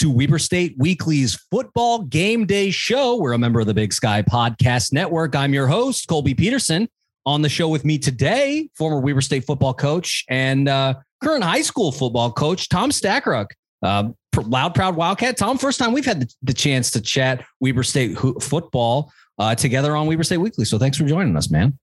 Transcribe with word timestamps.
To 0.00 0.10
Weber 0.10 0.38
State 0.38 0.76
Weekly's 0.78 1.34
football 1.50 2.04
game 2.04 2.46
day 2.46 2.70
show. 2.70 3.16
We're 3.16 3.34
a 3.34 3.38
member 3.38 3.60
of 3.60 3.66
the 3.66 3.74
Big 3.74 3.92
Sky 3.92 4.22
Podcast 4.22 4.94
Network. 4.94 5.36
I'm 5.36 5.52
your 5.52 5.66
host, 5.66 6.08
Colby 6.08 6.32
Peterson. 6.32 6.88
On 7.26 7.42
the 7.42 7.50
show 7.50 7.68
with 7.68 7.84
me 7.84 7.98
today, 7.98 8.70
former 8.74 8.98
Weber 8.98 9.20
State 9.20 9.44
football 9.44 9.74
coach 9.74 10.24
and 10.30 10.70
uh, 10.70 10.94
current 11.22 11.44
high 11.44 11.60
school 11.60 11.92
football 11.92 12.32
coach, 12.32 12.70
Tom 12.70 12.88
Stackruk. 12.88 13.50
Uh, 13.82 14.08
loud, 14.42 14.74
proud 14.74 14.96
Wildcat. 14.96 15.36
Tom, 15.36 15.58
first 15.58 15.78
time 15.78 15.92
we've 15.92 16.06
had 16.06 16.22
the, 16.22 16.34
the 16.44 16.54
chance 16.54 16.90
to 16.92 17.02
chat 17.02 17.44
Weber 17.60 17.82
State 17.82 18.16
ho- 18.16 18.38
football 18.40 19.12
uh, 19.38 19.54
together 19.54 19.94
on 19.94 20.06
Weber 20.06 20.24
State 20.24 20.38
Weekly. 20.38 20.64
So 20.64 20.78
thanks 20.78 20.96
for 20.96 21.04
joining 21.04 21.36
us, 21.36 21.50
man. 21.50 21.78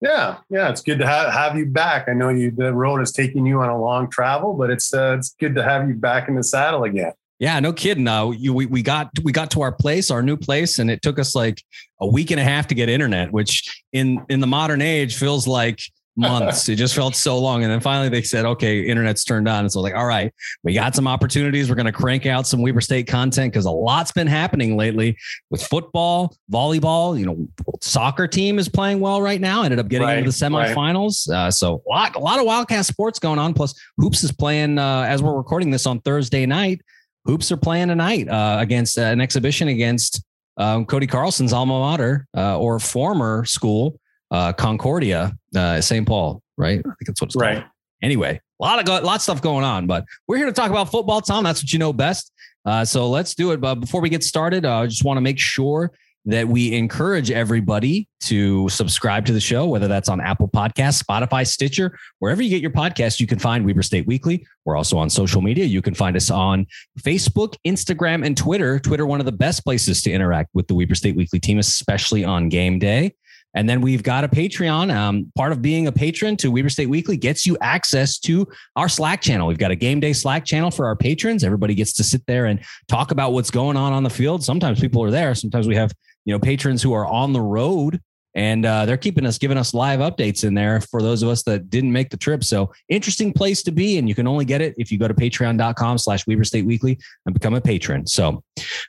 Yeah, 0.00 0.38
yeah, 0.48 0.70
it's 0.70 0.80
good 0.80 1.00
to 1.00 1.06
have, 1.06 1.34
have 1.34 1.58
you 1.58 1.66
back. 1.66 2.08
I 2.08 2.14
know 2.14 2.30
you 2.30 2.50
the 2.50 2.72
road 2.72 3.02
is 3.02 3.12
taking 3.12 3.44
you 3.44 3.60
on 3.60 3.68
a 3.68 3.78
long 3.78 4.08
travel, 4.08 4.54
but 4.54 4.70
it's 4.70 4.94
uh, 4.94 5.16
it's 5.18 5.34
good 5.38 5.54
to 5.56 5.62
have 5.62 5.86
you 5.86 5.96
back 5.96 6.28
in 6.28 6.34
the 6.34 6.44
saddle 6.44 6.84
again. 6.84 7.12
Yeah, 7.38 7.60
no 7.60 7.72
kidding. 7.72 8.08
Uh, 8.08 8.30
you, 8.30 8.52
we 8.52 8.66
we 8.66 8.82
got 8.82 9.10
we 9.22 9.30
got 9.30 9.50
to 9.52 9.62
our 9.62 9.72
place, 9.72 10.10
our 10.10 10.22
new 10.22 10.36
place, 10.36 10.80
and 10.80 10.90
it 10.90 11.02
took 11.02 11.18
us 11.18 11.34
like 11.34 11.62
a 12.00 12.06
week 12.06 12.32
and 12.32 12.40
a 12.40 12.44
half 12.44 12.66
to 12.68 12.74
get 12.74 12.88
internet, 12.88 13.30
which 13.30 13.84
in 13.92 14.24
in 14.28 14.40
the 14.40 14.46
modern 14.46 14.82
age 14.82 15.16
feels 15.16 15.46
like 15.46 15.80
months. 16.18 16.68
it 16.68 16.74
just 16.74 16.96
felt 16.96 17.14
so 17.14 17.38
long. 17.38 17.62
And 17.62 17.70
then 17.70 17.78
finally 17.78 18.08
they 18.08 18.22
said, 18.22 18.44
okay, 18.44 18.80
internet's 18.80 19.22
turned 19.22 19.46
on. 19.46 19.60
And 19.60 19.72
so 19.72 19.80
like, 19.80 19.94
all 19.94 20.04
right, 20.04 20.34
we 20.64 20.74
got 20.74 20.96
some 20.96 21.06
opportunities. 21.06 21.70
We're 21.70 21.76
going 21.76 21.86
to 21.86 21.92
crank 21.92 22.26
out 22.26 22.44
some 22.44 22.60
Weber 22.60 22.80
State 22.80 23.06
content 23.06 23.52
because 23.52 23.66
a 23.66 23.70
lot's 23.70 24.10
been 24.10 24.26
happening 24.26 24.76
lately 24.76 25.16
with 25.50 25.62
football, 25.62 26.36
volleyball. 26.52 27.16
You 27.16 27.26
know, 27.26 27.48
soccer 27.80 28.26
team 28.26 28.58
is 28.58 28.68
playing 28.68 28.98
well 28.98 29.22
right 29.22 29.40
now. 29.40 29.62
Ended 29.62 29.78
up 29.78 29.86
getting 29.86 30.08
right, 30.08 30.18
into 30.18 30.30
the 30.30 30.36
semifinals. 30.36 31.30
Right. 31.30 31.46
Uh, 31.46 31.50
so 31.52 31.82
a 31.86 31.88
lot, 31.88 32.16
a 32.16 32.18
lot 32.18 32.40
of 32.40 32.46
Wildcat 32.46 32.84
sports 32.84 33.20
going 33.20 33.38
on. 33.38 33.54
Plus, 33.54 33.80
Hoops 33.98 34.24
is 34.24 34.32
playing 34.32 34.78
uh, 34.78 35.02
as 35.02 35.22
we're 35.22 35.36
recording 35.36 35.70
this 35.70 35.86
on 35.86 36.00
Thursday 36.00 36.46
night. 36.46 36.80
Hoops 37.28 37.52
are 37.52 37.58
playing 37.58 37.88
tonight 37.88 38.26
uh, 38.26 38.56
against 38.58 38.98
uh, 38.98 39.02
an 39.02 39.20
exhibition 39.20 39.68
against 39.68 40.24
um, 40.56 40.86
Cody 40.86 41.06
Carlson's 41.06 41.52
alma 41.52 41.78
mater 41.78 42.26
uh, 42.34 42.58
or 42.58 42.78
former 42.80 43.44
school 43.44 44.00
uh, 44.30 44.54
Concordia, 44.54 45.36
uh, 45.54 45.78
St. 45.82 46.08
Paul, 46.08 46.42
right? 46.56 46.78
I 46.78 46.82
think 46.82 46.96
that's 47.06 47.20
what 47.20 47.26
it's 47.26 47.36
called. 47.36 47.56
right. 47.56 47.64
Anyway, 48.02 48.40
a 48.60 48.64
lot 48.64 48.78
of 48.78 48.86
go- 48.86 48.98
lot 49.00 49.16
of 49.16 49.22
stuff 49.22 49.42
going 49.42 49.62
on, 49.64 49.86
but 49.86 50.06
we're 50.26 50.38
here 50.38 50.46
to 50.46 50.52
talk 50.52 50.70
about 50.70 50.90
football, 50.90 51.20
Tom. 51.20 51.44
That's 51.44 51.62
what 51.62 51.70
you 51.70 51.78
know 51.78 51.92
best. 51.92 52.32
Uh, 52.64 52.84
so 52.84 53.10
let's 53.10 53.34
do 53.34 53.50
it. 53.52 53.60
But 53.60 53.76
before 53.76 54.00
we 54.00 54.08
get 54.08 54.24
started, 54.24 54.64
uh, 54.64 54.78
I 54.78 54.86
just 54.86 55.04
want 55.04 55.18
to 55.18 55.22
make 55.22 55.38
sure 55.38 55.92
that 56.24 56.46
we 56.46 56.74
encourage 56.74 57.30
everybody 57.30 58.08
to 58.20 58.68
subscribe 58.68 59.24
to 59.26 59.32
the 59.32 59.40
show, 59.40 59.66
whether 59.66 59.88
that's 59.88 60.08
on 60.08 60.20
Apple 60.20 60.48
Podcasts, 60.48 61.02
Spotify, 61.02 61.46
Stitcher, 61.46 61.98
wherever 62.18 62.42
you 62.42 62.50
get 62.50 62.60
your 62.60 62.70
podcast, 62.70 63.20
you 63.20 63.26
can 63.26 63.38
find 63.38 63.64
Weber 63.64 63.82
State 63.82 64.06
Weekly. 64.06 64.46
We're 64.64 64.76
also 64.76 64.98
on 64.98 65.08
social 65.08 65.40
media. 65.40 65.64
You 65.64 65.80
can 65.80 65.94
find 65.94 66.16
us 66.16 66.30
on 66.30 66.66
Facebook, 67.00 67.54
Instagram, 67.66 68.26
and 68.26 68.36
Twitter. 68.36 68.78
Twitter, 68.78 69.06
one 69.06 69.20
of 69.20 69.26
the 69.26 69.32
best 69.32 69.64
places 69.64 70.02
to 70.02 70.10
interact 70.10 70.50
with 70.52 70.66
the 70.66 70.74
Weber 70.74 70.94
State 70.94 71.16
Weekly 71.16 71.40
team, 71.40 71.58
especially 71.58 72.24
on 72.24 72.48
game 72.48 72.78
day. 72.78 73.14
And 73.58 73.68
then 73.68 73.80
we've 73.80 74.04
got 74.04 74.22
a 74.22 74.28
Patreon. 74.28 74.94
Um, 74.94 75.32
part 75.34 75.50
of 75.50 75.60
being 75.60 75.88
a 75.88 75.92
patron 75.92 76.36
to 76.36 76.52
Weber 76.52 76.68
State 76.68 76.88
Weekly 76.88 77.16
gets 77.16 77.44
you 77.44 77.58
access 77.60 78.16
to 78.20 78.46
our 78.76 78.88
Slack 78.88 79.20
channel. 79.20 79.48
We've 79.48 79.58
got 79.58 79.72
a 79.72 79.76
game 79.76 79.98
day 79.98 80.12
Slack 80.12 80.44
channel 80.44 80.70
for 80.70 80.86
our 80.86 80.94
patrons. 80.94 81.42
Everybody 81.42 81.74
gets 81.74 81.92
to 81.94 82.04
sit 82.04 82.24
there 82.28 82.46
and 82.46 82.60
talk 82.86 83.10
about 83.10 83.32
what's 83.32 83.50
going 83.50 83.76
on 83.76 83.92
on 83.92 84.04
the 84.04 84.10
field. 84.10 84.44
Sometimes 84.44 84.78
people 84.78 85.02
are 85.02 85.10
there. 85.10 85.34
Sometimes 85.34 85.66
we 85.66 85.74
have 85.74 85.90
you 86.24 86.32
know 86.32 86.38
patrons 86.38 86.84
who 86.84 86.92
are 86.92 87.04
on 87.04 87.32
the 87.32 87.40
road 87.40 88.00
and 88.36 88.64
uh, 88.64 88.86
they're 88.86 88.96
keeping 88.96 89.26
us 89.26 89.38
giving 89.38 89.58
us 89.58 89.74
live 89.74 89.98
updates 89.98 90.44
in 90.44 90.54
there 90.54 90.80
for 90.80 91.02
those 91.02 91.24
of 91.24 91.28
us 91.28 91.42
that 91.42 91.68
didn't 91.68 91.90
make 91.90 92.10
the 92.10 92.16
trip 92.16 92.44
so 92.44 92.70
interesting 92.88 93.32
place 93.32 93.62
to 93.62 93.72
be 93.72 93.98
and 93.98 94.08
you 94.08 94.14
can 94.14 94.28
only 94.28 94.44
get 94.44 94.60
it 94.60 94.74
if 94.78 94.92
you 94.92 94.98
go 94.98 95.08
to 95.08 95.14
patreon.com 95.14 95.98
slash 95.98 96.26
weber 96.26 96.44
state 96.44 96.66
weekly 96.66 96.98
and 97.24 97.32
become 97.34 97.54
a 97.54 97.60
patron 97.60 98.06
so 98.06 98.42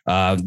uh, 0.06 0.38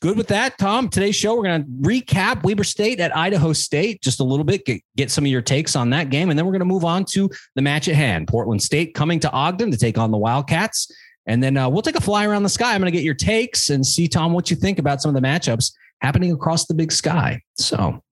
good 0.00 0.16
with 0.16 0.28
that, 0.28 0.58
Tom. 0.58 0.88
Today's 0.88 1.14
show, 1.14 1.36
we're 1.36 1.44
going 1.44 1.62
to 1.62 1.68
recap 1.88 2.42
Weber 2.42 2.64
State 2.64 3.00
at 3.00 3.14
Idaho 3.16 3.52
State 3.52 4.02
just 4.02 4.20
a 4.20 4.24
little 4.24 4.44
bit, 4.44 4.64
get, 4.64 4.82
get 4.96 5.10
some 5.10 5.24
of 5.24 5.30
your 5.30 5.42
takes 5.42 5.76
on 5.76 5.90
that 5.90 6.10
game. 6.10 6.30
And 6.30 6.38
then 6.38 6.46
we're 6.46 6.52
going 6.52 6.60
to 6.60 6.66
move 6.66 6.84
on 6.84 7.04
to 7.10 7.30
the 7.54 7.62
match 7.62 7.86
at 7.88 7.94
hand. 7.94 8.26
Portland 8.26 8.62
State 8.62 8.94
coming 8.94 9.20
to 9.20 9.30
Ogden 9.30 9.70
to 9.70 9.76
take 9.76 9.98
on 9.98 10.10
the 10.10 10.16
Wildcats. 10.16 10.90
And 11.26 11.42
then 11.42 11.56
uh, 11.56 11.68
we'll 11.68 11.82
take 11.82 11.96
a 11.96 12.00
fly 12.00 12.26
around 12.26 12.42
the 12.42 12.48
sky. 12.48 12.74
I'm 12.74 12.80
going 12.80 12.90
to 12.90 12.96
get 12.96 13.04
your 13.04 13.14
takes 13.14 13.70
and 13.70 13.86
see, 13.86 14.08
Tom, 14.08 14.32
what 14.32 14.50
you 14.50 14.56
think 14.56 14.78
about 14.78 15.02
some 15.02 15.14
of 15.14 15.20
the 15.20 15.26
matchups 15.26 15.72
happening 16.00 16.32
across 16.32 16.66
the 16.66 16.74
big 16.74 16.90
sky. 16.90 17.42
So, 17.54 18.02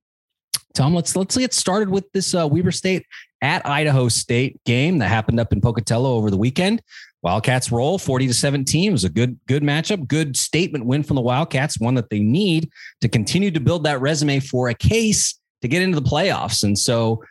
Tom, 0.74 0.94
let's 0.94 1.16
let's 1.16 1.36
get 1.36 1.54
started 1.54 1.88
with 1.88 2.04
this 2.12 2.34
uh, 2.34 2.46
Weber 2.46 2.70
State 2.70 3.06
at 3.40 3.64
Idaho 3.66 4.08
State 4.08 4.62
game 4.64 4.98
that 4.98 5.08
happened 5.08 5.40
up 5.40 5.52
in 5.52 5.60
Pocatello 5.60 6.14
over 6.14 6.30
the 6.30 6.36
weekend. 6.36 6.82
Wildcats 7.22 7.72
roll 7.72 7.98
40 7.98 8.28
to 8.28 8.34
17 8.34 8.88
it 8.88 8.92
was 8.92 9.04
a 9.04 9.08
good 9.08 9.38
good 9.46 9.62
matchup, 9.62 10.06
good 10.06 10.36
statement 10.36 10.86
win 10.86 11.02
from 11.02 11.16
the 11.16 11.22
Wildcats, 11.22 11.80
one 11.80 11.94
that 11.94 12.10
they 12.10 12.20
need 12.20 12.70
to 13.00 13.08
continue 13.08 13.50
to 13.50 13.60
build 13.60 13.84
that 13.84 14.00
resume 14.00 14.40
for 14.40 14.68
a 14.68 14.74
case 14.74 15.38
to 15.62 15.68
get 15.68 15.82
into 15.82 15.98
the 15.98 16.08
playoffs. 16.08 16.62
And 16.62 16.78
so 16.78 17.22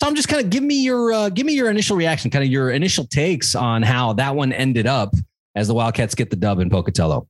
Tom, 0.00 0.14
just 0.14 0.28
kind 0.28 0.44
of 0.44 0.50
give 0.50 0.62
me 0.62 0.82
your 0.82 1.12
uh, 1.12 1.28
give 1.30 1.46
me 1.46 1.54
your 1.54 1.70
initial 1.70 1.96
reaction, 1.96 2.30
kind 2.30 2.44
of 2.44 2.50
your 2.50 2.70
initial 2.70 3.06
takes 3.06 3.54
on 3.54 3.82
how 3.82 4.12
that 4.14 4.34
one 4.34 4.52
ended 4.52 4.86
up 4.86 5.14
as 5.54 5.68
the 5.68 5.74
Wildcats 5.74 6.14
get 6.14 6.28
the 6.30 6.36
dub 6.36 6.60
in 6.60 6.68
Pocatello. 6.68 7.26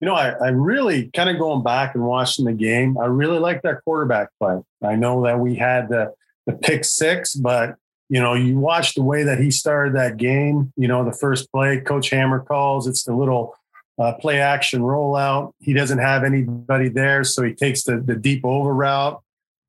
You 0.00 0.06
know, 0.06 0.14
I, 0.14 0.30
I 0.30 0.48
really 0.48 1.10
kind 1.14 1.30
of 1.30 1.38
going 1.38 1.62
back 1.62 1.94
and 1.94 2.04
watching 2.04 2.44
the 2.44 2.52
game. 2.52 2.98
I 2.98 3.06
really 3.06 3.38
like 3.38 3.62
that 3.62 3.82
quarterback 3.84 4.28
play. 4.38 4.58
I 4.82 4.96
know 4.96 5.24
that 5.24 5.38
we 5.38 5.54
had 5.54 5.88
the 5.88 6.12
the 6.46 6.52
pick 6.54 6.84
six, 6.84 7.34
but 7.34 7.76
you 8.10 8.20
know, 8.20 8.34
you 8.34 8.58
watch 8.58 8.94
the 8.94 9.04
way 9.04 9.22
that 9.22 9.38
he 9.38 9.52
started 9.52 9.94
that 9.94 10.16
game. 10.16 10.72
You 10.76 10.88
know, 10.88 11.04
the 11.04 11.12
first 11.12 11.50
play, 11.52 11.80
Coach 11.80 12.10
Hammer 12.10 12.40
calls. 12.40 12.88
It's 12.88 13.04
the 13.04 13.14
little 13.14 13.54
uh, 14.00 14.14
play 14.14 14.40
action 14.40 14.82
rollout. 14.82 15.52
He 15.60 15.72
doesn't 15.72 15.98
have 15.98 16.24
anybody 16.24 16.88
there, 16.88 17.22
so 17.22 17.44
he 17.44 17.54
takes 17.54 17.84
the 17.84 17.98
the 17.98 18.16
deep 18.16 18.44
over 18.44 18.74
route. 18.74 19.22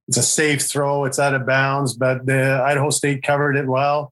It's 0.07 0.17
a 0.17 0.23
safe 0.23 0.63
throw. 0.63 1.05
It's 1.05 1.19
out 1.19 1.35
of 1.35 1.45
bounds, 1.45 1.93
but 1.93 2.25
the 2.25 2.61
Idaho 2.65 2.89
State 2.89 3.21
covered 3.21 3.55
it 3.55 3.67
well. 3.67 4.11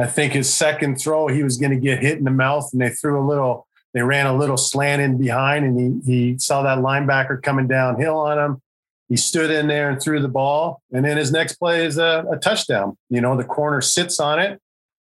I 0.00 0.06
think 0.06 0.32
his 0.32 0.52
second 0.52 0.96
throw, 0.96 1.28
he 1.28 1.42
was 1.42 1.58
going 1.58 1.72
to 1.72 1.78
get 1.78 2.02
hit 2.02 2.16
in 2.18 2.24
the 2.24 2.30
mouth, 2.30 2.70
and 2.72 2.80
they 2.80 2.90
threw 2.90 3.22
a 3.22 3.26
little. 3.26 3.66
They 3.92 4.02
ran 4.02 4.26
a 4.26 4.36
little 4.36 4.56
slant 4.56 5.02
in 5.02 5.18
behind, 5.18 5.66
and 5.66 6.02
he 6.06 6.12
he 6.12 6.38
saw 6.38 6.62
that 6.62 6.78
linebacker 6.78 7.42
coming 7.42 7.68
downhill 7.68 8.16
on 8.16 8.38
him 8.38 8.62
he 9.08 9.16
stood 9.16 9.50
in 9.50 9.68
there 9.68 9.88
and 9.88 10.00
threw 10.00 10.20
the 10.20 10.28
ball. 10.28 10.82
And 10.92 11.04
then 11.04 11.16
his 11.16 11.30
next 11.30 11.56
play 11.56 11.84
is 11.84 11.98
a, 11.98 12.24
a, 12.30 12.36
touchdown. 12.36 12.96
You 13.08 13.20
know, 13.20 13.36
the 13.36 13.44
corner 13.44 13.80
sits 13.80 14.18
on 14.18 14.40
it. 14.40 14.60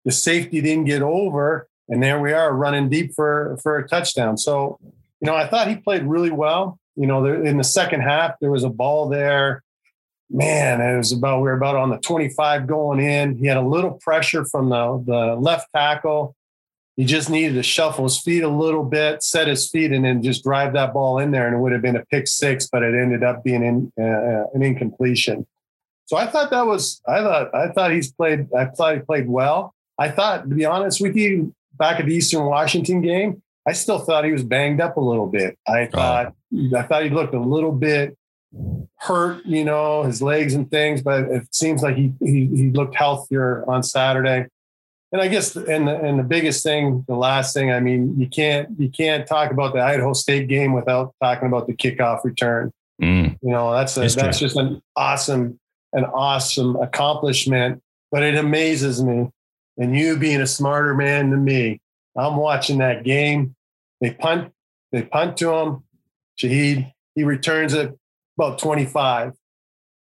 The 0.05 0.13
safety 0.13 0.61
didn't 0.61 0.87
get 0.87 1.03
over. 1.03 1.69
And 1.89 2.03
there 2.03 2.21
we 2.21 2.33
are 2.33 2.55
running 2.55 2.89
deep 2.89 3.15
for, 3.15 3.59
for 3.63 3.79
a 3.79 3.87
touchdown. 3.87 4.39
So, 4.39 4.79
you 4.83 5.27
know, 5.27 5.35
I 5.35 5.47
thought 5.47 5.69
he 5.69 5.77
played 5.77 6.05
really 6.05 6.31
well. 6.31 6.79
You 6.97 7.07
know, 7.07 7.23
there, 7.23 7.45
in 7.45 7.59
the 7.59 7.65
second 7.65 8.01
half, 8.01 8.35
there 8.41 8.51
was 8.51 8.65
a 8.65 8.71
ball 8.71 9.09
there. 9.09 9.63
Man, 10.31 10.81
it 10.81 10.97
was 10.97 11.13
about, 11.13 11.39
we 11.39 11.45
were 11.45 11.55
about 11.55 11.77
on 11.77 11.91
the 11.91 11.99
25 11.99 12.67
going 12.67 13.01
in. 13.01 13.37
He 13.37 13.47
had 13.47 13.57
a 13.57 13.63
little 13.63 13.93
pressure 13.93 14.45
from 14.45 14.71
the, 14.71 15.03
the 15.05 15.35
left 15.35 15.69
tackle 15.75 16.37
he 17.01 17.07
just 17.07 17.31
needed 17.31 17.55
to 17.55 17.63
shuffle 17.63 18.05
his 18.05 18.21
feet 18.21 18.43
a 18.43 18.49
little 18.49 18.85
bit, 18.85 19.23
set 19.23 19.49
his 19.49 19.71
feet, 19.71 19.91
and 19.91 20.05
then 20.05 20.23
just 20.23 20.45
drive 20.45 20.75
that 20.75 20.93
ball 20.93 21.19
in 21.19 21.31
there, 21.31 21.47
and 21.47 21.57
it 21.57 21.59
would 21.59 21.73
have 21.73 21.81
been 21.81 21.97
a 21.97 22.05
pick 22.05 22.29
six, 22.29 22.69
but 22.71 22.83
it 22.83 22.95
ended 22.95 23.25
up 23.25 23.43
being 23.43 23.63
in, 23.63 23.91
uh, 23.99 24.45
an 24.53 24.63
incompletion. 24.63 25.47
So 26.05 26.19
I 26.19 26.27
thought 26.27 26.51
that 26.51 26.67
was 26.67 27.01
I 27.09 27.23
thought 27.23 27.55
I 27.55 27.69
thought 27.69 27.93
he's 27.93 28.13
played 28.13 28.49
I 28.55 28.67
thought 28.67 28.97
he 28.97 29.01
played 29.01 29.31
well. 29.31 29.75
I 29.99 30.11
thought 30.11 30.47
to 30.47 30.55
be 30.55 30.67
honest 30.67 31.01
with 31.01 31.17
you, 31.17 31.55
back 31.79 32.01
at 32.01 32.05
the 32.05 32.15
Eastern 32.15 32.45
Washington 32.45 33.01
game, 33.01 33.41
I 33.67 33.73
still 33.73 34.01
thought 34.01 34.27
he 34.27 34.33
was 34.33 34.43
banged 34.43 34.83
up 34.83 34.99
a 34.99 35.01
little 35.01 35.27
bit. 35.27 35.57
I 35.67 35.85
oh. 35.85 35.97
thought 35.97 36.35
oh. 36.55 36.77
I 36.77 36.83
thought 36.83 37.03
he 37.03 37.09
looked 37.09 37.33
a 37.33 37.41
little 37.41 37.73
bit 37.73 38.15
hurt, 38.97 39.47
you 39.47 39.65
know, 39.65 40.03
his 40.03 40.21
legs 40.21 40.53
and 40.53 40.71
things, 40.71 41.01
but 41.01 41.23
it 41.31 41.47
seems 41.51 41.83
like 41.83 41.97
he 41.97 42.13
he, 42.21 42.45
he 42.55 42.71
looked 42.73 42.95
healthier 42.95 43.65
on 43.67 43.83
Saturday 43.83 44.49
and 45.13 45.21
I 45.21 45.29
guess 45.29 45.57
and 45.57 45.89
the, 45.89 46.01
and 46.01 46.19
the 46.19 46.25
biggest 46.25 46.63
thing, 46.63 47.05
the 47.09 47.17
last 47.17 47.53
thing, 47.53 47.73
I 47.73 47.81
mean, 47.81 48.19
you 48.19 48.29
can't 48.29 48.69
you 48.79 48.89
can't 48.89 49.27
talk 49.27 49.51
about 49.51 49.75
the 49.75 49.81
Idaho 49.81 50.13
State 50.13 50.49
game 50.49 50.73
without 50.73 51.15
talking 51.23 51.49
about 51.49 51.67
the 51.67 51.75
kickoff 51.75 52.23
return. 52.25 52.73
Mm. 53.03 53.39
You 53.43 53.51
know, 53.51 53.73
that's 53.73 53.97
a, 53.97 54.09
that's 54.09 54.39
just 54.39 54.57
an 54.57 54.81
awesome 54.95 55.59
an 55.93 56.05
awesome 56.05 56.77
accomplishment. 56.77 57.83
But 58.13 58.23
it 58.23 58.37
amazes 58.37 59.03
me, 59.03 59.29
and 59.77 59.97
you 59.97 60.17
being 60.17 60.41
a 60.41 60.47
smarter 60.47 60.95
man 60.95 61.31
than 61.31 61.45
me, 61.45 61.81
I'm 62.17 62.37
watching 62.37 62.79
that 62.79 63.03
game. 63.03 63.57
They 64.01 64.13
punt, 64.13 64.53
they 64.93 65.03
punt 65.03 65.37
to 65.39 65.53
him. 65.53 65.85
Shaheed, 66.41 66.93
he 67.15 67.25
returns 67.25 67.75
it 67.75 67.97
about 68.39 68.59
25. 68.59 69.33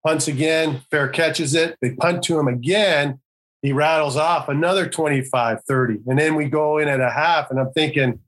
Punts 0.05 0.27
again, 0.27 0.81
fair 0.89 1.07
catches 1.07 1.53
it. 1.53 1.77
They 1.81 1.91
punt 1.91 2.23
to 2.23 2.39
him 2.39 2.47
again 2.47 3.19
he 3.61 3.71
rattles 3.71 4.17
off 4.17 4.49
another 4.49 4.87
25, 4.87 5.63
30. 5.63 5.99
And 6.07 6.17
then 6.17 6.35
we 6.35 6.45
go 6.45 6.77
in 6.79 6.87
at 6.87 6.99
a 6.99 7.09
half. 7.11 7.51
And 7.51 7.59
I'm 7.59 7.71
thinking, 7.73 8.19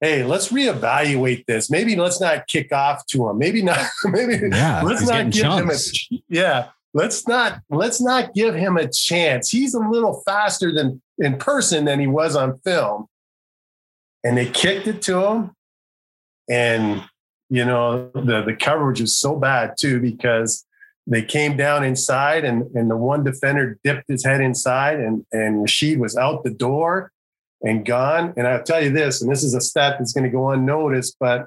hey, 0.00 0.24
let's 0.24 0.48
reevaluate 0.48 1.46
this. 1.46 1.70
Maybe 1.70 1.96
let's 1.96 2.20
not 2.20 2.46
kick 2.48 2.72
off 2.72 3.06
to 3.06 3.28
him. 3.28 3.38
Maybe 3.38 3.62
not, 3.62 3.86
maybe 4.04 4.40
yeah, 4.50 4.82
let's 4.82 5.06
not 5.06 5.30
give 5.30 5.42
chunks. 5.42 6.08
him 6.10 6.18
a 6.18 6.22
yeah. 6.28 6.68
Let's 6.94 7.28
not 7.28 7.60
let's 7.68 8.00
not 8.00 8.32
give 8.34 8.54
him 8.54 8.76
a 8.76 8.88
chance. 8.88 9.50
He's 9.50 9.74
a 9.74 9.78
little 9.78 10.22
faster 10.26 10.72
than 10.72 11.02
in 11.18 11.36
person 11.38 11.84
than 11.84 12.00
he 12.00 12.06
was 12.06 12.34
on 12.34 12.58
film. 12.60 13.06
and 14.24 14.36
they 14.36 14.46
kicked 14.46 14.86
it 14.88 15.02
to 15.02 15.24
him. 15.24 15.50
And, 16.48 17.02
you 17.48 17.64
know, 17.64 18.10
the, 18.14 18.42
the 18.42 18.56
coverage 18.56 19.00
was 19.00 19.16
so 19.16 19.36
bad 19.36 19.74
too, 19.78 20.00
because 20.00 20.64
they 21.06 21.22
came 21.22 21.56
down 21.56 21.84
inside 21.84 22.44
and, 22.44 22.64
and 22.74 22.90
the 22.90 22.96
one 22.96 23.22
defender 23.22 23.78
dipped 23.84 24.08
his 24.08 24.24
head 24.24 24.40
inside 24.40 24.98
and, 24.98 25.24
and 25.32 25.62
Rashid 25.62 26.00
was 26.00 26.16
out 26.16 26.42
the 26.42 26.50
door 26.50 27.12
and 27.62 27.86
gone. 27.86 28.34
And 28.36 28.46
I'll 28.46 28.62
tell 28.62 28.82
you 28.82 28.90
this, 28.90 29.22
and 29.22 29.30
this 29.30 29.44
is 29.44 29.54
a 29.54 29.60
stat 29.60 29.96
that's 29.98 30.12
going 30.12 30.24
to 30.24 30.30
go 30.30 30.50
unnoticed, 30.50 31.16
but 31.20 31.46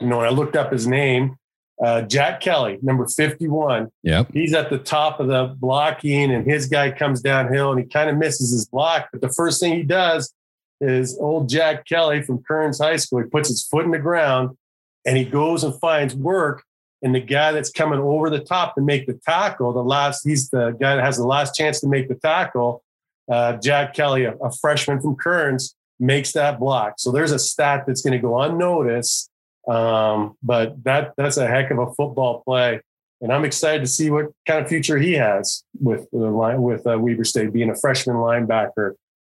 you 0.00 0.06
know, 0.06 0.18
when 0.18 0.26
I 0.26 0.30
looked 0.30 0.56
up 0.56 0.72
his 0.72 0.86
name, 0.86 1.36
uh, 1.82 2.02
Jack 2.02 2.40
Kelly, 2.40 2.78
number 2.82 3.06
51. 3.06 3.90
Yep. 4.02 4.28
He's 4.32 4.54
at 4.54 4.70
the 4.70 4.78
top 4.78 5.18
of 5.18 5.26
the 5.26 5.54
blocking, 5.58 6.32
and 6.32 6.46
his 6.46 6.66
guy 6.66 6.90
comes 6.92 7.20
downhill 7.20 7.72
and 7.72 7.80
he 7.80 7.86
kind 7.86 8.08
of 8.08 8.16
misses 8.16 8.52
his 8.52 8.66
block. 8.66 9.08
But 9.12 9.20
the 9.20 9.32
first 9.32 9.60
thing 9.60 9.74
he 9.74 9.82
does 9.82 10.32
is 10.80 11.18
old 11.18 11.48
Jack 11.48 11.86
Kelly 11.86 12.22
from 12.22 12.42
Kearns 12.42 12.78
High 12.78 12.96
School. 12.96 13.20
He 13.20 13.28
puts 13.28 13.48
his 13.48 13.62
foot 13.64 13.84
in 13.84 13.90
the 13.90 13.98
ground 13.98 14.56
and 15.04 15.16
he 15.16 15.24
goes 15.24 15.64
and 15.64 15.78
finds 15.80 16.14
work. 16.14 16.62
And 17.04 17.14
the 17.14 17.20
guy 17.20 17.52
that's 17.52 17.70
coming 17.70 18.00
over 18.00 18.28
the 18.30 18.40
top 18.40 18.74
to 18.74 18.80
make 18.80 19.06
the 19.06 19.14
tackle, 19.14 19.72
the 19.72 19.84
last, 19.84 20.26
he's 20.26 20.50
the 20.50 20.70
guy 20.80 20.96
that 20.96 21.04
has 21.04 21.18
the 21.18 21.26
last 21.26 21.54
chance 21.54 21.80
to 21.80 21.86
make 21.86 22.08
the 22.08 22.16
tackle. 22.16 22.82
Uh, 23.30 23.52
Jack 23.58 23.94
Kelly, 23.94 24.24
a, 24.24 24.32
a 24.36 24.50
freshman 24.50 25.00
from 25.00 25.14
Kearns, 25.14 25.76
makes 26.00 26.32
that 26.32 26.58
block. 26.58 26.94
So 26.98 27.12
there's 27.12 27.30
a 27.30 27.38
stat 27.38 27.84
that's 27.86 28.02
going 28.02 28.14
to 28.14 28.18
go 28.18 28.40
unnoticed 28.40 29.30
um, 29.68 30.36
but 30.42 30.82
that 30.84 31.14
that's 31.16 31.36
a 31.36 31.46
heck 31.46 31.70
of 31.70 31.78
a 31.78 31.92
football 31.94 32.42
play, 32.42 32.80
and 33.20 33.32
I'm 33.32 33.44
excited 33.44 33.80
to 33.80 33.86
see 33.86 34.10
what 34.10 34.26
kind 34.46 34.60
of 34.60 34.68
future 34.68 34.98
he 34.98 35.14
has 35.14 35.64
with 35.80 36.06
the 36.10 36.18
line 36.18 36.62
with 36.62 36.86
uh, 36.86 36.98
Weber 36.98 37.24
State 37.24 37.52
being 37.52 37.70
a 37.70 37.76
freshman 37.76 38.16
linebacker. 38.16 38.92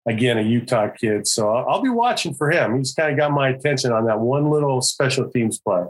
Again, 0.06 0.38
a 0.38 0.42
Utah 0.42 0.90
kid, 0.90 1.28
so 1.28 1.50
I'll, 1.50 1.68
I'll 1.70 1.82
be 1.82 1.90
watching 1.90 2.34
for 2.34 2.50
him. 2.50 2.78
He's 2.78 2.94
kind 2.94 3.12
of 3.12 3.18
got 3.18 3.32
my 3.32 3.50
attention 3.50 3.92
on 3.92 4.06
that 4.06 4.20
one 4.20 4.50
little 4.50 4.82
special 4.82 5.30
teams 5.30 5.60
play. 5.60 5.84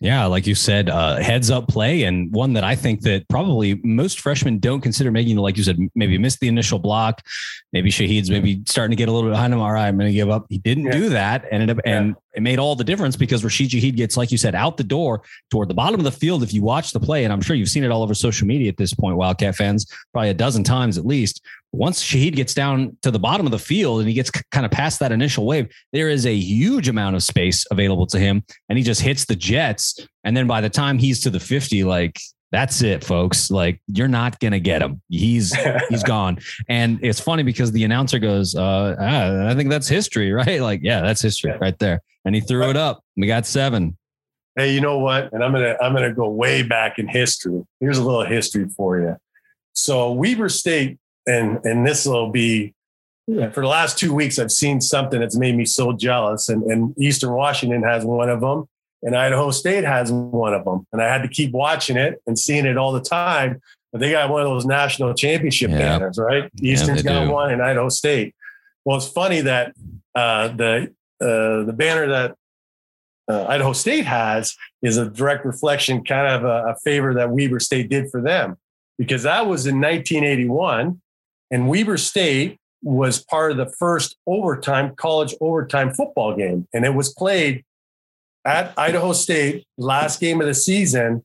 Yeah, 0.00 0.26
like 0.26 0.46
you 0.46 0.54
said, 0.54 0.88
uh, 0.88 1.16
heads 1.16 1.50
up 1.50 1.68
play, 1.68 2.04
and 2.04 2.32
one 2.32 2.52
that 2.54 2.64
I 2.64 2.74
think 2.74 3.02
that 3.02 3.28
probably 3.28 3.80
most 3.84 4.20
freshmen 4.20 4.58
don't 4.58 4.80
consider 4.80 5.10
making. 5.10 5.36
Like 5.36 5.56
you 5.56 5.62
said, 5.62 5.78
maybe 5.94 6.18
missed 6.18 6.40
the 6.40 6.48
initial 6.48 6.78
block. 6.78 7.22
Maybe 7.72 7.90
Shaheed's 7.90 8.30
maybe 8.30 8.62
starting 8.66 8.96
to 8.96 8.96
get 8.96 9.08
a 9.08 9.12
little 9.12 9.28
bit 9.28 9.34
behind 9.34 9.52
him. 9.52 9.60
All 9.60 9.72
right, 9.72 9.88
I'm 9.88 9.98
going 9.98 10.10
to 10.10 10.14
give 10.14 10.30
up. 10.30 10.46
He 10.48 10.58
didn't 10.58 10.86
yeah. 10.86 10.92
do 10.92 11.08
that. 11.10 11.44
Ended 11.50 11.70
up, 11.70 11.78
yeah. 11.84 11.98
and 11.98 12.16
it 12.34 12.42
made 12.42 12.58
all 12.58 12.74
the 12.74 12.84
difference 12.84 13.16
because 13.16 13.44
Rashid 13.44 13.70
Shaheed 13.70 13.96
gets, 13.96 14.16
like 14.16 14.32
you 14.32 14.38
said, 14.38 14.54
out 14.54 14.76
the 14.76 14.84
door 14.84 15.22
toward 15.50 15.68
the 15.68 15.74
bottom 15.74 16.00
of 16.00 16.04
the 16.04 16.12
field. 16.12 16.42
If 16.42 16.52
you 16.52 16.62
watch 16.62 16.92
the 16.92 17.00
play, 17.00 17.24
and 17.24 17.32
I'm 17.32 17.40
sure 17.40 17.56
you've 17.56 17.68
seen 17.68 17.84
it 17.84 17.90
all 17.90 18.02
over 18.02 18.14
social 18.14 18.46
media 18.46 18.68
at 18.68 18.76
this 18.76 18.92
point, 18.92 19.16
Wildcat 19.16 19.54
fans, 19.54 19.86
probably 20.12 20.30
a 20.30 20.34
dozen 20.34 20.64
times 20.64 20.98
at 20.98 21.06
least 21.06 21.40
once 21.74 22.02
Shaheed 22.02 22.36
gets 22.36 22.54
down 22.54 22.96
to 23.02 23.10
the 23.10 23.18
bottom 23.18 23.46
of 23.46 23.52
the 23.52 23.58
field 23.58 24.00
and 24.00 24.08
he 24.08 24.14
gets 24.14 24.30
kind 24.30 24.64
of 24.64 24.70
past 24.70 25.00
that 25.00 25.12
initial 25.12 25.44
wave, 25.44 25.68
there 25.92 26.08
is 26.08 26.24
a 26.24 26.34
huge 26.34 26.88
amount 26.88 27.16
of 27.16 27.22
space 27.22 27.66
available 27.70 28.06
to 28.06 28.18
him. 28.18 28.44
And 28.68 28.78
he 28.78 28.84
just 28.84 29.00
hits 29.00 29.24
the 29.24 29.34
Jets. 29.34 29.98
And 30.22 30.36
then 30.36 30.46
by 30.46 30.60
the 30.60 30.70
time 30.70 30.98
he's 30.98 31.20
to 31.22 31.30
the 31.30 31.40
50, 31.40 31.84
like 31.84 32.20
that's 32.54 32.82
it, 32.82 33.02
folks. 33.02 33.50
Like 33.50 33.80
you're 33.88 34.06
not 34.06 34.38
gonna 34.38 34.60
get 34.60 34.80
him. 34.80 35.02
He's 35.08 35.52
he's 35.88 36.04
gone. 36.04 36.38
And 36.68 37.00
it's 37.02 37.18
funny 37.18 37.42
because 37.42 37.72
the 37.72 37.82
announcer 37.82 38.20
goes, 38.20 38.54
uh, 38.54 38.94
ah, 38.98 39.48
I 39.48 39.54
think 39.54 39.70
that's 39.70 39.88
history, 39.88 40.32
right? 40.40 40.60
Like, 40.60 40.80
yeah, 40.82 41.00
that's 41.00 41.20
history 41.20 41.52
right 41.60 41.76
there. 41.80 42.00
And 42.24 42.34
he 42.34 42.40
threw 42.40 42.70
it 42.70 42.76
up. 42.76 43.02
We 43.16 43.26
got 43.26 43.44
seven. 43.44 43.98
Hey, 44.56 44.72
you 44.72 44.80
know 44.80 45.00
what? 45.00 45.32
And 45.32 45.42
I'm 45.42 45.50
gonna 45.50 45.76
I'm 45.82 45.92
gonna 45.94 46.14
go 46.14 46.28
way 46.28 46.62
back 46.62 47.00
in 47.00 47.08
history. 47.08 47.62
Here's 47.80 47.98
a 47.98 48.04
little 48.04 48.24
history 48.24 48.68
for 48.68 49.00
you. 49.00 49.16
So 49.72 50.12
Weber 50.12 50.48
State 50.48 50.98
and 51.26 51.58
and 51.64 51.84
this 51.86 52.06
will 52.06 52.30
be 52.30 52.72
for 53.26 53.62
the 53.62 53.66
last 53.66 53.98
two 53.98 54.12
weeks 54.12 54.38
i've 54.38 54.52
seen 54.52 54.80
something 54.80 55.20
that's 55.20 55.36
made 55.36 55.56
me 55.56 55.64
so 55.64 55.92
jealous 55.92 56.48
and, 56.48 56.62
and 56.64 56.94
eastern 56.98 57.32
washington 57.32 57.82
has 57.82 58.04
one 58.04 58.28
of 58.28 58.40
them 58.40 58.68
and 59.04 59.16
idaho 59.16 59.50
state 59.50 59.84
has 59.84 60.10
one 60.10 60.52
of 60.52 60.64
them 60.64 60.86
and 60.92 61.00
i 61.00 61.06
had 61.06 61.22
to 61.22 61.28
keep 61.28 61.52
watching 61.52 61.96
it 61.96 62.20
and 62.26 62.38
seeing 62.38 62.66
it 62.66 62.76
all 62.76 62.92
the 62.92 63.00
time 63.00 63.60
but 63.92 64.00
they 64.00 64.10
got 64.10 64.28
one 64.28 64.42
of 64.42 64.48
those 64.48 64.66
national 64.66 65.14
championship 65.14 65.70
yeah. 65.70 65.78
banners 65.78 66.18
right 66.18 66.50
eastern's 66.60 67.04
yeah, 67.04 67.12
got 67.12 67.24
do. 67.26 67.30
one 67.30 67.52
and 67.52 67.62
idaho 67.62 67.88
state 67.88 68.34
well 68.84 68.96
it's 68.96 69.08
funny 69.08 69.40
that 69.40 69.74
uh, 70.14 70.48
the 70.48 70.92
uh, 71.20 71.64
the 71.64 71.74
banner 71.76 72.08
that 72.08 72.36
uh, 73.28 73.46
Idaho 73.46 73.72
State 73.72 74.04
has 74.04 74.54
is 74.82 74.96
a 74.96 75.08
direct 75.08 75.44
reflection, 75.44 76.04
kind 76.04 76.26
of 76.26 76.44
a, 76.44 76.72
a 76.72 76.76
favor 76.84 77.14
that 77.14 77.30
Weber 77.30 77.58
State 77.58 77.88
did 77.88 78.10
for 78.10 78.20
them, 78.20 78.58
because 78.98 79.22
that 79.22 79.46
was 79.46 79.66
in 79.66 79.80
1981 79.80 81.00
and 81.50 81.68
Weber 81.68 81.96
State 81.96 82.58
was 82.82 83.24
part 83.24 83.50
of 83.50 83.56
the 83.56 83.72
first 83.78 84.16
overtime 84.26 84.94
college 84.96 85.34
overtime 85.40 85.92
football 85.94 86.36
game. 86.36 86.68
And 86.74 86.84
it 86.84 86.94
was 86.94 87.14
played 87.14 87.64
at 88.44 88.72
Idaho 88.76 89.12
State, 89.12 89.64
last 89.78 90.20
game 90.20 90.40
of 90.40 90.46
the 90.46 90.54
season. 90.54 91.24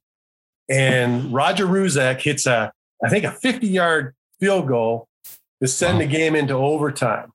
And 0.69 1.33
Roger 1.33 1.65
Ruzek 1.65 2.21
hits 2.21 2.45
a, 2.45 2.71
I 3.03 3.09
think, 3.09 3.25
a 3.25 3.31
50 3.31 3.67
yard 3.67 4.15
field 4.39 4.67
goal 4.67 5.07
to 5.61 5.67
send 5.67 5.99
the 5.99 6.05
game 6.05 6.35
into 6.35 6.53
overtime. 6.53 7.31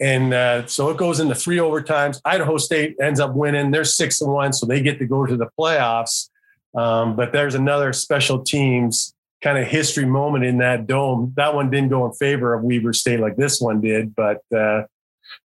And 0.00 0.34
uh, 0.34 0.66
so 0.66 0.90
it 0.90 0.96
goes 0.96 1.20
into 1.20 1.34
three 1.34 1.58
overtimes. 1.58 2.20
Idaho 2.24 2.58
State 2.58 2.96
ends 3.00 3.20
up 3.20 3.34
winning. 3.34 3.70
They're 3.70 3.84
six 3.84 4.20
and 4.20 4.32
one, 4.32 4.52
so 4.52 4.66
they 4.66 4.80
get 4.80 4.98
to 4.98 5.06
go 5.06 5.24
to 5.24 5.36
the 5.36 5.48
playoffs. 5.58 6.28
Um, 6.74 7.14
but 7.14 7.32
there's 7.32 7.54
another 7.54 7.92
special 7.92 8.42
teams 8.42 9.14
kind 9.42 9.58
of 9.58 9.66
history 9.68 10.06
moment 10.06 10.44
in 10.44 10.58
that 10.58 10.86
dome. 10.86 11.32
That 11.36 11.54
one 11.54 11.70
didn't 11.70 11.90
go 11.90 12.06
in 12.06 12.12
favor 12.12 12.54
of 12.54 12.64
Weber 12.64 12.92
State 12.92 13.20
like 13.20 13.36
this 13.36 13.60
one 13.60 13.80
did, 13.80 14.14
but 14.14 14.40
uh, 14.56 14.84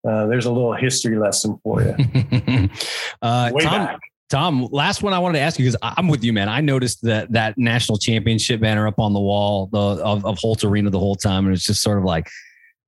uh, 0.08 0.28
there's 0.28 0.46
a 0.46 0.52
little 0.52 0.74
history 0.74 1.18
lesson 1.18 1.60
for 1.64 1.82
you. 1.82 1.94
uh, 3.22 3.52
Way 3.54 3.64
Tom, 3.64 3.86
back. 3.86 4.00
Tom, 4.30 4.68
last 4.72 5.04
one 5.04 5.14
I 5.14 5.20
wanted 5.20 5.40
to 5.40 5.44
ask 5.44 5.60
you 5.60 5.66
because 5.66 5.78
I'm 5.82 6.08
with 6.08 6.24
you, 6.24 6.34
man. 6.34 6.50
I 6.50 6.62
noticed 6.62 7.02
that 7.04 7.32
that 7.32 7.58
national 7.58 7.98
championship 7.98 8.60
banner 8.62 8.88
up 8.88 9.00
on 9.00 9.14
the 9.14 9.20
wall 9.20 9.68
the, 9.72 9.78
of, 9.78 10.26
of 10.26 10.38
Holt 10.40 10.64
Arena 10.64 10.90
the 10.90 11.00
whole 11.00 11.16
time, 11.16 11.46
and 11.46 11.56
it's 11.56 11.66
just 11.66 11.82
sort 11.82 11.98
of 11.98 12.04
like, 12.04 12.30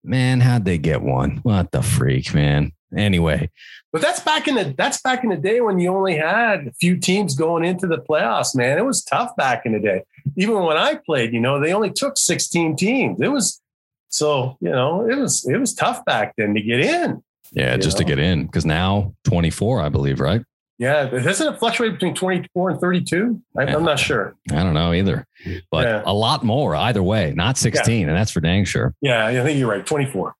man, 0.04 0.40
how'd 0.40 0.66
they 0.66 0.78
get 0.78 1.02
one? 1.02 1.40
What 1.44 1.72
the 1.72 1.82
freak, 1.82 2.34
man? 2.34 2.72
Anyway, 2.96 3.50
but 3.92 4.02
that's 4.02 4.22
back 4.22 4.48
in 4.48 4.56
the 4.56 4.74
that's 4.78 5.02
back 5.02 5.24
in 5.24 5.30
the 5.30 5.36
day 5.36 5.60
when 5.60 5.78
you 5.78 5.94
only 5.94 6.16
had 6.16 6.68
a 6.68 6.72
few 6.80 6.98
teams 6.98 7.36
going 7.36 7.66
into 7.66 7.86
the 7.86 7.98
playoffs, 7.98 8.56
man. 8.56 8.78
It 8.78 8.86
was 8.86 9.04
tough 9.04 9.36
back 9.36 9.66
in 9.66 9.74
the 9.74 9.80
day. 9.80 10.04
Even 10.38 10.64
when 10.64 10.78
I 10.78 10.96
played, 10.96 11.34
you 11.34 11.42
know, 11.42 11.60
they 11.60 11.74
only 11.74 11.92
took 11.92 12.18
16 12.18 12.78
teams. 12.78 13.20
It 13.20 13.28
was 13.28 13.62
so, 14.10 14.58
you 14.62 14.70
know, 14.70 15.08
it 15.10 15.18
was 15.18 15.48
it 15.48 15.58
was 15.58 15.74
tough 15.74 16.04
back 16.06 16.34
then 16.38 16.54
to 16.54 16.62
get 16.62 16.80
in. 16.80 17.24
Yeah, 17.52 17.78
just 17.78 17.98
know? 17.98 18.04
to 18.04 18.04
get 18.06 18.20
in. 18.20 18.46
Because 18.46 18.66
now 18.66 19.14
24, 19.26 19.82
I 19.82 19.90
believe, 19.90 20.20
right? 20.20 20.42
Yeah, 20.80 21.06
doesn't 21.06 21.54
it 21.54 21.58
fluctuate 21.58 21.94
between 21.94 22.14
24 22.14 22.70
and 22.70 22.80
32? 22.80 23.42
I, 23.58 23.64
am 23.64 23.84
not 23.84 23.98
sure. 23.98 24.36
I 24.52 24.58
don't 24.58 24.76
know 24.76 24.94
either, 24.94 25.26
but 25.72 25.88
yeah. 25.88 26.04
a 26.06 26.14
lot 26.14 26.44
more 26.44 26.76
either 26.76 27.02
way, 27.02 27.34
not 27.36 27.58
16, 27.58 28.02
yeah. 28.02 28.08
and 28.08 28.16
that's 28.16 28.30
for 28.30 28.42
dang 28.42 28.64
sure. 28.64 28.94
Yeah, 29.02 29.26
I 29.26 29.44
think 29.44 29.58
you're 29.58 29.70
right. 29.70 29.84
24. 29.84 30.36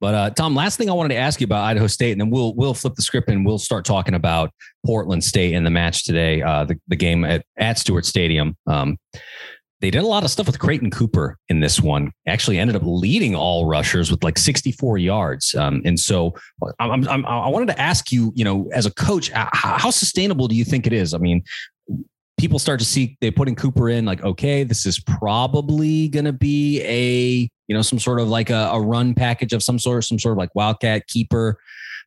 But 0.00 0.14
uh, 0.14 0.30
Tom, 0.30 0.54
last 0.54 0.78
thing 0.78 0.88
I 0.88 0.94
wanted 0.94 1.10
to 1.10 1.20
ask 1.20 1.40
you 1.40 1.44
about 1.44 1.64
Idaho 1.64 1.86
State, 1.86 2.12
and 2.12 2.20
then 2.20 2.30
we'll 2.30 2.54
we'll 2.54 2.74
flip 2.74 2.94
the 2.94 3.02
script 3.02 3.28
and 3.28 3.44
we'll 3.46 3.58
start 3.58 3.84
talking 3.84 4.14
about 4.14 4.50
Portland 4.84 5.24
State 5.24 5.54
and 5.54 5.64
the 5.64 5.70
match 5.70 6.04
today, 6.04 6.42
uh, 6.42 6.64
the 6.64 6.78
the 6.88 6.96
game 6.96 7.24
at 7.24 7.44
at 7.56 7.78
Stewart 7.78 8.04
Stadium. 8.04 8.56
Um, 8.66 8.98
they 9.84 9.90
did 9.90 10.02
a 10.02 10.06
lot 10.06 10.24
of 10.24 10.30
stuff 10.30 10.46
with 10.46 10.58
Creighton 10.58 10.90
Cooper 10.90 11.36
in 11.50 11.60
this 11.60 11.78
one. 11.78 12.10
Actually, 12.26 12.58
ended 12.58 12.74
up 12.74 12.80
leading 12.86 13.34
all 13.34 13.66
rushers 13.66 14.10
with 14.10 14.24
like 14.24 14.38
64 14.38 14.96
yards. 14.96 15.54
Um, 15.54 15.82
and 15.84 16.00
so, 16.00 16.34
I'm, 16.80 17.06
I'm, 17.06 17.26
i 17.26 17.48
wanted 17.48 17.68
to 17.68 17.78
ask 17.78 18.10
you, 18.10 18.32
you 18.34 18.46
know, 18.46 18.70
as 18.72 18.86
a 18.86 18.94
coach, 18.94 19.30
how, 19.34 19.90
sustainable 19.90 20.48
do 20.48 20.54
you 20.54 20.64
think 20.64 20.86
it 20.86 20.94
is? 20.94 21.12
I 21.12 21.18
mean, 21.18 21.44
people 22.38 22.58
start 22.58 22.78
to 22.80 22.86
see 22.86 23.18
they 23.20 23.30
putting 23.30 23.54
Cooper 23.54 23.90
in 23.90 24.06
like, 24.06 24.24
okay, 24.24 24.64
this 24.64 24.86
is 24.86 24.98
probably 25.00 26.08
going 26.08 26.24
to 26.24 26.32
be 26.32 26.80
a, 26.80 27.50
you 27.68 27.76
know, 27.76 27.82
some 27.82 27.98
sort 27.98 28.20
of 28.20 28.28
like 28.30 28.48
a, 28.48 28.70
a, 28.72 28.80
run 28.80 29.12
package 29.12 29.52
of 29.52 29.62
some 29.62 29.78
sort, 29.78 30.04
some 30.04 30.18
sort 30.18 30.32
of 30.32 30.38
like 30.38 30.54
Wildcat 30.54 31.08
keeper. 31.08 31.58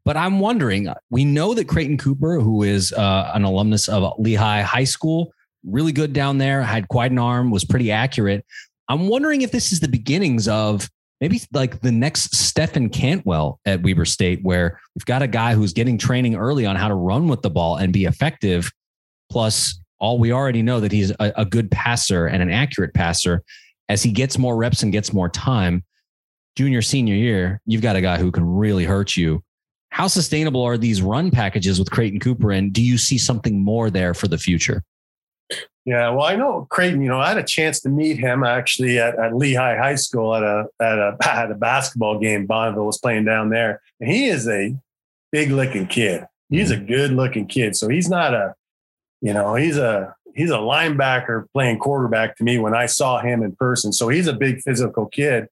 But 0.04 0.18
I'm 0.18 0.40
wondering, 0.40 0.92
we 1.12 1.26
know 1.26 1.54
that 1.54 1.68
Creighton 1.68 2.00
Cooper, 2.00 2.40
who 2.40 2.64
is 2.64 2.92
uh, 2.94 3.30
an 3.36 3.44
alumnus 3.44 3.88
of 3.88 4.18
Lehi 4.18 4.64
High 4.64 4.84
School, 4.84 5.32
really 5.68 5.92
good 5.92 6.14
down 6.14 6.38
there, 6.38 6.62
had 6.62 6.88
quite 6.88 7.12
an 7.12 7.20
arm, 7.20 7.52
was 7.52 7.66
pretty 7.66 7.92
accurate. 7.92 8.46
I'm 8.90 9.08
wondering 9.08 9.42
if 9.42 9.52
this 9.52 9.72
is 9.72 9.80
the 9.80 9.88
beginnings 9.88 10.48
of 10.48 10.90
maybe 11.20 11.42
like 11.52 11.82
the 11.82 11.92
next 11.92 12.36
Stefan 12.36 12.90
Cantwell 12.90 13.60
at 13.66 13.82
Weber 13.82 14.06
State, 14.06 14.40
where 14.44 14.80
we've 14.96 15.06
got 15.06 15.22
a 15.22 15.28
guy 15.28 15.54
who's 15.54 15.74
getting 15.74 15.98
training 15.98 16.36
early 16.36 16.66
on 16.66 16.76
how 16.76 16.88
to 16.88 16.96
run 16.96 17.28
with 17.28 17.42
the 17.42 17.50
ball 17.50 17.76
and 17.78 17.92
be 17.92 18.06
effective, 18.06 18.72
plus 19.30 19.80
all 20.00 20.20
we 20.20 20.32
already 20.32 20.62
know 20.62 20.80
that 20.80 20.92
he's 20.92 21.12
a, 21.12 21.34
a 21.38 21.46
good 21.46 21.72
passer 21.72 22.28
and 22.28 22.42
an 22.42 22.52
accurate 22.52 22.94
passer. 22.94 23.44
As 23.90 24.04
he 24.04 24.12
gets 24.12 24.38
more 24.38 24.56
reps 24.56 24.84
and 24.84 24.92
gets 24.92 25.14
more 25.14 25.30
time, 25.30 25.84
junior, 26.56 26.82
senior 26.82 27.16
year, 27.16 27.62
you've 27.66 27.82
got 27.82 27.96
a 27.96 28.02
guy 28.02 28.18
who 28.18 28.32
can 28.32 28.46
really 28.46 28.86
hurt 28.86 29.16
you. 29.16 29.44
How 29.90 30.08
sustainable 30.08 30.62
are 30.62 30.78
these 30.78 31.02
run 31.02 31.32
packages 31.32 31.80
with 31.80 31.90
Creighton 31.90 32.20
Cooper? 32.20 32.52
And 32.52 32.74
do 32.74 32.84
you 32.84 32.98
see 32.98 33.18
something 33.18 33.64
more 33.64 33.90
there 33.90 34.14
for 34.14 34.28
the 34.28 34.38
future? 34.38 34.84
Yeah, 35.88 36.10
well, 36.10 36.26
I 36.26 36.36
know 36.36 36.68
Creighton. 36.70 37.02
You 37.02 37.08
know, 37.08 37.22
I 37.22 37.30
had 37.30 37.38
a 37.38 37.44
chance 37.44 37.80
to 37.80 37.90
meet 37.90 38.18
him 38.18 38.44
actually 38.44 39.00
at, 39.00 39.18
at 39.18 39.32
Lehi 39.32 39.56
High 39.56 39.96
School 39.96 40.36
at 40.36 40.44
a 40.44 40.66
at 40.82 41.00
a 41.00 41.18
at 41.24 41.50
a 41.50 41.56
basketball 41.56 42.20
game. 42.20 42.46
Bonneville 42.46 42.86
was 42.86 42.98
playing 42.98 43.24
down 43.24 43.50
there, 43.50 43.82
and 44.02 44.12
he 44.12 44.28
is 44.28 44.50
a 44.50 44.76
big 45.32 45.50
looking 45.50 45.88
kid. 45.88 46.28
He's 46.50 46.72
a 46.72 46.76
mm-hmm. 46.76 46.88
good 46.88 47.12
looking 47.12 47.48
kid. 47.48 47.78
So 47.78 47.88
he's 47.88 48.10
not 48.10 48.34
a, 48.34 48.54
you 49.22 49.34
know, 49.34 49.56
he's 49.56 49.78
a 49.78 50.14
he's 50.36 50.50
a 50.50 50.58
linebacker 50.58 51.46
playing 51.54 51.80
quarterback 51.80 52.36
to 52.36 52.44
me 52.44 52.58
when 52.58 52.76
I 52.76 52.86
saw 52.88 53.22
him 53.22 53.42
in 53.42 53.56
person. 53.56 53.94
So 53.94 54.10
he's 54.10 54.28
a 54.28 54.34
big 54.34 54.62
physical 54.64 55.06
kid. 55.06 55.48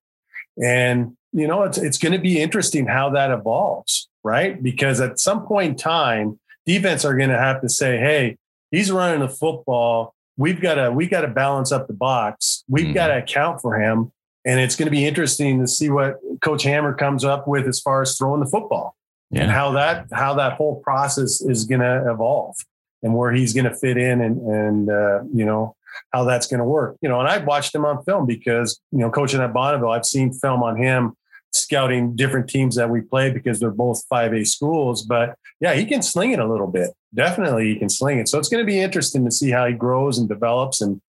And 0.61 1.15
you 1.31 1.47
know, 1.47 1.63
it's 1.63 1.77
it's 1.77 1.97
going 1.97 2.11
to 2.11 2.19
be 2.19 2.41
interesting 2.41 2.87
how 2.87 3.09
that 3.11 3.31
evolves, 3.31 4.09
right? 4.21 4.61
Because 4.61 4.99
at 4.99 5.17
some 5.17 5.45
point 5.45 5.69
in 5.69 5.75
time, 5.77 6.41
defense 6.65 7.05
are 7.05 7.15
going 7.15 7.29
to 7.29 7.39
have 7.39 7.61
to 7.61 7.69
say, 7.69 7.99
"Hey, 7.99 8.37
he's 8.69 8.91
running 8.91 9.21
the 9.21 9.29
football. 9.29 10.14
We've 10.37 10.61
got 10.61 10.75
to 10.75 10.91
we 10.91 11.07
got 11.07 11.21
to 11.21 11.27
balance 11.27 11.71
up 11.71 11.87
the 11.87 11.93
box. 11.93 12.63
We've 12.67 12.85
mm-hmm. 12.85 12.93
got 12.93 13.07
to 13.07 13.17
account 13.17 13.61
for 13.61 13.79
him." 13.79 14.11
And 14.45 14.59
it's 14.59 14.75
going 14.75 14.85
to 14.85 14.91
be 14.91 15.05
interesting 15.05 15.59
to 15.61 15.67
see 15.67 15.89
what 15.89 16.19
Coach 16.41 16.63
Hammer 16.63 16.93
comes 16.93 17.25
up 17.25 17.47
with 17.47 17.67
as 17.67 17.79
far 17.79 18.03
as 18.03 18.15
throwing 18.15 18.41
the 18.41 18.45
football 18.45 18.95
yeah. 19.31 19.43
and 19.43 19.51
how 19.51 19.71
that 19.71 20.07
how 20.13 20.35
that 20.35 20.53
whole 20.53 20.81
process 20.81 21.41
is 21.41 21.65
going 21.65 21.81
to 21.81 22.11
evolve 22.11 22.55
and 23.01 23.15
where 23.15 23.31
he's 23.31 23.53
going 23.53 23.65
to 23.65 23.75
fit 23.75 23.97
in 23.97 24.21
and 24.21 24.41
and 24.41 24.89
uh, 24.89 25.21
you 25.33 25.45
know 25.45 25.75
how 26.11 26.23
that's 26.23 26.47
going 26.47 26.59
to 26.59 26.65
work. 26.65 26.97
You 27.01 27.09
know, 27.09 27.19
and 27.19 27.29
I've 27.29 27.45
watched 27.45 27.73
him 27.73 27.85
on 27.85 28.03
film 28.03 28.25
because 28.25 28.79
you 28.91 28.99
know 28.99 29.09
coaching 29.09 29.41
at 29.41 29.53
Bonneville, 29.53 29.91
I've 29.91 30.05
seen 30.05 30.31
film 30.33 30.63
on 30.63 30.77
him 30.77 31.15
scouting 31.55 32.15
different 32.15 32.49
teams 32.49 32.75
that 32.75 32.89
we 32.89 33.01
play 33.01 33.31
because 33.31 33.59
they're 33.59 33.71
both 33.71 34.03
5A 34.11 34.45
schools. 34.45 35.03
But 35.03 35.37
yeah, 35.61 35.73
he 35.73 35.85
can 35.85 36.01
sling 36.01 36.31
it 36.31 36.39
a 36.39 36.47
little 36.47 36.67
bit. 36.67 36.91
Definitely, 37.15 37.73
he 37.73 37.79
can 37.79 37.89
sling 37.89 38.19
it. 38.19 38.27
So 38.27 38.37
it's 38.37 38.49
going 38.49 38.63
to 38.63 38.69
be 38.69 38.79
interesting 38.79 39.25
to 39.25 39.31
see 39.31 39.49
how 39.49 39.65
he 39.65 39.73
grows 39.73 40.17
and 40.17 40.27
develops 40.27 40.81
and 40.81 41.01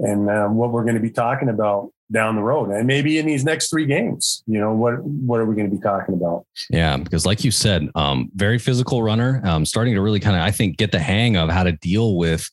and 0.00 0.28
um, 0.28 0.56
what 0.56 0.72
we're 0.72 0.82
going 0.82 0.96
to 0.96 1.00
be 1.00 1.10
talking 1.10 1.48
about 1.48 1.90
down 2.12 2.36
the 2.36 2.42
road 2.42 2.70
and 2.70 2.86
maybe 2.86 3.18
in 3.18 3.24
these 3.24 3.44
next 3.44 3.70
three 3.70 3.86
games 3.86 4.42
you 4.46 4.60
know 4.60 4.72
what 4.74 5.02
what 5.02 5.40
are 5.40 5.46
we 5.46 5.54
going 5.54 5.68
to 5.68 5.74
be 5.74 5.80
talking 5.82 6.14
about 6.14 6.44
yeah 6.68 6.98
because 6.98 7.24
like 7.24 7.42
you 7.42 7.50
said 7.50 7.88
um 7.94 8.30
very 8.34 8.58
physical 8.58 9.02
runner 9.02 9.40
um 9.44 9.64
starting 9.64 9.94
to 9.94 10.02
really 10.02 10.20
kind 10.20 10.36
of 10.36 10.42
i 10.42 10.50
think 10.50 10.76
get 10.76 10.92
the 10.92 10.98
hang 10.98 11.34
of 11.34 11.48
how 11.48 11.62
to 11.62 11.72
deal 11.72 12.16
with 12.16 12.50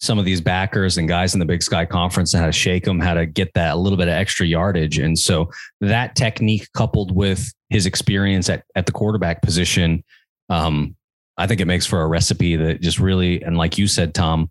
some 0.00 0.18
of 0.18 0.24
these 0.24 0.40
backers 0.40 0.96
and 0.96 1.08
guys 1.08 1.34
in 1.34 1.40
the 1.40 1.46
Big 1.46 1.62
Sky 1.62 1.84
Conference 1.84 2.32
and 2.32 2.40
how 2.40 2.46
to 2.46 2.52
shake 2.52 2.84
them, 2.84 3.00
how 3.00 3.12
to 3.12 3.26
get 3.26 3.52
that 3.54 3.74
a 3.74 3.76
little 3.76 3.98
bit 3.98 4.08
of 4.08 4.14
extra 4.14 4.46
yardage. 4.46 4.98
And 4.98 5.18
so 5.18 5.50
that 5.82 6.16
technique 6.16 6.66
coupled 6.72 7.14
with 7.14 7.52
his 7.68 7.84
experience 7.84 8.48
at, 8.48 8.64
at 8.74 8.86
the 8.86 8.92
quarterback 8.92 9.42
position, 9.42 10.02
um, 10.48 10.96
I 11.40 11.46
think 11.46 11.60
it 11.60 11.66
makes 11.66 11.86
for 11.86 12.02
a 12.02 12.06
recipe 12.06 12.54
that 12.56 12.82
just 12.82 12.98
really, 12.98 13.42
and 13.42 13.56
like 13.56 13.78
you 13.78 13.88
said, 13.88 14.12
Tom, 14.14 14.50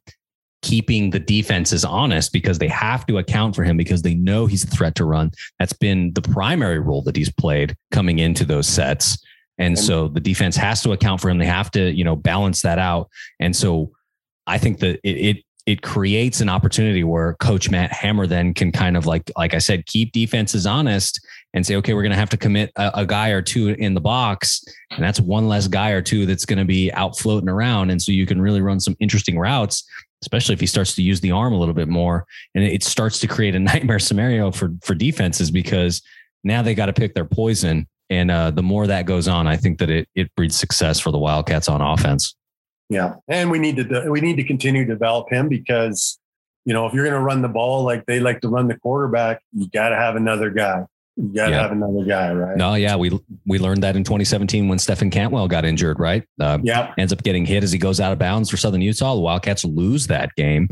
keeping 0.64 1.12
the 1.12 1.20
defenses 1.20 1.86
honest 1.86 2.34
because 2.34 2.58
they 2.58 2.68
have 2.68 3.06
to 3.06 3.20
account 3.20 3.56
for 3.56 3.64
him 3.64 3.78
because 3.78 4.02
they 4.02 4.16
know 4.16 4.48
he's 4.48 4.64
a 4.64 4.68
threat 4.68 4.96
to 4.96 5.06
run. 5.06 5.32
That's 5.60 5.74
been 5.74 6.12
the 6.14 6.22
primary 6.22 6.80
role 6.80 7.04
that 7.04 7.16
he's 7.16 7.32
played 7.32 7.76
coming 7.92 8.18
into 8.18 8.44
those 8.44 8.68
sets. 8.68 9.24
And 9.60 9.78
so 9.78 10.08
the 10.08 10.20
defense 10.20 10.56
has 10.56 10.82
to 10.84 10.94
account 10.94 11.22
for 11.22 11.30
him. 11.30 11.38
They 11.38 11.46
have 11.46 11.70
to, 11.72 11.92
you 11.92 12.04
know, 12.04 12.16
balance 12.16 12.62
that 12.64 12.80
out. 12.80 13.10
And 13.40 13.56
so 13.56 13.92
I 14.48 14.58
think 14.58 14.80
that 14.80 15.00
it, 15.04 15.38
it 15.38 15.44
it 15.70 15.84
creates 15.84 16.42
an 16.42 16.50
opportunity 16.50 17.04
where 17.04 17.36
coach 17.36 17.70
Matt 17.70 17.92
Hammer 17.92 18.26
then 18.26 18.56
can 18.56 18.72
kind 18.72 18.98
of 18.98 19.06
like 19.06 19.32
like 19.38 19.54
I 19.54 19.60
said 19.60 19.86
keep 19.86 20.12
defenses 20.12 20.66
honest 20.66 21.24
and 21.54 21.64
say 21.64 21.76
okay 21.76 21.94
we're 21.94 22.02
going 22.02 22.12
to 22.12 22.18
have 22.18 22.32
to 22.32 22.38
commit 22.38 22.72
a, 22.76 23.02
a, 23.02 23.06
guy 23.06 23.30
or 23.30 23.44
two 23.44 23.70
in 23.70 23.94
the 23.94 24.02
box 24.02 24.64
and 24.90 25.04
that's 25.04 25.20
one 25.20 25.48
less 25.48 25.68
guy 25.68 25.92
or 25.92 26.02
two 26.02 26.26
that's 26.26 26.44
going 26.44 26.58
to 26.58 26.66
be 26.66 26.92
out 26.94 27.20
floating 27.20 27.48
around. 27.48 27.92
And 27.92 28.02
so 28.02 28.12
you 28.12 28.26
can 28.26 28.42
really 28.42 28.62
run 28.62 28.80
some 28.80 28.96
interesting 29.00 29.38
routes 29.38 29.88
especially 30.24 30.52
if 30.52 30.60
he 30.60 30.66
starts 30.66 30.96
to 30.96 31.04
use 31.04 31.22
the 31.22 31.32
arm 31.32 31.54
a 31.54 31.58
little 31.58 31.74
bit 31.74 31.88
more. 31.88 32.26
And 32.54 32.62
it 32.62 32.84
starts 32.84 33.20
to 33.20 33.28
create 33.28 33.56
a 33.56 33.60
nightmare 33.72 34.00
scenario 34.00 34.52
for 34.52 34.72
for 34.82 34.96
defenses 34.96 35.52
because 35.52 36.02
now 36.44 36.64
they 36.64 36.74
got 36.74 36.88
to 36.88 36.94
pick 36.94 37.14
their 37.14 37.26
poison. 37.26 37.88
And 38.10 38.32
uh, 38.32 38.50
the 38.50 38.64
more 38.64 38.88
that 38.88 39.06
goes 39.06 39.28
on 39.28 39.46
I 39.46 39.56
think 39.56 39.78
that 39.78 39.92
it 39.92 40.10
it 40.16 40.34
breeds 40.36 40.56
success 40.56 41.00
for 41.00 41.12
the 41.12 41.20
Wildcats 41.20 41.70
on 41.70 41.80
offense. 41.80 42.34
Yeah, 42.90 43.16
and 43.28 43.52
we 43.52 43.60
need 43.60 43.78
to 43.78 44.10
we 44.10 44.20
need 44.20 44.38
to 44.38 44.44
continue 44.44 44.86
to 44.86 44.94
develop 44.94 45.32
him 45.32 45.48
because 45.48 46.20
you 46.66 46.74
know 46.74 46.88
if 46.88 46.94
you're 46.94 47.04
going 47.04 47.16
to 47.16 47.24
run 47.24 47.42
the 47.42 47.48
ball 47.50 47.84
like 47.84 48.06
they 48.08 48.20
like 48.20 48.42
to 48.42 48.50
run 48.50 48.68
the 48.68 48.78
quarterback, 48.78 49.42
you 49.54 49.70
got 49.70 49.90
to 49.90 49.96
have 49.96 50.16
another 50.16 50.50
guy. 50.50 50.86
You 51.16 51.34
got 51.34 51.48
to 51.48 51.52
yeah. 51.52 51.62
have 51.62 51.72
another 51.72 52.04
guy, 52.06 52.34
right? 52.34 52.58
No, 52.58 52.74
yeah, 52.76 52.96
we 52.96 53.20
we 53.46 53.60
learned 53.60 53.84
that 53.84 53.96
in 53.96 54.04
2017 54.04 54.68
when 54.68 54.80
Stefan 54.80 55.12
Cantwell 55.12 55.48
got 55.48 55.66
injured, 55.66 56.00
right? 56.00 56.24
Uh, 56.40 56.58
yeah, 56.64 56.94
ends 56.98 57.14
up 57.14 57.22
getting 57.22 57.46
hit 57.46 57.64
as 57.64 57.72
he 57.72 57.78
goes 57.78 58.00
out 58.00 58.12
of 58.12 58.18
bounds 58.18 58.50
for 58.50 58.58
Southern 58.58 58.82
Utah. 58.82 59.14
The 59.14 59.22
Wildcats 59.22 59.64
lose 59.66 60.08
that 60.08 60.34
game, 60.36 60.70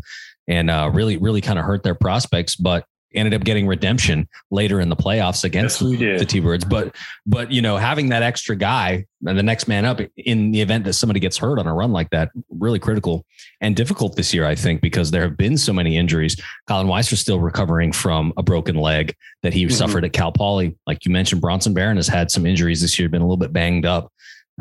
and 0.47 0.71
uh, 0.71 0.89
really, 0.91 1.17
really 1.17 1.41
kind 1.41 1.59
of 1.59 1.65
hurt 1.65 1.83
their 1.83 1.95
prospects. 1.95 2.55
But 2.55 2.85
ended 3.13 3.33
up 3.33 3.43
getting 3.43 3.67
redemption 3.67 4.27
later 4.51 4.79
in 4.79 4.89
the 4.89 4.95
playoffs 4.95 5.43
against 5.43 5.81
yes, 5.81 6.19
the 6.19 6.25
T 6.25 6.39
Birds. 6.39 6.65
But 6.65 6.95
but 7.25 7.51
you 7.51 7.61
know, 7.61 7.77
having 7.77 8.09
that 8.09 8.23
extra 8.23 8.55
guy 8.55 9.05
and 9.25 9.37
the 9.37 9.43
next 9.43 9.67
man 9.67 9.85
up 9.85 9.99
in 10.17 10.51
the 10.51 10.61
event 10.61 10.83
that 10.85 10.93
somebody 10.93 11.19
gets 11.19 11.37
hurt 11.37 11.59
on 11.59 11.67
a 11.67 11.73
run 11.73 11.91
like 11.91 12.09
that, 12.11 12.29
really 12.49 12.79
critical 12.79 13.25
and 13.61 13.75
difficult 13.75 14.15
this 14.15 14.33
year, 14.33 14.45
I 14.45 14.55
think, 14.55 14.81
because 14.81 15.11
there 15.11 15.23
have 15.23 15.37
been 15.37 15.57
so 15.57 15.73
many 15.73 15.97
injuries. 15.97 16.39
Colin 16.67 16.89
is 16.99 17.19
still 17.19 17.39
recovering 17.39 17.91
from 17.91 18.33
a 18.37 18.43
broken 18.43 18.75
leg 18.75 19.15
that 19.43 19.53
he 19.53 19.65
mm-hmm. 19.65 19.73
suffered 19.73 20.05
at 20.05 20.13
Cal 20.13 20.31
Poly. 20.31 20.77
Like 20.85 21.05
you 21.05 21.11
mentioned, 21.11 21.41
Bronson 21.41 21.73
Barron 21.73 21.97
has 21.97 22.07
had 22.07 22.29
some 22.31 22.45
injuries 22.45 22.81
this 22.81 22.99
year, 22.99 23.09
been 23.09 23.21
a 23.21 23.25
little 23.25 23.37
bit 23.37 23.53
banged 23.53 23.85
up. 23.85 24.11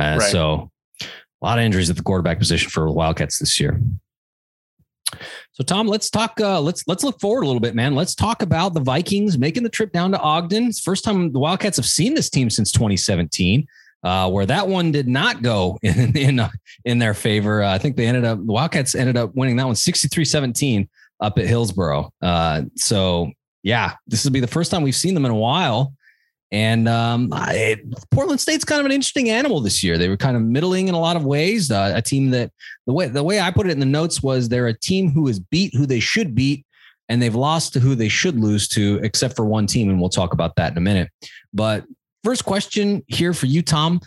Uh, 0.01 0.19
right. 0.19 0.31
So 0.31 0.71
a 1.03 1.45
lot 1.45 1.59
of 1.59 1.65
injuries 1.65 1.91
at 1.91 1.97
the 1.97 2.03
quarterback 2.03 2.39
position 2.39 2.71
for 2.71 2.87
the 2.87 2.93
Wildcats 2.93 3.39
this 3.39 3.61
year. 3.61 3.81
So 5.53 5.65
Tom, 5.65 5.87
let's 5.87 6.11
talk. 6.11 6.41
Uh, 6.41 6.61
let's 6.61 6.87
let's 6.87 7.05
look 7.05 7.21
forward 7.21 7.43
a 7.43 7.47
little 7.47 7.61
bit, 7.61 7.75
man. 7.75 7.95
Let's 7.95 8.15
talk 8.15 8.43
about 8.43 8.75
the 8.75 8.81
Vikings 8.81 9.39
making 9.39 9.63
the 9.63 9.69
trip 9.69 9.93
down 9.93 10.11
to 10.13 10.21
Ogden. 10.21 10.67
It's 10.67 10.81
first 10.81 11.05
time 11.05 11.33
the 11.33 11.39
Wildcats 11.39 11.77
have 11.77 11.87
seen 11.87 12.15
this 12.15 12.29
team 12.29 12.51
since 12.51 12.73
2017, 12.73 13.67
uh, 14.03 14.31
where 14.31 14.47
that 14.47 14.69
one 14.69 14.93
did 14.93 15.09
not 15.09 15.43
go 15.43 15.79
in 15.83 16.17
in, 16.17 16.49
in 16.85 16.99
their 16.99 17.15
favor. 17.15 17.63
Uh, 17.63 17.73
I 17.73 17.79
think 17.79 17.97
they 17.97 18.07
ended 18.07 18.25
up 18.25 18.39
the 18.39 18.53
Wildcats 18.53 18.95
ended 18.95 19.17
up 19.17 19.35
winning 19.35 19.57
that 19.57 19.67
one 19.67 19.75
63-17 19.75 20.89
up 21.21 21.39
at 21.39 21.47
Hillsboro. 21.47 22.13
Uh, 22.21 22.63
so 22.75 23.31
yeah, 23.63 23.95
this 24.07 24.25
will 24.25 24.33
be 24.33 24.41
the 24.41 24.47
first 24.47 24.71
time 24.71 24.83
we've 24.83 24.95
seen 24.95 25.15
them 25.15 25.25
in 25.25 25.31
a 25.31 25.37
while. 25.37 25.95
And 26.53 26.89
um, 26.89 27.31
it, 27.35 27.81
Portland 28.11 28.41
State's 28.41 28.65
kind 28.65 28.79
of 28.79 28.87
an 28.87 28.93
interesting 28.93 29.31
animal 29.31 29.61
this 29.61 29.83
year. 29.83 29.99
They 29.99 30.09
were 30.09 30.17
kind 30.17 30.37
of 30.37 30.43
middling 30.43 30.89
in 30.89 30.95
a 30.95 31.01
lot 31.01 31.17
of 31.17 31.25
ways. 31.25 31.71
Uh, 31.71 31.93
a 31.95 32.03
team 32.03 32.31
that 32.31 32.53
the 32.87 32.93
way 32.93 33.09
the 33.09 33.25
way 33.25 33.41
I 33.41 33.51
put 33.51 33.67
it 33.67 33.71
in 33.71 33.81
the 33.81 33.87
notes 33.87 34.23
was 34.23 34.49
they're 34.49 34.69
a 34.69 34.79
team 34.79 35.11
who 35.11 35.27
is 35.27 35.41
beat 35.41 35.75
who 35.75 35.87
they 35.87 35.99
should 35.99 36.35
beat, 36.35 36.65
and 37.09 37.21
they've 37.21 37.35
lost 37.35 37.73
to 37.73 37.81
who 37.81 37.95
they 37.97 38.09
should 38.09 38.39
lose 38.39 38.69
to, 38.69 39.01
except 39.03 39.35
for 39.35 39.45
one 39.45 39.67
team, 39.67 39.91
and 39.91 40.01
we'll 40.01 40.09
talk 40.09 40.33
about 40.33 40.55
that 40.57 40.71
in 40.71 40.79
a 40.79 40.81
minute. 40.81 41.11
But 41.53 41.85
first 42.23 42.45
question 42.45 43.05
here 43.09 43.33
for 43.33 43.47
you, 43.47 43.63
Tom. 43.63 44.01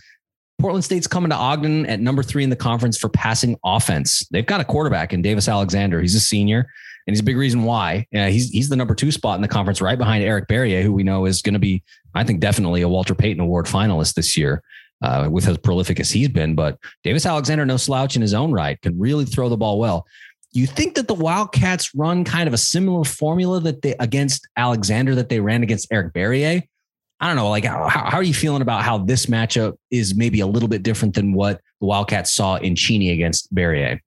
Portland 0.60 0.84
State's 0.84 1.08
coming 1.08 1.30
to 1.30 1.38
Ogden 1.38 1.86
at 1.86 2.02
number 2.02 2.22
three 2.22 2.44
in 2.44 2.50
the 2.50 2.56
conference 2.56 2.98
for 2.98 3.08
passing 3.08 3.58
offense. 3.64 4.28
They've 4.30 4.46
got 4.46 4.60
a 4.60 4.66
quarterback 4.66 5.14
in 5.14 5.22
Davis 5.22 5.48
Alexander. 5.48 6.02
He's 6.02 6.16
a 6.16 6.20
senior 6.20 6.70
and 7.10 7.16
he's 7.16 7.22
a 7.22 7.24
big 7.24 7.38
reason 7.38 7.64
why. 7.64 8.06
Uh, 8.14 8.28
he's 8.28 8.52
he's 8.52 8.70
the 8.70 8.76
number 8.76 8.94
two 8.94 9.12
spot 9.12 9.36
in 9.36 9.42
the 9.42 9.48
conference, 9.48 9.82
right 9.82 9.98
behind 9.98 10.24
Eric 10.24 10.48
Barriere, 10.48 10.84
who 10.84 10.94
we 10.94 11.02
know 11.02 11.26
is 11.26 11.42
going 11.42 11.54
to 11.54 11.60
be, 11.60 11.82
I 12.14 12.24
think, 12.24 12.40
definitely 12.40 12.84
a 12.84 12.88
Walter 12.88 13.16
Payton 13.16 13.42
Award 13.42 13.66
finalist 13.66 14.14
this 14.14 14.38
year. 14.38 14.62
Uh, 15.02 15.30
with 15.32 15.48
as 15.48 15.58
prolific 15.58 15.98
as 16.00 16.12
he's 16.12 16.28
been, 16.28 16.56
but 16.56 16.78
Davis 17.06 17.26
Alexander, 17.26 17.66
no 17.66 17.78
slouch 17.78 18.18
in 18.18 18.22
his 18.22 18.34
own 18.34 18.52
right, 18.52 18.82
can 18.82 19.00
really 19.00 19.24
throw 19.24 19.48
the 19.48 19.56
ball 19.56 19.80
well. 19.80 20.06
You 20.52 20.68
think 20.68 20.96
that 20.96 21.08
the 21.08 21.14
Wildcats 21.14 21.96
run 21.96 22.26
kind 22.26 22.48
of 22.48 22.54
a 22.54 22.58
similar 22.58 23.06
formula 23.06 23.62
that 23.62 23.82
they 23.82 23.96
against 24.02 24.46
Alexander 24.58 25.16
that 25.16 25.30
they 25.30 25.40
ran 25.40 25.64
against 25.64 25.88
Eric 25.90 26.14
Barriere? 26.14 26.64
I 27.22 27.28
don't 27.28 27.38
know. 27.38 27.50
Like, 27.50 27.64
how, 27.64 27.88
how 27.88 28.18
are 28.18 28.24
you 28.24 28.34
feeling 28.34 28.62
about 28.62 28.84
how 28.84 28.98
this 28.98 29.28
matchup 29.28 29.78
is 29.90 30.16
maybe 30.16 30.42
a 30.42 30.48
little 30.48 30.68
bit 30.68 30.84
different 30.84 31.16
than 31.16 31.32
what 31.32 31.62
the 31.80 31.88
Wildcats 31.88 32.34
saw 32.34 32.58
in 32.58 32.76
Cheney 32.76 33.12
against 33.12 33.56
Barriere? 33.56 34.02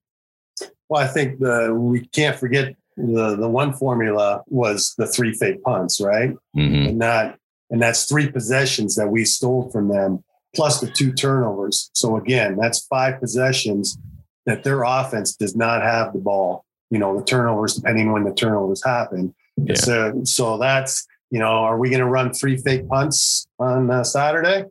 Well, 0.89 1.01
I 1.01 1.07
think 1.07 1.39
the 1.39 1.73
we 1.73 2.05
can't 2.05 2.37
forget 2.37 2.75
the 2.97 3.35
the 3.35 3.49
one 3.49 3.73
formula 3.73 4.41
was 4.47 4.93
the 4.97 5.07
three 5.07 5.33
fake 5.33 5.63
punts, 5.63 5.99
right? 6.01 6.31
Mm-hmm. 6.55 6.89
And 6.89 7.01
that 7.01 7.37
and 7.69 7.81
that's 7.81 8.05
three 8.05 8.29
possessions 8.29 8.95
that 8.95 9.07
we 9.07 9.25
stole 9.25 9.69
from 9.71 9.89
them, 9.89 10.23
plus 10.55 10.79
the 10.79 10.87
two 10.87 11.11
turnovers. 11.11 11.89
So 11.93 12.17
again, 12.17 12.57
that's 12.59 12.85
five 12.87 13.19
possessions 13.19 13.97
that 14.45 14.63
their 14.63 14.83
offense 14.83 15.35
does 15.35 15.55
not 15.55 15.81
have 15.81 16.13
the 16.13 16.19
ball. 16.19 16.65
You 16.89 16.99
know, 16.99 17.17
the 17.17 17.25
turnovers, 17.25 17.75
depending 17.75 18.11
when 18.11 18.23
the 18.23 18.33
turnovers 18.33 18.83
happen. 18.83 19.33
Yeah. 19.57 19.75
So 19.75 20.21
so 20.23 20.57
that's 20.57 21.07
you 21.31 21.39
know, 21.39 21.47
are 21.47 21.79
we 21.79 21.89
going 21.89 21.99
to 21.99 22.05
run 22.05 22.31
three 22.31 22.57
fake 22.57 22.87
punts 22.87 23.47
on 23.57 23.89
uh, 23.89 24.03
Saturday? 24.03 24.65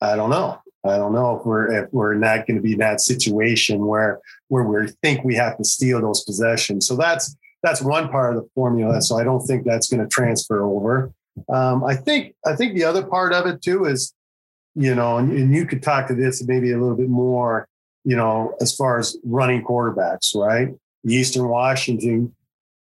I 0.00 0.16
don't 0.16 0.30
know. 0.30 0.58
I 0.82 0.96
don't 0.96 1.12
know 1.12 1.38
if 1.38 1.44
we're 1.44 1.84
if 1.84 1.92
we're 1.92 2.14
not 2.14 2.46
going 2.46 2.56
to 2.56 2.62
be 2.62 2.76
that 2.76 3.00
situation 3.02 3.84
where 3.84 4.20
where 4.48 4.64
we 4.64 4.88
think 5.02 5.22
we 5.22 5.34
have 5.34 5.58
to 5.58 5.64
steal 5.64 6.00
those 6.00 6.24
possessions. 6.24 6.86
So 6.86 6.96
that's 6.96 7.36
that's 7.62 7.82
one 7.82 8.08
part 8.08 8.36
of 8.36 8.42
the 8.42 8.48
formula. 8.54 9.02
So 9.02 9.18
I 9.18 9.24
don't 9.24 9.40
think 9.40 9.64
that's 9.64 9.88
going 9.88 10.00
to 10.00 10.08
transfer 10.08 10.62
over. 10.62 11.12
Um, 11.48 11.84
I 11.84 11.94
think 11.94 12.34
I 12.44 12.56
think 12.56 12.74
the 12.74 12.84
other 12.84 13.04
part 13.04 13.32
of 13.32 13.46
it 13.46 13.62
too 13.62 13.84
is, 13.84 14.12
you 14.74 14.94
know, 14.94 15.18
and, 15.18 15.32
and 15.32 15.54
you 15.54 15.66
could 15.66 15.82
talk 15.82 16.08
to 16.08 16.14
this 16.14 16.42
maybe 16.44 16.72
a 16.72 16.78
little 16.78 16.96
bit 16.96 17.08
more, 17.08 17.68
you 18.04 18.16
know, 18.16 18.56
as 18.60 18.74
far 18.74 18.98
as 18.98 19.16
running 19.24 19.62
quarterbacks, 19.62 20.34
right? 20.34 20.74
The 21.04 21.14
Eastern 21.14 21.48
Washington 21.48 22.34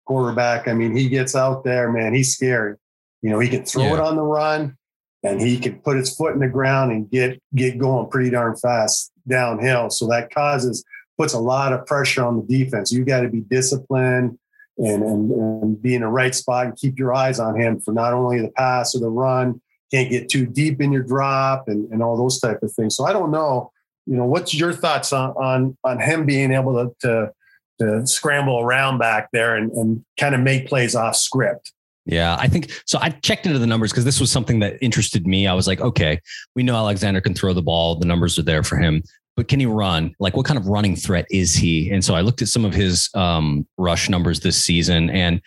quarterback. 0.06 0.68
I 0.68 0.74
mean, 0.74 0.96
he 0.96 1.10
gets 1.10 1.36
out 1.36 1.64
there, 1.64 1.92
man. 1.92 2.14
He's 2.14 2.34
scary. 2.34 2.76
You 3.22 3.30
know, 3.30 3.40
he 3.40 3.50
can 3.50 3.66
throw 3.66 3.84
yeah. 3.84 3.94
it 3.96 4.00
on 4.00 4.16
the 4.16 4.24
run. 4.24 4.78
and 5.24 5.42
he 5.42 5.58
can 5.60 5.80
put 5.80 5.98
his 5.98 6.16
foot 6.16 6.34
in 6.34 6.40
the 6.40 6.48
ground 6.48 6.92
and 6.92 7.10
get 7.10 7.42
get 7.56 7.78
going 7.78 8.10
pretty 8.10 8.30
darn 8.30 8.56
fast 8.56 9.12
downhill. 9.28 9.90
So 9.90 10.08
that 10.08 10.34
causes 10.34 10.84
puts 11.18 11.34
a 11.34 11.40
lot 11.40 11.74
of 11.74 11.86
pressure 11.86 12.24
on 12.24 12.38
the 12.38 12.64
defense. 12.64 12.92
You 12.92 13.04
got 13.04 13.22
to 13.22 13.30
be 13.30 13.42
disciplined 13.42 14.40
and, 14.79 15.03
and, 15.03 15.31
and 15.31 15.81
be 15.81 15.95
in 15.95 16.01
the 16.01 16.07
right 16.07 16.33
spot 16.33 16.65
and 16.65 16.75
keep 16.75 16.98
your 16.98 17.13
eyes 17.13 17.39
on 17.39 17.59
him 17.59 17.79
for 17.79 17.93
not 17.93 18.13
only 18.13 18.41
the 18.41 18.51
pass 18.51 18.95
or 18.95 19.00
the 19.00 19.09
run. 19.09 19.62
Can't 19.91 20.09
get 20.09 20.29
too 20.29 20.45
deep 20.45 20.81
in 20.81 20.91
your 20.91 21.03
drop 21.03 21.67
and, 21.67 21.91
and 21.91 22.01
all 22.01 22.15
those 22.15 22.39
type 22.39 22.62
of 22.63 22.71
things. 22.71 22.95
So 22.95 23.05
I 23.05 23.13
don't 23.13 23.31
know. 23.31 23.71
You 24.05 24.15
know, 24.15 24.25
what's 24.25 24.53
your 24.53 24.74
thoughts 24.74 25.12
on 25.13 25.31
on 25.31 25.77
on 25.83 26.00
him 26.00 26.25
being 26.25 26.51
able 26.51 26.74
to 26.74 26.95
to, 27.01 27.31
to 27.79 28.07
scramble 28.07 28.59
around 28.59 29.00
back 29.00 29.29
there 29.33 29.55
and, 29.55 29.71
and 29.71 30.05
kind 30.19 30.33
of 30.33 30.41
make 30.41 30.67
plays 30.67 30.95
off 30.95 31.15
script? 31.15 31.74
Yeah, 32.05 32.38
I 32.39 32.48
think 32.48 32.71
so. 32.86 32.98
I 33.01 33.09
checked 33.09 33.45
into 33.45 33.59
the 33.59 33.67
numbers 33.67 33.91
because 33.91 34.05
this 34.05 34.19
was 34.19 34.31
something 34.31 34.59
that 34.59 34.77
interested 34.81 35.27
me. 35.27 35.48
I 35.48 35.53
was 35.53 35.67
like, 35.67 35.81
okay, 35.81 36.19
we 36.55 36.63
know 36.63 36.75
Alexander 36.75 37.21
can 37.21 37.36
throw 37.36 37.53
the 37.53 37.62
ball. 37.62 37.95
The 37.95 38.07
numbers 38.07 38.39
are 38.39 38.43
there 38.43 38.63
for 38.63 38.77
him, 38.77 39.03
but 39.39 39.48
can 39.48 39.62
he 39.62 39.65
run? 39.65 40.13
Like, 40.19 40.36
what 40.36 40.46
kind 40.46 40.60
of 40.60 40.67
running 40.67 40.98
threat 40.98 41.25
is 41.31 41.55
he? 41.55 41.89
And 41.91 42.03
so 42.03 42.13
I 42.13 42.19
looked 42.19 42.41
at 42.41 42.50
some 42.50 42.65
of 42.65 42.74
his 42.74 43.10
um, 43.13 43.65
rush 43.77 44.10
numbers 44.10 44.41
this 44.41 44.62
season, 44.62 45.10
and 45.10 45.39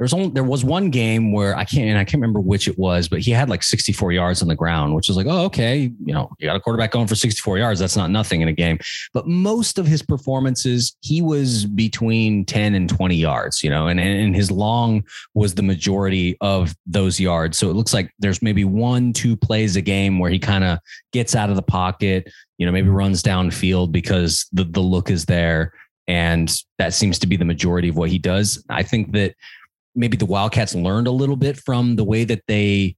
there's 0.00 0.14
only 0.14 0.30
there 0.30 0.44
was 0.44 0.64
one 0.64 0.88
game 0.88 1.30
where 1.30 1.54
I 1.54 1.66
can't 1.66 1.90
and 1.90 1.98
I 1.98 2.04
can't 2.04 2.22
remember 2.22 2.40
which 2.40 2.66
it 2.66 2.78
was, 2.78 3.06
but 3.06 3.20
he 3.20 3.32
had 3.32 3.50
like 3.50 3.62
64 3.62 4.12
yards 4.12 4.40
on 4.40 4.48
the 4.48 4.54
ground, 4.54 4.94
which 4.94 5.08
was 5.08 5.16
like, 5.18 5.26
oh, 5.28 5.44
okay, 5.44 5.92
you 6.02 6.14
know, 6.14 6.30
you 6.38 6.48
got 6.48 6.56
a 6.56 6.60
quarterback 6.60 6.92
going 6.92 7.06
for 7.06 7.14
64 7.14 7.58
yards. 7.58 7.80
That's 7.80 7.98
not 7.98 8.10
nothing 8.10 8.40
in 8.40 8.48
a 8.48 8.52
game. 8.54 8.78
But 9.12 9.26
most 9.26 9.78
of 9.78 9.86
his 9.86 10.00
performances, 10.00 10.96
he 11.02 11.20
was 11.20 11.66
between 11.66 12.46
10 12.46 12.74
and 12.74 12.88
20 12.88 13.14
yards, 13.14 13.62
you 13.62 13.68
know, 13.68 13.88
and, 13.88 14.00
and 14.00 14.34
his 14.34 14.50
long 14.50 15.04
was 15.34 15.54
the 15.54 15.62
majority 15.62 16.34
of 16.40 16.74
those 16.86 17.20
yards. 17.20 17.58
So 17.58 17.68
it 17.68 17.76
looks 17.76 17.92
like 17.92 18.10
there's 18.18 18.40
maybe 18.40 18.64
one, 18.64 19.12
two 19.12 19.36
plays 19.36 19.76
a 19.76 19.82
game 19.82 20.18
where 20.18 20.30
he 20.30 20.38
kind 20.38 20.64
of 20.64 20.78
gets 21.12 21.36
out 21.36 21.50
of 21.50 21.56
the 21.56 21.62
pocket, 21.62 22.32
you 22.56 22.64
know, 22.64 22.72
maybe 22.72 22.88
runs 22.88 23.22
downfield 23.22 23.92
because 23.92 24.46
the 24.50 24.64
the 24.64 24.80
look 24.80 25.10
is 25.10 25.26
there. 25.26 25.74
And 26.08 26.50
that 26.78 26.94
seems 26.94 27.18
to 27.20 27.26
be 27.26 27.36
the 27.36 27.44
majority 27.44 27.90
of 27.90 27.96
what 27.96 28.08
he 28.08 28.18
does. 28.18 28.64
I 28.68 28.82
think 28.82 29.12
that 29.12 29.34
maybe 29.94 30.16
the 30.16 30.26
Wildcats 30.26 30.74
learned 30.74 31.06
a 31.06 31.12
little 31.12 31.36
bit 31.36 31.56
from 31.58 31.96
the 31.96 32.04
way 32.04 32.24
that 32.24 32.42
they 32.46 32.96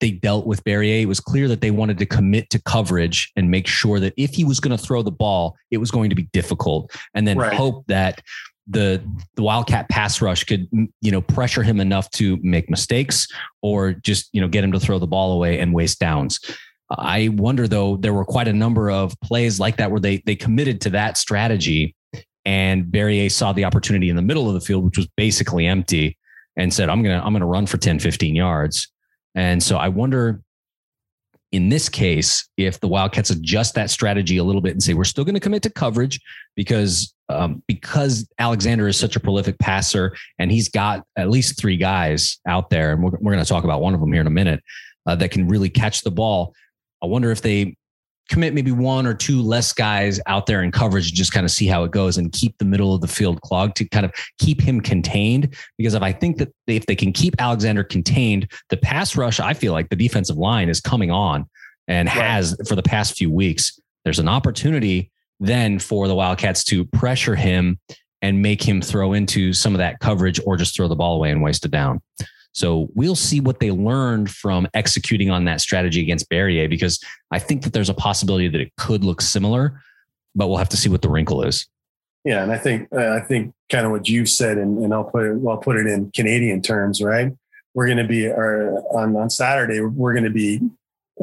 they 0.00 0.10
dealt 0.10 0.46
with 0.46 0.62
Barriere. 0.64 1.02
It 1.02 1.06
was 1.06 1.20
clear 1.20 1.48
that 1.48 1.62
they 1.62 1.70
wanted 1.70 1.98
to 1.98 2.06
commit 2.06 2.50
to 2.50 2.60
coverage 2.60 3.32
and 3.34 3.50
make 3.50 3.66
sure 3.66 3.98
that 4.00 4.12
if 4.18 4.34
he 4.34 4.44
was 4.44 4.60
going 4.60 4.76
to 4.76 4.82
throw 4.82 5.02
the 5.02 5.10
ball, 5.10 5.56
it 5.70 5.78
was 5.78 5.90
going 5.90 6.10
to 6.10 6.16
be 6.16 6.28
difficult, 6.32 6.90
and 7.14 7.26
then 7.26 7.38
right. 7.38 7.54
hope 7.54 7.86
that 7.86 8.20
the 8.66 9.02
the 9.36 9.42
Wildcat 9.42 9.88
pass 9.88 10.20
rush 10.20 10.44
could 10.44 10.68
you 10.72 11.10
know 11.10 11.20
pressure 11.20 11.62
him 11.62 11.80
enough 11.80 12.10
to 12.12 12.38
make 12.42 12.68
mistakes 12.68 13.28
or 13.62 13.92
just 13.92 14.28
you 14.32 14.40
know 14.40 14.48
get 14.48 14.64
him 14.64 14.72
to 14.72 14.80
throw 14.80 14.98
the 14.98 15.06
ball 15.06 15.32
away 15.32 15.60
and 15.60 15.72
waste 15.72 15.98
downs. 15.98 16.40
I 16.90 17.28
wonder 17.28 17.66
though 17.66 17.96
there 17.96 18.14
were 18.14 18.24
quite 18.24 18.46
a 18.46 18.52
number 18.52 18.90
of 18.90 19.18
plays 19.20 19.58
like 19.58 19.76
that 19.78 19.90
where 19.90 20.00
they 20.00 20.22
they 20.26 20.36
committed 20.36 20.80
to 20.82 20.90
that 20.90 21.16
strategy 21.16 21.94
and 22.46 22.86
Barriere 22.86 23.30
saw 23.30 23.52
the 23.52 23.64
opportunity 23.64 24.08
in 24.08 24.16
the 24.16 24.22
middle 24.22 24.48
of 24.48 24.54
the 24.54 24.60
field, 24.60 24.84
which 24.84 24.96
was 24.96 25.08
basically 25.16 25.66
empty, 25.66 26.16
and 26.56 26.72
said, 26.72 26.88
I'm 26.88 27.02
gonna, 27.02 27.22
I'm 27.22 27.34
gonna 27.34 27.44
run 27.44 27.66
for 27.66 27.76
10, 27.76 27.98
15 27.98 28.34
yards. 28.34 28.90
And 29.34 29.62
so 29.62 29.76
I 29.76 29.88
wonder 29.88 30.40
in 31.52 31.68
this 31.68 31.88
case, 31.88 32.48
if 32.56 32.80
the 32.80 32.88
Wildcats 32.88 33.30
adjust 33.30 33.74
that 33.76 33.90
strategy 33.90 34.36
a 34.36 34.44
little 34.44 34.60
bit 34.60 34.72
and 34.72 34.82
say, 34.82 34.94
we're 34.94 35.04
still 35.04 35.24
going 35.24 35.34
to 35.34 35.40
commit 35.40 35.62
to 35.62 35.70
coverage 35.70 36.20
because, 36.56 37.14
um, 37.28 37.62
because 37.68 38.28
Alexander 38.38 38.88
is 38.88 38.98
such 38.98 39.16
a 39.16 39.20
prolific 39.20 39.58
passer 39.58 40.14
and 40.38 40.50
he's 40.50 40.68
got 40.68 41.04
at 41.16 41.30
least 41.30 41.58
three 41.58 41.76
guys 41.76 42.38
out 42.48 42.68
there. 42.68 42.92
And 42.92 43.02
we're, 43.02 43.12
we're 43.20 43.32
going 43.32 43.44
to 43.44 43.48
talk 43.48 43.64
about 43.64 43.80
one 43.80 43.94
of 43.94 44.00
them 44.00 44.12
here 44.12 44.20
in 44.20 44.26
a 44.26 44.30
minute 44.30 44.62
uh, 45.06 45.14
that 45.16 45.30
can 45.30 45.46
really 45.46 45.70
catch 45.70 46.02
the 46.02 46.10
ball. 46.10 46.52
I 47.02 47.06
wonder 47.06 47.30
if 47.30 47.42
they 47.42 47.76
commit 48.28 48.54
maybe 48.54 48.72
one 48.72 49.06
or 49.06 49.14
two 49.14 49.40
less 49.40 49.72
guys 49.72 50.20
out 50.26 50.46
there 50.46 50.62
in 50.62 50.72
coverage 50.72 51.08
and 51.08 51.16
just 51.16 51.32
kind 51.32 51.44
of 51.44 51.50
see 51.50 51.66
how 51.66 51.84
it 51.84 51.90
goes 51.90 52.18
and 52.18 52.32
keep 52.32 52.56
the 52.58 52.64
middle 52.64 52.94
of 52.94 53.00
the 53.00 53.08
field 53.08 53.40
clogged 53.42 53.76
to 53.76 53.88
kind 53.88 54.04
of 54.04 54.12
keep 54.38 54.60
him 54.60 54.80
contained. 54.80 55.54
Because 55.78 55.94
if 55.94 56.02
I 56.02 56.12
think 56.12 56.38
that 56.38 56.52
if 56.66 56.86
they 56.86 56.96
can 56.96 57.12
keep 57.12 57.34
Alexander 57.38 57.84
contained, 57.84 58.50
the 58.70 58.76
pass 58.76 59.16
rush, 59.16 59.40
I 59.40 59.54
feel 59.54 59.72
like 59.72 59.88
the 59.88 59.96
defensive 59.96 60.36
line 60.36 60.68
is 60.68 60.80
coming 60.80 61.10
on 61.10 61.48
and 61.88 62.08
right. 62.08 62.16
has 62.16 62.56
for 62.68 62.74
the 62.74 62.82
past 62.82 63.16
few 63.16 63.30
weeks. 63.30 63.78
There's 64.04 64.18
an 64.18 64.28
opportunity 64.28 65.10
then 65.40 65.78
for 65.78 66.08
the 66.08 66.14
Wildcats 66.14 66.64
to 66.64 66.84
pressure 66.84 67.36
him 67.36 67.78
and 68.22 68.40
make 68.42 68.62
him 68.62 68.80
throw 68.80 69.12
into 69.12 69.52
some 69.52 69.74
of 69.74 69.78
that 69.78 70.00
coverage 70.00 70.40
or 70.46 70.56
just 70.56 70.74
throw 70.74 70.88
the 70.88 70.96
ball 70.96 71.16
away 71.16 71.30
and 71.30 71.42
waste 71.42 71.64
it 71.64 71.70
down. 71.70 72.00
So 72.56 72.88
we'll 72.94 73.16
see 73.16 73.38
what 73.38 73.60
they 73.60 73.70
learned 73.70 74.30
from 74.30 74.66
executing 74.72 75.30
on 75.30 75.44
that 75.44 75.60
strategy 75.60 76.00
against 76.00 76.30
Barriere 76.30 76.70
because 76.70 76.98
I 77.30 77.38
think 77.38 77.62
that 77.64 77.74
there's 77.74 77.90
a 77.90 77.94
possibility 77.94 78.48
that 78.48 78.58
it 78.58 78.72
could 78.78 79.04
look 79.04 79.20
similar, 79.20 79.82
but 80.34 80.48
we'll 80.48 80.56
have 80.56 80.70
to 80.70 80.76
see 80.78 80.88
what 80.88 81.02
the 81.02 81.10
wrinkle 81.10 81.42
is. 81.42 81.68
Yeah, 82.24 82.42
and 82.42 82.50
I 82.50 82.56
think 82.56 82.88
uh, 82.92 83.10
I 83.10 83.20
think 83.20 83.52
kind 83.70 83.84
of 83.84 83.92
what 83.92 84.08
you 84.08 84.24
said, 84.24 84.56
and, 84.56 84.82
and 84.82 84.94
I'll 84.94 85.04
put 85.04 85.26
it 85.26 85.38
I'll 85.46 85.58
put 85.58 85.76
it 85.76 85.86
in 85.86 86.10
Canadian 86.12 86.62
terms, 86.62 87.02
right? 87.02 87.30
We're 87.74 87.86
going 87.86 87.98
to 87.98 88.08
be 88.08 88.26
on 88.30 89.14
on 89.14 89.28
Saturday. 89.28 89.80
We're 89.80 90.14
going 90.14 90.24
to 90.24 90.30
be 90.30 90.62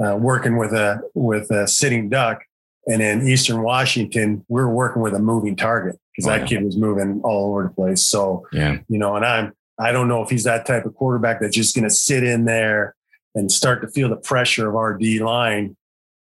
uh, 0.02 0.16
working 0.16 0.58
with 0.58 0.72
a 0.72 1.02
with 1.16 1.50
a 1.50 1.68
sitting 1.68 2.10
duck, 2.10 2.44
and 2.86 3.02
in 3.02 3.28
Eastern 3.28 3.64
Washington, 3.64 4.46
we're 4.50 4.70
working 4.70 5.02
with 5.02 5.16
a 5.16 5.20
moving 5.20 5.56
target 5.56 6.00
because 6.16 6.28
oh, 6.28 6.30
that 6.30 6.42
yeah. 6.42 6.60
kid 6.60 6.64
was 6.64 6.78
moving 6.78 7.22
all 7.24 7.50
over 7.50 7.64
the 7.64 7.70
place. 7.70 8.06
So 8.06 8.48
yeah, 8.54 8.78
you 8.88 9.00
know, 9.00 9.16
and 9.16 9.26
I'm 9.26 9.54
I 9.80 9.92
don't 9.92 10.08
know 10.08 10.22
if 10.22 10.30
he's 10.30 10.44
that 10.44 10.66
type 10.66 10.86
of 10.86 10.96
quarterback 10.96 11.40
that's 11.40 11.56
just 11.56 11.76
going 11.76 11.88
to 11.88 11.94
sit 11.94 12.24
in 12.24 12.46
there 12.46 12.96
and 13.36 13.52
start 13.52 13.82
to 13.82 13.88
feel 13.88 14.10
the 14.10 14.16
pressure 14.16 14.70
of 14.70 14.76
our 14.76 14.98
D 14.98 15.20
line. 15.20 15.76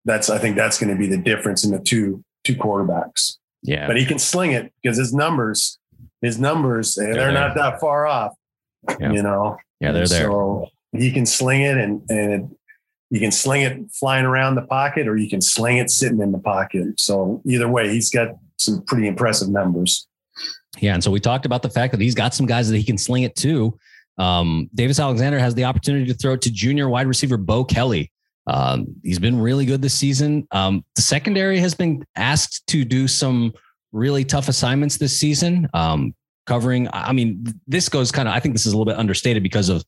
That's 0.06 0.30
I 0.30 0.38
think 0.38 0.56
that's 0.56 0.80
going 0.80 0.90
to 0.90 1.00
be 1.00 1.08
the 1.08 1.18
difference 1.18 1.64
in 1.64 1.72
the 1.72 1.80
two 1.80 2.24
two 2.44 2.56
quarterbacks. 2.56 3.38
Yeah, 3.62 3.88
but 3.88 3.98
he 3.98 4.06
can 4.06 4.20
sling 4.20 4.52
it 4.52 4.74
because 4.82 4.98
his 4.98 5.14
numbers, 5.14 5.80
his 6.22 6.40
numbers, 6.40 6.98
eh, 6.98 7.04
they're, 7.04 7.16
they're 7.16 7.32
not 7.32 7.56
that 7.56 7.80
far 7.80 8.08
off. 8.08 8.34
Yeah. 9.00 9.12
You 9.12 9.24
know. 9.24 9.58
Yeah, 9.80 9.92
they're 9.92 10.08
there. 10.08 10.30
So 10.30 10.68
he 10.92 11.12
can 11.12 11.26
sling 11.26 11.62
it, 11.62 11.78
and 11.78 12.02
and 12.10 12.34
it, 12.34 12.58
you 13.10 13.20
can 13.20 13.32
sling 13.32 13.62
it 13.62 13.92
flying 13.92 14.26
around 14.26 14.56
the 14.56 14.62
pocket, 14.62 15.08
or 15.08 15.16
you 15.18 15.30
can 15.30 15.42
sling 15.42 15.78
it 15.78 15.90
sitting 15.90 16.20
in 16.22 16.32
the 16.32 16.40
pocket. 16.40 17.00
So 17.00 17.42
either 17.46 17.68
way, 17.68 17.90
he's 17.90 18.10
got 18.10 18.36
some 18.58 18.82
pretty 18.84 19.08
impressive 19.08 19.50
numbers. 19.50 20.08
Yeah. 20.82 20.94
And 20.94 21.04
so 21.04 21.12
we 21.12 21.20
talked 21.20 21.46
about 21.46 21.62
the 21.62 21.70
fact 21.70 21.92
that 21.92 22.02
he's 22.02 22.16
got 22.16 22.34
some 22.34 22.46
guys 22.46 22.70
that 22.70 22.78
he 22.78 22.84
can 22.84 22.98
sling 22.98 23.24
it 23.24 23.36
to. 23.38 23.78
Um, 24.18 24.70
Davis 24.76 25.00
Alexander 25.00 25.40
has 25.40 25.56
the 25.56 25.64
opportunity 25.64 26.06
to 26.08 26.14
throw 26.14 26.34
it 26.34 26.42
to 26.42 26.52
junior 26.52 26.90
wide 26.90 27.08
receiver 27.08 27.38
Bo 27.38 27.64
Kelly. 27.64 28.12
Um, 28.48 28.88
he's 29.04 29.20
been 29.20 29.40
really 29.40 29.66
good 29.66 29.82
this 29.82 29.94
season. 29.94 30.48
Um, 30.52 30.84
the 30.96 31.02
secondary 31.02 31.60
has 31.60 31.74
been 31.74 32.04
asked 32.16 32.66
to 32.68 32.84
do 32.84 33.08
some 33.08 33.54
really 33.92 34.26
tough 34.26 34.50
assignments 34.50 34.98
this 34.98 35.18
season. 35.18 35.68
Um, 35.74 36.14
covering, 36.46 36.90
I 36.92 37.14
mean, 37.14 37.46
this 37.68 37.90
goes 37.90 38.12
kind 38.12 38.28
of, 38.28 38.34
I 38.34 38.40
think 38.40 38.56
this 38.56 38.66
is 38.66 38.74
a 38.74 38.76
little 38.76 38.92
bit 38.92 38.98
understated 38.98 39.44
because 39.44 39.70
of 39.70 39.86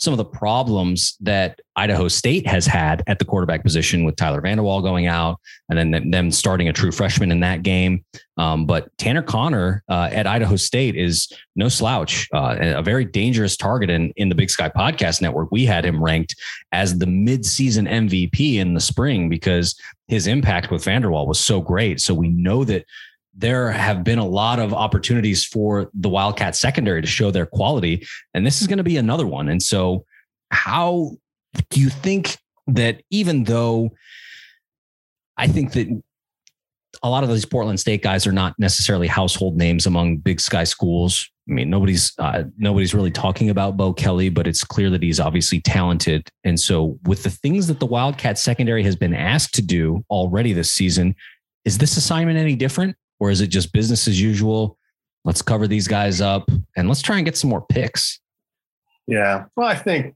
some 0.00 0.14
of 0.14 0.18
the 0.18 0.24
problems 0.24 1.16
that 1.20 1.60
Idaho 1.76 2.08
State 2.08 2.46
has 2.46 2.66
had 2.66 3.02
at 3.06 3.18
the 3.18 3.24
quarterback 3.24 3.62
position 3.62 4.04
with 4.04 4.16
Tyler 4.16 4.40
Vander 4.40 4.62
Waal 4.62 4.80
going 4.80 5.06
out 5.06 5.38
and 5.68 5.78
then 5.78 6.10
them 6.10 6.30
starting 6.30 6.68
a 6.68 6.72
true 6.72 6.90
freshman 6.90 7.30
in 7.30 7.40
that 7.40 7.62
game. 7.62 8.02
Um, 8.38 8.64
but 8.64 8.88
Tanner 8.96 9.22
Conner 9.22 9.84
uh, 9.90 10.08
at 10.10 10.26
Idaho 10.26 10.56
State 10.56 10.96
is 10.96 11.30
no 11.54 11.68
slouch, 11.68 12.28
uh, 12.34 12.56
a 12.58 12.82
very 12.82 13.04
dangerous 13.04 13.58
target. 13.58 13.90
And 13.90 14.10
in 14.16 14.30
the 14.30 14.34
Big 14.34 14.48
Sky 14.48 14.70
Podcast 14.70 15.20
Network, 15.20 15.52
we 15.52 15.66
had 15.66 15.84
him 15.84 16.02
ranked 16.02 16.34
as 16.72 16.98
the 16.98 17.06
midseason 17.06 17.86
MVP 17.86 18.56
in 18.56 18.72
the 18.72 18.80
spring 18.80 19.28
because 19.28 19.78
his 20.08 20.26
impact 20.26 20.70
with 20.70 20.82
Vander 20.82 21.10
Waal 21.10 21.26
was 21.26 21.38
so 21.38 21.60
great. 21.60 22.00
So 22.00 22.14
we 22.14 22.28
know 22.28 22.64
that 22.64 22.86
there 23.34 23.70
have 23.70 24.04
been 24.04 24.18
a 24.18 24.26
lot 24.26 24.58
of 24.58 24.74
opportunities 24.74 25.44
for 25.44 25.90
the 25.94 26.08
Wildcat 26.08 26.56
secondary 26.56 27.00
to 27.00 27.06
show 27.06 27.30
their 27.30 27.46
quality. 27.46 28.06
And 28.34 28.46
this 28.46 28.60
is 28.60 28.66
going 28.66 28.78
to 28.78 28.84
be 28.84 28.96
another 28.96 29.26
one. 29.26 29.48
And 29.48 29.62
so, 29.62 30.04
how 30.50 31.12
do 31.70 31.80
you 31.80 31.90
think 31.90 32.38
that 32.66 33.02
even 33.10 33.44
though 33.44 33.90
I 35.36 35.46
think 35.46 35.72
that 35.72 36.02
a 37.02 37.08
lot 37.08 37.24
of 37.24 37.30
these 37.30 37.46
Portland 37.46 37.80
State 37.80 38.02
guys 38.02 38.26
are 38.26 38.32
not 38.32 38.58
necessarily 38.58 39.06
household 39.06 39.56
names 39.56 39.86
among 39.86 40.18
Big 40.18 40.40
Sky 40.40 40.64
schools. 40.64 41.30
I 41.48 41.52
mean, 41.52 41.70
nobody's 41.70 42.12
uh, 42.18 42.44
nobody's 42.58 42.94
really 42.94 43.10
talking 43.10 43.48
about 43.48 43.76
Bo 43.76 43.92
Kelly, 43.92 44.28
but 44.28 44.46
it's 44.46 44.64
clear 44.64 44.90
that 44.90 45.02
he's 45.02 45.18
obviously 45.18 45.60
talented. 45.60 46.28
And 46.44 46.60
so, 46.60 46.98
with 47.04 47.22
the 47.22 47.30
things 47.30 47.68
that 47.68 47.80
the 47.80 47.86
Wildcat 47.86 48.38
secondary 48.38 48.82
has 48.82 48.96
been 48.96 49.14
asked 49.14 49.54
to 49.54 49.62
do 49.62 50.04
already 50.10 50.52
this 50.52 50.72
season, 50.72 51.14
is 51.64 51.78
this 51.78 51.96
assignment 51.96 52.38
any 52.38 52.54
different? 52.54 52.96
Or 53.20 53.30
is 53.30 53.40
it 53.40 53.48
just 53.48 53.72
business 53.72 54.08
as 54.08 54.20
usual? 54.20 54.76
Let's 55.24 55.42
cover 55.42 55.68
these 55.68 55.86
guys 55.86 56.20
up 56.20 56.50
and 56.76 56.88
let's 56.88 57.02
try 57.02 57.16
and 57.16 57.24
get 57.24 57.36
some 57.36 57.50
more 57.50 57.60
picks. 57.60 58.18
Yeah. 59.06 59.44
Well, 59.54 59.68
I 59.68 59.76
think 59.76 60.14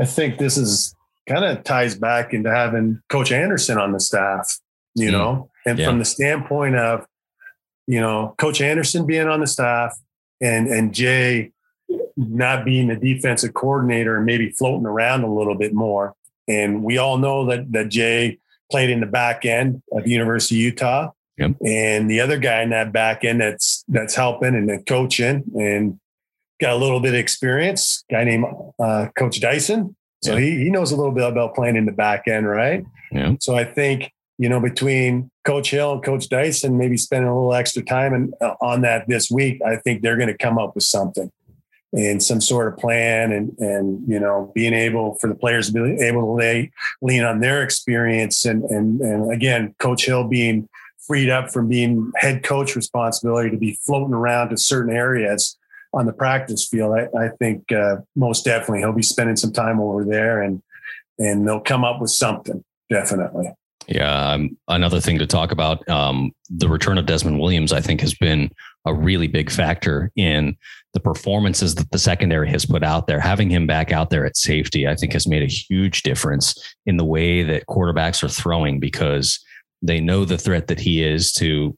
I 0.00 0.04
think 0.04 0.38
this 0.38 0.56
is 0.56 0.94
kind 1.28 1.44
of 1.44 1.64
ties 1.64 1.94
back 1.94 2.34
into 2.34 2.50
having 2.50 3.00
Coach 3.08 3.32
Anderson 3.32 3.78
on 3.78 3.92
the 3.92 4.00
staff, 4.00 4.58
you 4.94 5.08
mm. 5.08 5.12
know, 5.12 5.50
and 5.66 5.78
yeah. 5.78 5.86
from 5.86 5.98
the 5.98 6.04
standpoint 6.04 6.76
of, 6.76 7.06
you 7.86 8.00
know, 8.00 8.34
Coach 8.38 8.60
Anderson 8.60 9.06
being 9.06 9.28
on 9.28 9.40
the 9.40 9.46
staff 9.46 9.96
and 10.40 10.68
and 10.68 10.92
Jay 10.92 11.52
not 12.16 12.64
being 12.64 12.88
the 12.88 12.96
defensive 12.96 13.54
coordinator 13.54 14.16
and 14.16 14.26
maybe 14.26 14.50
floating 14.50 14.86
around 14.86 15.22
a 15.22 15.32
little 15.32 15.54
bit 15.54 15.72
more. 15.72 16.14
and 16.48 16.82
we 16.82 16.98
all 16.98 17.18
know 17.18 17.46
that 17.46 17.72
that 17.72 17.88
Jay 17.88 18.38
played 18.70 18.90
in 18.90 19.00
the 19.00 19.06
back 19.06 19.44
end 19.44 19.82
at 19.96 20.04
the 20.04 20.10
University 20.10 20.56
of 20.56 20.60
Utah. 20.72 21.10
Yep. 21.42 21.56
And 21.66 22.10
the 22.10 22.20
other 22.20 22.38
guy 22.38 22.62
in 22.62 22.70
that 22.70 22.92
back 22.92 23.24
end 23.24 23.40
that's 23.40 23.84
that's 23.88 24.14
helping 24.14 24.54
and 24.54 24.86
coaching 24.86 25.42
and 25.54 25.98
got 26.60 26.72
a 26.72 26.76
little 26.76 27.00
bit 27.00 27.14
of 27.14 27.20
experience, 27.20 28.04
guy 28.10 28.24
named 28.24 28.46
uh, 28.78 29.08
Coach 29.18 29.40
Dyson. 29.40 29.96
So 30.22 30.36
he, 30.36 30.56
he 30.56 30.70
knows 30.70 30.92
a 30.92 30.96
little 30.96 31.10
bit 31.10 31.28
about 31.28 31.56
playing 31.56 31.74
in 31.74 31.84
the 31.84 31.90
back 31.90 32.28
end, 32.28 32.46
right? 32.46 32.84
Yeah. 33.10 33.34
So 33.40 33.56
I 33.56 33.64
think, 33.64 34.12
you 34.38 34.48
know, 34.48 34.60
between 34.60 35.32
Coach 35.44 35.72
Hill 35.72 35.94
and 35.94 36.04
Coach 36.04 36.28
Dyson, 36.28 36.78
maybe 36.78 36.96
spending 36.96 37.28
a 37.28 37.34
little 37.34 37.52
extra 37.52 37.82
time 37.82 38.14
and, 38.14 38.32
uh, 38.40 38.54
on 38.60 38.82
that 38.82 39.08
this 39.08 39.32
week, 39.32 39.60
I 39.66 39.74
think 39.74 40.00
they're 40.00 40.16
going 40.16 40.28
to 40.28 40.38
come 40.38 40.58
up 40.58 40.76
with 40.76 40.84
something 40.84 41.28
and 41.92 42.22
some 42.22 42.40
sort 42.40 42.72
of 42.72 42.78
plan 42.78 43.32
and, 43.32 43.58
and, 43.58 44.08
you 44.08 44.20
know, 44.20 44.52
being 44.54 44.74
able 44.74 45.16
for 45.16 45.26
the 45.26 45.34
players 45.34 45.72
to 45.72 45.72
be 45.72 46.04
able 46.04 46.20
to 46.20 46.30
lay, 46.30 46.70
lean 47.02 47.24
on 47.24 47.40
their 47.40 47.64
experience. 47.64 48.44
And, 48.44 48.62
and, 48.64 49.00
and 49.00 49.32
again, 49.32 49.74
Coach 49.80 50.06
Hill 50.06 50.28
being 50.28 50.68
freed 51.06 51.30
up 51.30 51.50
from 51.50 51.68
being 51.68 52.12
head 52.16 52.42
coach 52.42 52.76
responsibility 52.76 53.50
to 53.50 53.56
be 53.56 53.78
floating 53.84 54.14
around 54.14 54.50
to 54.50 54.56
certain 54.56 54.94
areas 54.94 55.58
on 55.94 56.06
the 56.06 56.12
practice 56.12 56.66
field. 56.68 56.96
I, 56.96 57.08
I 57.18 57.28
think 57.38 57.70
uh, 57.72 57.96
most 58.16 58.44
definitely 58.44 58.80
he'll 58.80 58.92
be 58.92 59.02
spending 59.02 59.36
some 59.36 59.52
time 59.52 59.80
over 59.80 60.04
there, 60.04 60.42
and 60.42 60.62
and 61.18 61.46
they'll 61.46 61.60
come 61.60 61.84
up 61.84 62.00
with 62.00 62.10
something 62.10 62.64
definitely. 62.90 63.52
Yeah, 63.88 64.32
um, 64.32 64.56
another 64.68 65.00
thing 65.00 65.18
to 65.18 65.26
talk 65.26 65.50
about 65.50 65.86
um, 65.88 66.32
the 66.48 66.68
return 66.68 66.98
of 66.98 67.06
Desmond 67.06 67.40
Williams. 67.40 67.72
I 67.72 67.80
think 67.80 68.00
has 68.00 68.14
been 68.14 68.50
a 68.86 68.94
really 68.94 69.26
big 69.26 69.50
factor 69.50 70.10
in 70.16 70.56
the 70.92 71.00
performances 71.00 71.74
that 71.76 71.90
the 71.90 71.98
secondary 71.98 72.48
has 72.50 72.66
put 72.66 72.82
out 72.82 73.06
there. 73.06 73.20
Having 73.20 73.50
him 73.50 73.66
back 73.66 73.92
out 73.92 74.10
there 74.10 74.26
at 74.26 74.36
safety, 74.36 74.86
I 74.86 74.94
think, 74.94 75.12
has 75.12 75.26
made 75.26 75.42
a 75.42 75.46
huge 75.46 76.02
difference 76.02 76.54
in 76.86 76.96
the 76.96 77.04
way 77.04 77.42
that 77.42 77.66
quarterbacks 77.66 78.22
are 78.22 78.28
throwing 78.28 78.78
because 78.78 79.42
they 79.82 80.00
know 80.00 80.24
the 80.24 80.38
threat 80.38 80.68
that 80.68 80.80
he 80.80 81.02
is 81.02 81.32
to 81.34 81.76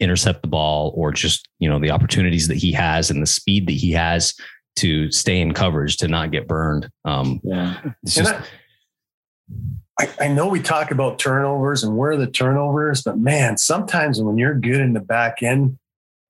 intercept 0.00 0.42
the 0.42 0.48
ball 0.48 0.92
or 0.96 1.12
just, 1.12 1.48
you 1.58 1.68
know, 1.68 1.78
the 1.78 1.90
opportunities 1.90 2.48
that 2.48 2.56
he 2.56 2.72
has 2.72 3.10
and 3.10 3.22
the 3.22 3.26
speed 3.26 3.66
that 3.68 3.72
he 3.72 3.92
has 3.92 4.34
to 4.76 5.10
stay 5.12 5.40
in 5.40 5.52
coverage 5.52 5.98
to 5.98 6.08
not 6.08 6.32
get 6.32 6.48
burned. 6.48 6.88
Um, 7.04 7.40
yeah. 7.44 7.80
It's 8.02 8.14
just, 8.14 8.34
I, 10.00 10.10
I 10.18 10.28
know 10.28 10.48
we 10.48 10.60
talk 10.60 10.90
about 10.90 11.18
turnovers 11.18 11.84
and 11.84 11.96
where 11.96 12.16
the 12.16 12.26
turnovers, 12.26 13.02
but 13.02 13.18
man, 13.18 13.58
sometimes 13.58 14.20
when 14.20 14.38
you're 14.38 14.54
good 14.54 14.80
in 14.80 14.94
the 14.94 15.00
back 15.00 15.42
end 15.42 15.78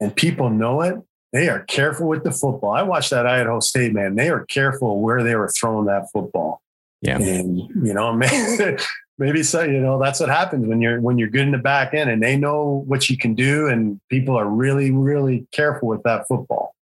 and 0.00 0.14
people 0.14 0.50
know 0.50 0.82
it, 0.82 0.96
they 1.32 1.48
are 1.48 1.60
careful 1.60 2.08
with 2.08 2.24
the 2.24 2.32
football. 2.32 2.72
I 2.72 2.82
watched 2.82 3.10
that 3.10 3.26
Idaho 3.26 3.60
State 3.60 3.94
man. 3.94 4.16
They 4.16 4.28
are 4.28 4.44
careful 4.46 5.00
where 5.00 5.22
they 5.22 5.34
were 5.34 5.48
throwing 5.48 5.86
that 5.86 6.10
football. 6.12 6.60
Yeah. 7.00 7.18
And 7.18 7.58
you 7.58 7.94
know, 7.94 8.12
man, 8.16 8.78
maybe 9.18 9.42
so 9.42 9.62
you 9.62 9.80
know 9.80 9.98
that's 9.98 10.20
what 10.20 10.28
happens 10.28 10.66
when 10.66 10.80
you're 10.80 11.00
when 11.00 11.18
you're 11.18 11.28
good 11.28 11.42
in 11.42 11.52
the 11.52 11.58
back 11.58 11.94
end 11.94 12.10
and 12.10 12.22
they 12.22 12.36
know 12.36 12.82
what 12.86 13.08
you 13.08 13.16
can 13.16 13.34
do 13.34 13.68
and 13.68 14.00
people 14.08 14.36
are 14.36 14.48
really 14.48 14.90
really 14.90 15.46
careful 15.52 15.88
with 15.88 16.02
that 16.02 16.26
football 16.26 16.74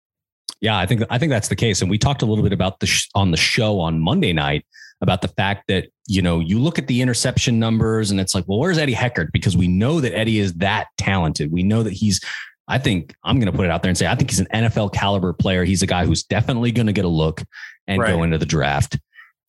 yeah 0.60 0.78
i 0.78 0.86
think 0.86 1.02
i 1.10 1.18
think 1.18 1.30
that's 1.30 1.48
the 1.48 1.56
case 1.56 1.82
and 1.82 1.90
we 1.90 1.98
talked 1.98 2.22
a 2.22 2.26
little 2.26 2.44
bit 2.44 2.52
about 2.52 2.80
the 2.80 2.86
sh- 2.86 3.08
on 3.14 3.30
the 3.30 3.36
show 3.36 3.80
on 3.80 3.98
monday 3.98 4.32
night 4.32 4.64
about 5.02 5.22
the 5.22 5.28
fact 5.28 5.64
that 5.68 5.88
you 6.06 6.22
know 6.22 6.40
you 6.40 6.58
look 6.58 6.78
at 6.78 6.86
the 6.86 7.00
interception 7.00 7.58
numbers 7.58 8.10
and 8.10 8.20
it's 8.20 8.34
like 8.34 8.44
well 8.46 8.58
where's 8.58 8.78
eddie 8.78 8.94
heckard 8.94 9.32
because 9.32 9.56
we 9.56 9.66
know 9.66 10.00
that 10.00 10.16
eddie 10.16 10.38
is 10.38 10.54
that 10.54 10.86
talented 10.96 11.50
we 11.50 11.62
know 11.62 11.82
that 11.82 11.92
he's 11.92 12.20
I 12.68 12.78
think 12.78 13.16
I'm 13.24 13.40
going 13.40 13.50
to 13.50 13.56
put 13.56 13.66
it 13.66 13.70
out 13.72 13.82
there 13.82 13.88
and 13.88 13.98
say 13.98 14.06
I 14.06 14.14
think 14.14 14.30
he's 14.30 14.38
an 14.38 14.46
NFL 14.52 14.92
caliber 14.92 15.32
player. 15.32 15.64
He's 15.64 15.82
a 15.82 15.88
guy 15.88 16.06
who's 16.06 16.22
definitely 16.22 16.70
going 16.70 16.86
to 16.86 16.92
get 16.92 17.04
a 17.04 17.08
look 17.08 17.42
and 17.88 18.00
right. 18.00 18.12
go 18.12 18.22
into 18.22 18.38
the 18.38 18.46
draft. 18.46 18.96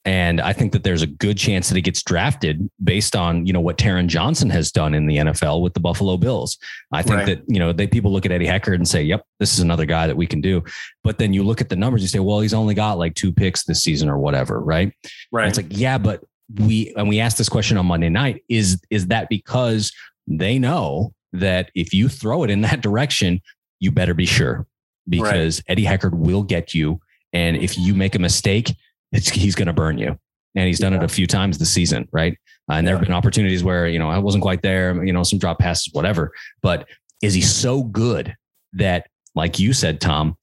And 0.04 0.42
I 0.42 0.52
think 0.52 0.72
that 0.72 0.84
there's 0.84 1.04
a 1.04 1.08
good 1.08 1.38
chance 1.38 1.70
that 1.70 1.76
he 1.76 1.82
gets 1.82 2.02
drafted 2.02 2.68
based 2.84 3.16
on, 3.16 3.46
you 3.46 3.54
know, 3.54 3.60
what 3.60 3.78
Taron 3.78 4.08
Johnson 4.08 4.50
has 4.50 4.72
done 4.72 4.96
in 4.96 5.06
the 5.06 5.18
NFL 5.18 5.62
with 5.62 5.76
the 5.76 5.80
Buffalo 5.80 6.18
Bills. 6.18 6.58
I 6.92 7.04
think 7.04 7.18
right. 7.18 7.26
that, 7.28 7.44
you 7.48 7.60
know, 7.60 7.72
they 7.72 7.86
people 7.86 8.12
look 8.12 8.26
at 8.26 8.32
Eddie 8.32 8.48
Heckard 8.48 8.76
and 8.76 8.88
say, 8.88 9.04
yep, 9.04 9.24
this 9.40 9.54
is 9.54 9.60
another 9.60 9.86
guy 9.86 10.08
that 10.08 10.18
we 10.18 10.26
can 10.26 10.42
do. 10.42 10.64
But 11.04 11.20
then 11.20 11.34
you 11.34 11.44
look 11.44 11.62
at 11.62 11.70
the 11.70 11.76
numbers, 11.76 12.02
you 12.02 12.08
say, 12.08 12.20
well, 12.20 12.40
he's 12.40 12.54
only 12.54 12.74
got 12.74 12.98
like 12.98 13.14
two 13.14 13.32
picks 13.32 13.64
this 13.64 13.84
season 13.84 14.10
or 14.10 14.18
whatever. 14.18 14.60
Right. 14.60 14.92
Right. 15.32 15.44
And 15.44 15.50
it's 15.50 15.58
like, 15.58 15.78
yeah, 15.78 16.00
but 16.00 16.24
we, 16.60 16.94
and 16.98 17.08
we 17.08 17.20
asked 17.20 17.38
this 17.38 17.50
question 17.50 17.78
on 17.78 17.86
Monday 17.86 18.10
night, 18.10 18.44
is, 18.50 18.82
is 18.90 19.08
that 19.08 19.30
because 19.30 19.92
they 20.26 20.58
know 20.58 21.14
that 21.32 21.70
if 21.76 21.94
you 21.94 22.10
throw 22.10 22.44
it 22.44 22.50
in 22.50 22.62
that 22.62 22.82
direction, 22.82 23.40
you 23.80 23.92
better 23.92 24.16
be 24.16 24.26
sure 24.26 24.66
because 25.08 25.60
right. 25.60 25.74
Eddie 25.74 25.86
Heckard 25.86 26.14
will 26.14 26.44
get 26.44 26.74
you. 26.74 27.00
And 27.34 27.56
if 27.56 27.78
you 27.78 27.94
make 27.94 28.16
a 28.16 28.20
mistake, 28.20 28.76
he's 29.12 29.56
going 29.56 29.68
to 29.68 29.74
burn 29.74 29.98
you. 29.98 30.18
And 30.54 30.68
he's 30.68 30.80
done 30.80 30.92
yeah. 30.92 31.00
it 31.00 31.06
a 31.06 31.08
few 31.08 31.28
times 31.28 31.58
this 31.58 31.72
season, 31.72 32.10
right? 32.12 32.38
Uh, 32.70 32.74
and 32.74 32.88
there 32.88 32.96
have 32.96 33.06
been 33.06 33.14
opportunities 33.14 33.64
where, 33.64 33.88
you 33.88 34.00
know, 34.00 34.10
I 34.10 34.18
wasn't 34.18 34.42
quite 34.42 34.62
there, 34.62 35.04
you 35.04 35.14
know, 35.14 35.24
some 35.24 35.40
drop 35.40 35.60
passes, 35.60 35.94
whatever. 35.94 36.34
But 36.62 36.88
is 37.22 37.34
he 37.34 37.42
so 37.42 37.84
good 37.84 38.36
that, 38.74 39.08
like 39.34 39.60
you 39.60 39.72
said, 39.72 40.02
Tom, 40.02 40.36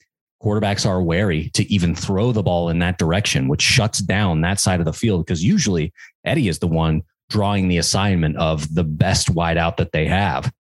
quarterbacks 0.42 0.86
are 0.86 1.02
wary 1.02 1.50
to 1.50 1.70
even 1.70 1.94
throw 1.94 2.32
the 2.32 2.42
ball 2.42 2.70
in 2.70 2.78
that 2.78 2.96
direction, 2.96 3.48
which 3.48 3.60
shuts 3.60 3.98
down 3.98 4.40
that 4.40 4.60
side 4.60 4.80
of 4.80 4.86
the 4.86 4.92
field? 4.94 5.26
Because 5.26 5.44
usually 5.44 5.92
Eddie 6.24 6.48
is 6.48 6.58
the 6.58 6.68
one 6.68 7.02
drawing 7.28 7.68
the 7.68 7.76
assignment 7.76 8.36
of 8.38 8.74
the 8.74 8.84
best 8.84 9.34
wideout 9.34 9.76
that 9.76 9.92
they 9.92 10.06
have. 10.06 10.50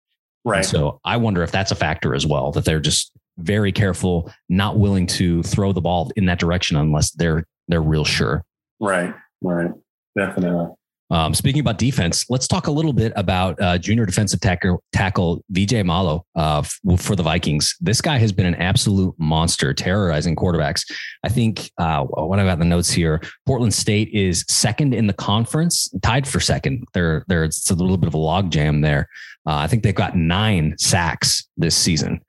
Right. 0.44 0.58
And 0.58 0.66
so 0.66 1.00
I 1.04 1.16
wonder 1.16 1.42
if 1.42 1.50
that's 1.50 1.70
a 1.70 1.74
factor 1.76 2.14
as 2.14 2.26
well, 2.26 2.52
that 2.52 2.66
they're 2.66 2.80
just 2.80 3.12
very 3.38 3.72
careful, 3.72 4.30
not 4.48 4.78
willing 4.78 5.06
to 5.06 5.42
throw 5.42 5.72
the 5.72 5.80
ball 5.80 6.10
in 6.16 6.26
that 6.26 6.38
direction 6.38 6.76
unless 6.76 7.12
they're 7.12 7.46
they're 7.68 7.82
real 7.82 8.04
sure. 8.04 8.44
Right. 8.80 9.14
Right. 9.42 9.70
Definitely. 10.16 10.74
Um, 11.10 11.32
speaking 11.32 11.60
about 11.60 11.78
defense, 11.78 12.26
let's 12.28 12.46
talk 12.46 12.66
a 12.66 12.70
little 12.70 12.92
bit 12.92 13.14
about 13.16 13.60
uh, 13.62 13.78
junior 13.78 14.04
defensive 14.04 14.40
tackle, 14.40 14.82
tackle 14.92 15.42
Vijay 15.50 15.84
Malo 15.84 16.26
uh, 16.36 16.58
f- 16.58 17.00
for 17.00 17.16
the 17.16 17.22
Vikings. 17.22 17.74
This 17.80 18.02
guy 18.02 18.18
has 18.18 18.30
been 18.30 18.44
an 18.44 18.56
absolute 18.56 19.14
monster, 19.18 19.72
terrorizing 19.72 20.36
quarterbacks. 20.36 20.82
I 21.24 21.30
think 21.30 21.70
uh, 21.78 22.04
what 22.04 22.38
I 22.38 22.44
got 22.44 22.58
the 22.58 22.66
notes 22.66 22.90
here: 22.90 23.22
Portland 23.46 23.72
State 23.72 24.10
is 24.12 24.44
second 24.48 24.92
in 24.92 25.06
the 25.06 25.14
conference, 25.14 25.90
tied 26.02 26.28
for 26.28 26.40
second. 26.40 26.84
There, 26.92 27.24
there's 27.26 27.70
a 27.70 27.74
little 27.74 27.96
bit 27.96 28.08
of 28.08 28.14
a 28.14 28.18
logjam 28.18 28.82
there. 28.82 29.08
Uh, 29.46 29.56
I 29.56 29.66
think 29.66 29.84
they've 29.84 29.94
got 29.94 30.14
nine 30.14 30.74
sacks 30.76 31.48
this 31.56 31.74
season. 31.74 32.20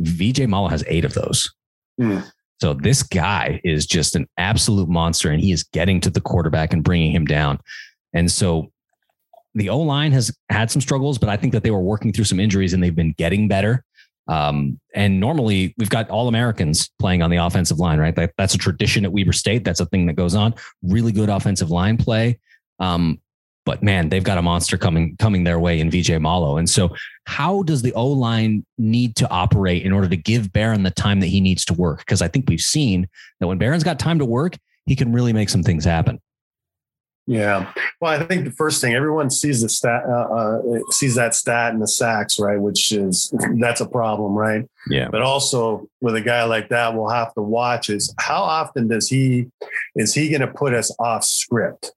VJ 0.00 0.48
Malo 0.48 0.68
has 0.68 0.82
eight 0.86 1.04
of 1.04 1.12
those. 1.12 1.52
Mm. 2.00 2.24
So 2.60 2.74
this 2.74 3.02
guy 3.02 3.60
is 3.64 3.86
just 3.86 4.16
an 4.16 4.26
absolute 4.38 4.88
monster, 4.88 5.30
and 5.30 5.40
he 5.40 5.52
is 5.52 5.64
getting 5.64 6.00
to 6.02 6.10
the 6.10 6.20
quarterback 6.20 6.72
and 6.72 6.84
bringing 6.84 7.12
him 7.12 7.24
down. 7.24 7.58
And 8.12 8.30
so 8.30 8.70
the 9.54 9.68
O 9.68 9.78
line 9.78 10.12
has 10.12 10.36
had 10.48 10.70
some 10.70 10.82
struggles, 10.82 11.18
but 11.18 11.28
I 11.28 11.36
think 11.36 11.52
that 11.52 11.62
they 11.62 11.70
were 11.70 11.80
working 11.80 12.12
through 12.12 12.24
some 12.24 12.40
injuries 12.40 12.72
and 12.72 12.82
they've 12.82 12.94
been 12.94 13.14
getting 13.16 13.48
better. 13.48 13.84
Um, 14.26 14.80
and 14.94 15.20
normally 15.20 15.74
we've 15.78 15.90
got 15.90 16.08
all 16.10 16.28
Americans 16.28 16.90
playing 16.98 17.22
on 17.22 17.30
the 17.30 17.36
offensive 17.36 17.78
line, 17.78 17.98
right? 17.98 18.16
That, 18.16 18.32
that's 18.38 18.54
a 18.54 18.58
tradition 18.58 19.04
at 19.04 19.12
Weber 19.12 19.32
State. 19.32 19.64
That's 19.64 19.80
a 19.80 19.86
thing 19.86 20.06
that 20.06 20.14
goes 20.14 20.34
on. 20.34 20.54
Really 20.82 21.12
good 21.12 21.28
offensive 21.28 21.70
line 21.70 21.98
play. 21.98 22.38
Um, 22.80 23.20
but 23.64 23.82
man, 23.82 24.08
they've 24.08 24.24
got 24.24 24.38
a 24.38 24.42
monster 24.42 24.76
coming 24.76 25.16
coming 25.16 25.44
their 25.44 25.58
way 25.58 25.80
in 25.80 25.90
Vijay 25.90 26.20
Malo. 26.20 26.56
And 26.56 26.68
so, 26.68 26.94
how 27.26 27.62
does 27.62 27.82
the 27.82 27.92
O 27.94 28.06
line 28.06 28.64
need 28.78 29.16
to 29.16 29.30
operate 29.30 29.84
in 29.84 29.92
order 29.92 30.08
to 30.08 30.16
give 30.16 30.52
Barron 30.52 30.82
the 30.82 30.90
time 30.90 31.20
that 31.20 31.28
he 31.28 31.40
needs 31.40 31.64
to 31.66 31.74
work? 31.74 32.00
Because 32.00 32.22
I 32.22 32.28
think 32.28 32.48
we've 32.48 32.60
seen 32.60 33.08
that 33.40 33.46
when 33.46 33.58
Barron's 33.58 33.84
got 33.84 33.98
time 33.98 34.18
to 34.18 34.24
work, 34.24 34.56
he 34.86 34.96
can 34.96 35.12
really 35.12 35.32
make 35.32 35.48
some 35.48 35.62
things 35.62 35.84
happen. 35.84 36.20
Yeah, 37.26 37.72
well, 38.02 38.20
I 38.20 38.22
think 38.26 38.44
the 38.44 38.50
first 38.50 38.82
thing 38.82 38.92
everyone 38.92 39.30
sees 39.30 39.62
the 39.62 39.68
stat 39.70 40.02
uh, 40.06 40.10
uh, 40.10 40.60
sees 40.90 41.14
that 41.14 41.34
stat 41.34 41.72
in 41.72 41.80
the 41.80 41.88
sacks, 41.88 42.38
right? 42.38 42.60
Which 42.60 42.92
is 42.92 43.32
that's 43.58 43.80
a 43.80 43.88
problem, 43.88 44.34
right? 44.34 44.68
Yeah. 44.90 45.08
But 45.08 45.22
also 45.22 45.88
with 46.02 46.16
a 46.16 46.20
guy 46.20 46.44
like 46.44 46.68
that, 46.68 46.94
we'll 46.94 47.08
have 47.08 47.32
to 47.34 47.40
watch 47.40 47.88
is 47.88 48.14
how 48.18 48.42
often 48.42 48.88
does 48.88 49.08
he 49.08 49.46
is 49.94 50.12
he 50.12 50.28
going 50.28 50.42
to 50.42 50.48
put 50.48 50.74
us 50.74 50.94
off 50.98 51.24
script? 51.24 51.92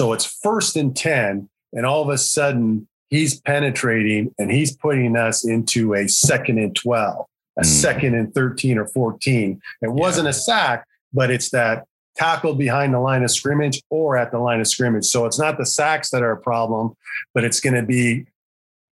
So 0.00 0.14
it's 0.14 0.24
first 0.24 0.76
and 0.76 0.96
10, 0.96 1.46
and 1.74 1.84
all 1.84 2.00
of 2.00 2.08
a 2.08 2.16
sudden 2.16 2.88
he's 3.10 3.38
penetrating 3.38 4.34
and 4.38 4.50
he's 4.50 4.74
putting 4.74 5.14
us 5.14 5.44
into 5.44 5.92
a 5.92 6.08
second 6.08 6.56
and 6.56 6.74
12, 6.74 7.26
a 7.58 7.60
mm. 7.60 7.66
second 7.66 8.14
and 8.14 8.32
13 8.32 8.78
or 8.78 8.86
14. 8.86 9.60
It 9.82 9.92
wasn't 9.92 10.28
a 10.28 10.32
sack, 10.32 10.86
but 11.12 11.30
it's 11.30 11.50
that 11.50 11.84
tackle 12.16 12.54
behind 12.54 12.94
the 12.94 12.98
line 12.98 13.22
of 13.22 13.30
scrimmage 13.30 13.82
or 13.90 14.16
at 14.16 14.30
the 14.30 14.38
line 14.38 14.60
of 14.60 14.68
scrimmage. 14.68 15.04
So 15.04 15.26
it's 15.26 15.38
not 15.38 15.58
the 15.58 15.66
sacks 15.66 16.08
that 16.12 16.22
are 16.22 16.32
a 16.32 16.40
problem, 16.40 16.96
but 17.34 17.44
it's 17.44 17.60
going 17.60 17.74
to 17.74 17.82
be 17.82 18.24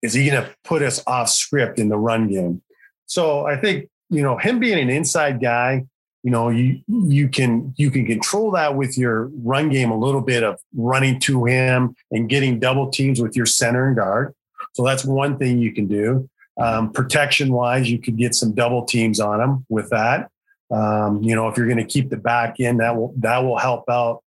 is 0.03 0.13
he 0.13 0.29
going 0.29 0.45
to 0.45 0.55
put 0.63 0.83
us 0.83 1.03
off 1.07 1.31
script 1.31 1.79
in 1.79 1.89
the 1.89 1.97
run 1.97 2.29
game? 2.29 2.61
So 3.07 3.47
I 3.47 3.57
think, 3.57 3.89
you 4.11 4.23
know, 4.23 4.37
him 4.37 4.59
being 4.59 4.79
an 4.79 4.91
inside 4.91 5.41
guy, 5.41 5.87
you 6.23 6.31
know 6.31 6.49
you 6.49 6.81
you 6.89 7.29
can 7.29 7.73
you 7.77 7.91
can 7.91 8.07
control 8.07 8.51
that 8.53 8.75
with 8.75 8.99
your 8.99 9.27
run 9.43 9.69
game 9.69 9.91
a 9.91 9.99
little 9.99 10.21
bit 10.21 10.43
of 10.43 10.61
running 10.75 11.21
to 11.21 11.45
him 11.45 11.95
and 12.11 12.29
getting 12.29 12.59
double 12.59 12.91
teams 12.91 13.21
with 13.21 13.37
your 13.37 13.47
center 13.47 13.87
and 13.87 13.97
guard. 13.97 14.35
So 14.73 14.85
that's 14.85 15.05
one 15.05 15.39
thing 15.39 15.59
you 15.59 15.73
can 15.73 15.87
do. 15.87 16.29
Um, 16.61 16.93
protection 16.93 17.53
wise 17.53 17.89
you 17.89 18.01
could 18.01 18.17
get 18.17 18.35
some 18.35 18.53
double 18.53 18.85
teams 18.85 19.21
on 19.21 19.41
him 19.41 19.67
with 19.69 19.91
that. 19.91 20.31
Um, 20.71 21.23
you 21.23 21.35
know 21.35 21.49
if 21.49 21.57
you're 21.57 21.67
going 21.67 21.79
to 21.79 21.85
keep 21.85 22.11
the 22.11 22.17
back 22.17 22.61
in 22.61 22.79
that 22.79 22.97
will 22.97 23.15
that 23.19 23.39
will 23.39 23.59
help 23.59 23.89
out 23.89 24.23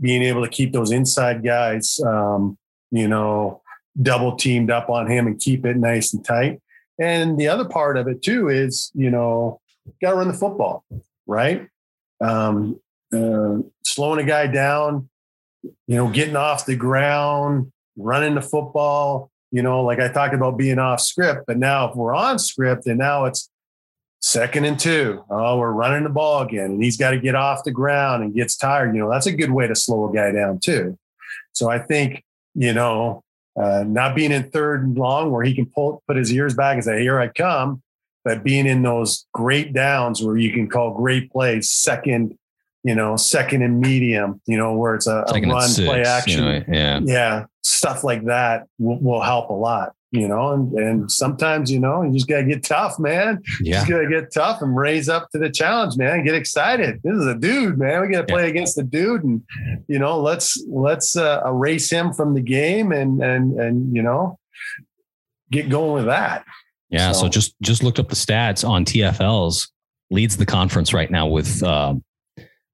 being 0.00 0.22
able 0.22 0.42
to 0.42 0.50
keep 0.50 0.72
those 0.72 0.90
inside 0.90 1.44
guys, 1.44 2.00
um, 2.00 2.58
you 2.90 3.08
know, 3.08 3.62
double 4.00 4.36
teamed 4.36 4.70
up 4.70 4.90
on 4.90 5.10
him 5.10 5.26
and 5.26 5.40
keep 5.40 5.64
it 5.64 5.76
nice 5.76 6.12
and 6.12 6.24
tight. 6.24 6.60
And 6.98 7.38
the 7.38 7.48
other 7.48 7.64
part 7.64 7.96
of 7.96 8.08
it 8.08 8.22
too 8.22 8.48
is, 8.48 8.90
you 8.94 9.10
know, 9.10 9.60
got 10.00 10.10
to 10.10 10.16
run 10.16 10.28
the 10.28 10.34
football, 10.34 10.84
right? 11.26 11.68
Um, 12.20 12.80
uh, 13.12 13.58
slowing 13.84 14.20
a 14.20 14.26
guy 14.26 14.46
down, 14.46 15.08
you 15.62 15.96
know, 15.96 16.08
getting 16.08 16.36
off 16.36 16.66
the 16.66 16.76
ground, 16.76 17.72
running 17.96 18.34
the 18.34 18.42
football, 18.42 19.30
you 19.50 19.62
know, 19.62 19.84
like 19.84 20.00
I 20.00 20.08
talked 20.08 20.34
about 20.34 20.58
being 20.58 20.78
off 20.78 21.00
script, 21.00 21.44
but 21.46 21.58
now 21.58 21.88
if 21.88 21.96
we're 21.96 22.14
on 22.14 22.38
script 22.38 22.86
and 22.86 22.98
now 22.98 23.26
it's 23.26 23.50
second 24.20 24.64
and 24.64 24.78
two, 24.78 25.22
oh, 25.30 25.58
we're 25.58 25.70
running 25.70 26.02
the 26.02 26.10
ball 26.10 26.42
again 26.42 26.72
and 26.72 26.82
he's 26.82 26.96
got 26.96 27.10
to 27.12 27.20
get 27.20 27.36
off 27.36 27.62
the 27.62 27.70
ground 27.70 28.24
and 28.24 28.34
gets 28.34 28.56
tired, 28.56 28.94
you 28.94 29.00
know, 29.00 29.10
that's 29.10 29.26
a 29.26 29.32
good 29.32 29.52
way 29.52 29.68
to 29.68 29.76
slow 29.76 30.08
a 30.08 30.12
guy 30.12 30.32
down 30.32 30.58
too. 30.58 30.98
So 31.52 31.70
I 31.70 31.78
think, 31.78 32.24
you 32.54 32.72
know, 32.72 33.22
uh, 33.56 33.84
not 33.86 34.16
being 34.16 34.32
in 34.32 34.50
third 34.50 34.82
and 34.82 34.98
long 34.98 35.30
where 35.30 35.44
he 35.44 35.54
can 35.54 35.66
pull, 35.66 36.02
put 36.08 36.16
his 36.16 36.32
ears 36.32 36.54
back 36.54 36.74
and 36.74 36.84
say, 36.84 37.00
here 37.02 37.20
I 37.20 37.28
come, 37.28 37.80
but 38.24 38.42
being 38.42 38.66
in 38.66 38.82
those 38.82 39.26
great 39.32 39.72
downs 39.72 40.22
where 40.22 40.36
you 40.36 40.52
can 40.52 40.68
call 40.68 40.94
great 40.94 41.30
plays, 41.30 41.70
second, 41.70 42.36
you 42.82 42.94
know, 42.94 43.16
second 43.16 43.62
and 43.62 43.80
medium, 43.80 44.40
you 44.46 44.56
know, 44.56 44.74
where 44.74 44.94
it's 44.94 45.06
a, 45.06 45.24
a 45.28 45.40
run 45.40 45.68
six, 45.68 45.86
play 45.86 46.02
action. 46.02 46.44
You 46.44 46.50
know, 46.50 46.64
yeah. 46.68 47.00
Yeah. 47.02 47.44
Stuff 47.62 48.04
like 48.04 48.24
that 48.26 48.66
will, 48.78 48.98
will 49.00 49.22
help 49.22 49.50
a 49.50 49.54
lot 49.54 49.94
you 50.14 50.28
know, 50.28 50.52
and, 50.52 50.72
and 50.74 51.10
sometimes, 51.10 51.72
you 51.72 51.80
know, 51.80 52.02
you 52.02 52.12
just 52.12 52.28
got 52.28 52.36
to 52.36 52.44
get 52.44 52.62
tough, 52.62 53.00
man. 53.00 53.42
Yeah. 53.60 53.78
Just 53.78 53.88
got 53.88 53.98
to 53.98 54.08
get 54.08 54.32
tough 54.32 54.62
and 54.62 54.76
raise 54.76 55.08
up 55.08 55.28
to 55.30 55.40
the 55.40 55.50
challenge, 55.50 55.96
man. 55.96 56.22
Get 56.22 56.36
excited. 56.36 57.00
This 57.02 57.16
is 57.16 57.26
a 57.26 57.34
dude, 57.34 57.78
man. 57.78 58.00
We 58.00 58.08
got 58.08 58.28
to 58.28 58.32
play 58.32 58.44
yeah. 58.44 58.50
against 58.50 58.76
the 58.76 58.84
dude 58.84 59.24
and, 59.24 59.42
you 59.88 59.98
know, 59.98 60.20
let's, 60.20 60.64
let's 60.68 61.16
uh, 61.16 61.42
erase 61.44 61.90
him 61.90 62.12
from 62.12 62.34
the 62.34 62.40
game 62.40 62.92
and, 62.92 63.20
and, 63.20 63.58
and, 63.58 63.94
you 63.94 64.02
know, 64.02 64.38
get 65.50 65.68
going 65.68 65.94
with 65.94 66.06
that. 66.06 66.44
Yeah. 66.94 67.12
So, 67.12 67.22
so 67.22 67.28
just, 67.28 67.54
just 67.62 67.82
looked 67.82 67.98
up 67.98 68.08
the 68.08 68.16
stats 68.16 68.66
on 68.66 68.84
TFLs 68.84 69.68
leads 70.10 70.36
the 70.36 70.46
conference 70.46 70.92
right 70.92 71.10
now 71.10 71.26
with, 71.26 71.62
uh, 71.62 71.94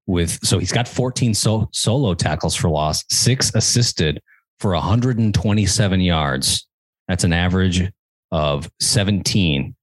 with, 0.07 0.39
so 0.43 0.59
he's 0.59 0.71
got 0.71 0.87
14 0.87 1.33
so, 1.33 1.69
solo 1.73 2.13
tackles 2.13 2.55
for 2.55 2.69
loss, 2.69 3.03
six 3.09 3.53
assisted 3.55 4.21
for 4.59 4.73
127 4.73 6.01
yards 6.01 6.67
that's 7.11 7.25
an 7.25 7.33
average 7.33 7.91
of 8.31 8.71
17. 8.79 9.75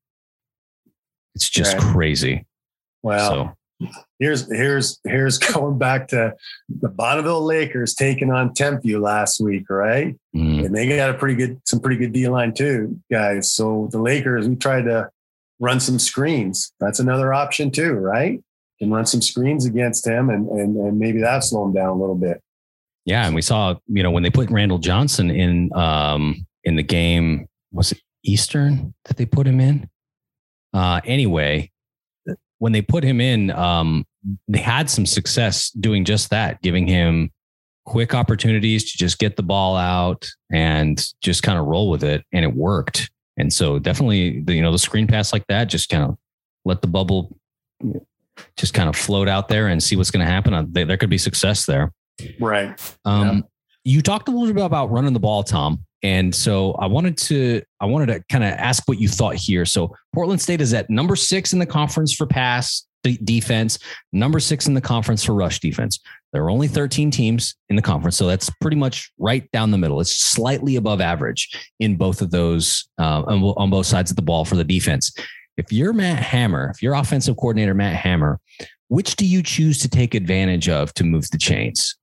It's 1.34 1.50
just 1.50 1.74
right. 1.74 1.82
crazy. 1.92 2.46
Well, 3.02 3.30
so. 3.30 3.52
Here's 4.18 4.50
here's 4.50 4.98
here's 5.04 5.38
going 5.52 5.78
back 5.78 6.08
to 6.08 6.34
the 6.68 6.88
Bonneville 6.88 7.44
Lakers 7.44 7.94
taking 7.94 8.30
on 8.30 8.50
Timpview 8.50 9.00
last 9.00 9.40
week, 9.40 9.70
right? 9.70 10.16
Mm. 10.34 10.66
And 10.66 10.76
they 10.76 10.88
got 10.88 11.10
a 11.10 11.14
pretty 11.14 11.34
good 11.34 11.60
some 11.64 11.80
pretty 11.80 11.96
good 11.96 12.12
D 12.12 12.28
line 12.28 12.54
too, 12.54 12.98
guys. 13.10 13.52
So 13.52 13.88
the 13.92 14.00
Lakers, 14.00 14.48
we 14.48 14.56
tried 14.56 14.82
to 14.82 15.10
run 15.60 15.80
some 15.80 15.98
screens. 15.98 16.72
That's 16.80 16.98
another 16.98 17.32
option 17.32 17.70
too, 17.70 17.92
right? 17.92 18.42
Can 18.78 18.90
run 18.90 19.06
some 19.06 19.22
screens 19.22 19.66
against 19.66 20.06
him 20.06 20.30
and 20.30 20.48
and, 20.48 20.76
and 20.76 20.98
maybe 20.98 21.20
that 21.20 21.44
slow 21.44 21.64
him 21.64 21.72
down 21.72 21.88
a 21.88 21.94
little 21.94 22.16
bit. 22.16 22.42
Yeah, 23.04 23.26
and 23.26 23.34
we 23.34 23.40
saw, 23.40 23.74
you 23.86 24.02
know, 24.02 24.10
when 24.10 24.22
they 24.22 24.30
put 24.30 24.50
Randall 24.50 24.78
Johnson 24.78 25.30
in 25.30 25.72
um, 25.74 26.46
in 26.64 26.76
the 26.76 26.82
game. 26.82 27.48
Was 27.70 27.92
it 27.92 28.00
Eastern 28.24 28.94
that 29.04 29.16
they 29.16 29.26
put 29.26 29.46
him 29.46 29.60
in? 29.60 29.88
Uh, 30.72 31.00
anyway, 31.04 31.70
when 32.58 32.72
they 32.72 32.82
put 32.82 33.04
him 33.04 33.20
in, 33.20 33.50
um, 33.50 34.06
they 34.48 34.58
had 34.58 34.90
some 34.90 35.06
success 35.06 35.70
doing 35.70 36.04
just 36.04 36.30
that, 36.30 36.60
giving 36.62 36.86
him 36.86 37.30
quick 37.86 38.14
opportunities 38.14 38.90
to 38.92 38.98
just 38.98 39.18
get 39.18 39.36
the 39.36 39.42
ball 39.42 39.76
out 39.76 40.28
and 40.52 41.06
just 41.22 41.42
kind 41.42 41.58
of 41.58 41.66
roll 41.66 41.90
with 41.90 42.04
it, 42.04 42.24
and 42.32 42.44
it 42.44 42.54
worked. 42.54 43.10
And 43.36 43.52
so, 43.52 43.78
definitely, 43.78 44.40
the, 44.42 44.54
you 44.54 44.62
know, 44.62 44.72
the 44.72 44.78
screen 44.78 45.06
pass 45.06 45.32
like 45.32 45.46
that, 45.46 45.66
just 45.66 45.88
kind 45.88 46.04
of 46.04 46.18
let 46.64 46.82
the 46.82 46.88
bubble 46.88 47.38
just 48.56 48.74
kind 48.74 48.88
of 48.88 48.96
float 48.96 49.28
out 49.28 49.48
there 49.48 49.68
and 49.68 49.82
see 49.82 49.96
what's 49.96 50.10
going 50.10 50.24
to 50.24 50.30
happen. 50.30 50.52
Uh, 50.52 50.64
there 50.68 50.96
could 50.96 51.10
be 51.10 51.18
success 51.18 51.66
there. 51.66 51.92
Right. 52.40 52.78
Um, 53.04 53.36
yeah. 53.36 53.40
You 53.84 54.02
talked 54.02 54.28
a 54.28 54.32
little 54.32 54.52
bit 54.52 54.64
about 54.64 54.90
running 54.90 55.12
the 55.12 55.20
ball, 55.20 55.42
Tom. 55.42 55.84
And 56.02 56.34
so 56.34 56.72
I 56.72 56.86
wanted 56.86 57.16
to 57.18 57.62
I 57.80 57.86
wanted 57.86 58.06
to 58.06 58.22
kind 58.30 58.44
of 58.44 58.50
ask 58.50 58.84
what 58.86 59.00
you 59.00 59.08
thought 59.08 59.34
here. 59.34 59.64
So 59.64 59.94
Portland 60.14 60.40
State 60.40 60.60
is 60.60 60.72
at 60.74 60.88
number 60.90 61.16
six 61.16 61.52
in 61.52 61.58
the 61.58 61.66
conference 61.66 62.14
for 62.14 62.26
pass 62.26 62.86
defense, 63.02 63.78
number 64.12 64.40
six 64.40 64.66
in 64.66 64.74
the 64.74 64.80
conference 64.80 65.24
for 65.24 65.34
rush 65.34 65.60
defense. 65.60 66.00
There 66.32 66.42
are 66.44 66.50
only 66.50 66.68
13 66.68 67.10
teams 67.10 67.54
in 67.68 67.76
the 67.76 67.82
conference, 67.82 68.16
so 68.16 68.26
that's 68.26 68.50
pretty 68.60 68.76
much 68.76 69.10
right 69.18 69.50
down 69.52 69.70
the 69.70 69.78
middle. 69.78 70.00
It's 70.00 70.14
slightly 70.14 70.76
above 70.76 71.00
average 71.00 71.48
in 71.80 71.96
both 71.96 72.20
of 72.20 72.30
those 72.30 72.88
uh, 72.98 73.22
on, 73.22 73.42
on 73.42 73.70
both 73.70 73.86
sides 73.86 74.10
of 74.10 74.16
the 74.16 74.22
ball 74.22 74.44
for 74.44 74.56
the 74.56 74.64
defense. 74.64 75.12
If 75.56 75.72
you're 75.72 75.92
Matt 75.92 76.22
Hammer, 76.22 76.70
if 76.74 76.82
you're 76.82 76.94
offensive 76.94 77.36
coordinator 77.36 77.74
Matt 77.74 77.96
Hammer, 77.96 78.40
which 78.88 79.16
do 79.16 79.26
you 79.26 79.42
choose 79.42 79.78
to 79.80 79.88
take 79.88 80.14
advantage 80.14 80.68
of 80.68 80.92
to 80.94 81.04
move 81.04 81.30
the 81.30 81.38
chains? 81.38 81.97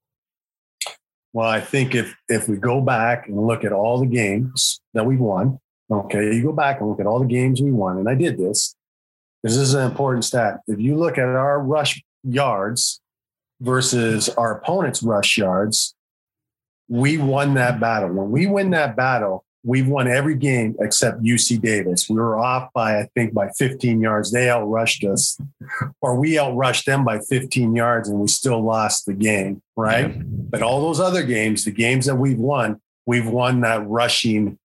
Well, 1.36 1.50
I 1.50 1.60
think 1.60 1.94
if 1.94 2.16
if 2.30 2.48
we 2.48 2.56
go 2.56 2.80
back 2.80 3.28
and 3.28 3.46
look 3.46 3.62
at 3.62 3.70
all 3.70 4.00
the 4.00 4.06
games 4.06 4.80
that 4.94 5.04
we've 5.04 5.20
won, 5.20 5.58
okay, 5.90 6.34
you 6.34 6.42
go 6.42 6.52
back 6.52 6.80
and 6.80 6.88
look 6.88 6.98
at 6.98 7.04
all 7.04 7.18
the 7.18 7.26
games 7.26 7.60
we 7.60 7.70
won, 7.70 7.98
and 7.98 8.08
I 8.08 8.14
did 8.14 8.38
this 8.38 8.74
this 9.42 9.54
is 9.54 9.74
an 9.74 9.84
important 9.84 10.24
stat. 10.24 10.60
If 10.66 10.80
you 10.80 10.96
look 10.96 11.18
at 11.18 11.28
our 11.28 11.60
rush 11.60 12.02
yards 12.24 13.00
versus 13.60 14.30
our 14.30 14.56
opponent's 14.56 15.02
rush 15.02 15.36
yards, 15.36 15.94
we 16.88 17.18
won 17.18 17.52
that 17.54 17.78
battle. 17.78 18.08
When 18.08 18.30
we 18.30 18.46
win 18.46 18.70
that 18.70 18.96
battle, 18.96 19.44
we've 19.66 19.88
won 19.88 20.06
every 20.06 20.36
game 20.36 20.76
except 20.78 21.22
UC 21.22 21.60
Davis. 21.60 22.08
We 22.08 22.16
were 22.16 22.38
off 22.38 22.72
by, 22.72 23.00
I 23.00 23.08
think, 23.14 23.34
by 23.34 23.48
15 23.50 24.00
yards. 24.00 24.30
They 24.30 24.46
outrushed 24.46 25.10
us, 25.10 25.38
or 26.00 26.14
we 26.14 26.36
outrushed 26.36 26.84
them 26.84 27.04
by 27.04 27.18
15 27.18 27.74
yards, 27.74 28.08
and 28.08 28.20
we 28.20 28.28
still 28.28 28.62
lost 28.62 29.06
the 29.06 29.12
game, 29.12 29.60
right? 29.76 30.14
Yeah. 30.14 30.22
But 30.24 30.62
all 30.62 30.80
those 30.80 31.00
other 31.00 31.24
games, 31.24 31.64
the 31.64 31.72
games 31.72 32.06
that 32.06 32.14
we've 32.14 32.38
won, 32.38 32.80
we've 33.06 33.26
won 33.26 33.60
that 33.62 33.86
rushing, 33.88 34.56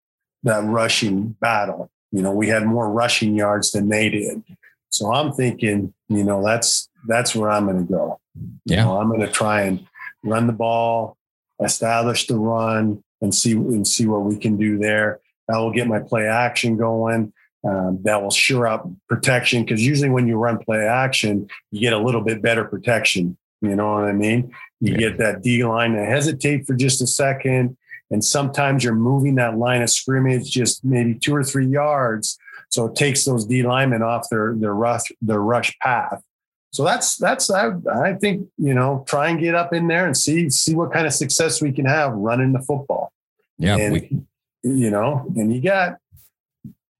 that 0.44 0.64
rushing 0.64 1.36
battle. 1.42 1.90
You 2.12 2.22
know, 2.22 2.32
we 2.32 2.50
had 2.50 2.66
more 2.66 2.90
rushing 2.90 3.36
yards 3.36 3.72
than 3.72 3.90
they 3.90 4.10
did. 4.10 4.44
So 4.90 5.12
I'm 5.12 5.32
thinking, 5.32 5.94
you 6.10 6.24
know, 6.24 6.44
that's 6.44 6.90
that's 7.08 7.36
where 7.36 7.50
I'm 7.50 7.66
going 7.66 7.88
to 7.88 7.92
go. 7.92 8.20
You 8.36 8.76
yeah, 8.76 8.84
know, 8.84 8.98
I'm 8.98 9.08
going 9.08 9.22
to 9.22 9.32
try 9.32 9.62
and 9.62 9.88
run 10.24 10.46
the 10.46 10.54
ball, 10.54 11.18
establish 11.60 12.28
the 12.28 12.38
run, 12.38 13.04
and 13.21 13.34
see 13.34 13.53
and 13.53 13.88
see 13.88 14.07
what 14.07 14.23
we 14.23 14.38
can 14.38 14.57
do 14.57 14.77
there. 14.77 15.19
That 15.47 15.57
will 15.57 15.71
get 15.71 15.88
my 15.88 15.99
play 15.99 16.27
action 16.27 16.77
going. 16.77 17.34
Um, 17.63 17.99
that 18.03 18.21
will 18.21 18.31
sure 18.31 18.65
up 18.65 18.89
protection 19.07 19.63
because 19.63 19.86
usually 19.86 20.10
when 20.10 20.27
you 20.27 20.36
run 20.38 20.57
play 20.57 20.79
action, 20.79 21.47
you 21.69 21.79
get 21.79 21.93
a 21.93 21.99
little 21.99 22.21
bit 22.21 22.41
better 22.41 22.65
protection. 22.65 23.38
You 23.62 23.75
know 23.75 23.93
what 23.93 24.05
I 24.05 24.13
mean? 24.13 24.51
You 24.79 24.93
yeah. 24.93 24.97
get 24.97 25.17
that 25.19 25.43
D 25.43 25.63
line 25.63 25.93
to 25.93 26.03
hesitate 26.03 26.65
for 26.65 26.73
just 26.73 27.01
a 27.01 27.07
second. 27.07 27.77
And 28.10 28.25
sometimes 28.25 28.84
you're 28.84 28.95
moving 28.95 29.36
that 29.36 29.57
line 29.57 29.84
of 29.84 29.89
scrimmage 29.89 30.49
just 30.49 30.84
maybe 30.84 31.13
two 31.13 31.36
or 31.36 31.43
three 31.43 31.67
yards. 31.67 32.38
So 32.69 32.88
it 32.88 32.95
takes 32.95 33.25
those 33.25 33.45
D 33.45 33.63
linemen 33.63 34.01
off 34.01 34.27
their 34.29 34.55
their 34.55 34.73
rush 34.73 35.12
their 35.21 35.41
rush 35.41 35.77
path. 35.79 36.23
So 36.71 36.86
that's 36.86 37.17
that's 37.17 37.49
I, 37.49 37.71
I 37.93 38.13
think 38.13 38.47
you 38.57 38.73
know 38.73 39.03
try 39.07 39.29
and 39.29 39.39
get 39.39 39.55
up 39.55 39.73
in 39.73 39.88
there 39.88 40.05
and 40.05 40.15
see 40.15 40.49
see 40.49 40.73
what 40.73 40.93
kind 40.93 41.05
of 41.05 41.13
success 41.13 41.62
we 41.62 41.71
can 41.71 41.86
have 41.86 42.13
running 42.13 42.53
the 42.53 42.62
football. 42.62 43.12
Yeah, 43.57 43.77
and, 43.77 43.93
we, 43.93 44.21
you 44.63 44.89
know, 44.89 45.25
and 45.36 45.53
you 45.53 45.62
got 45.62 45.97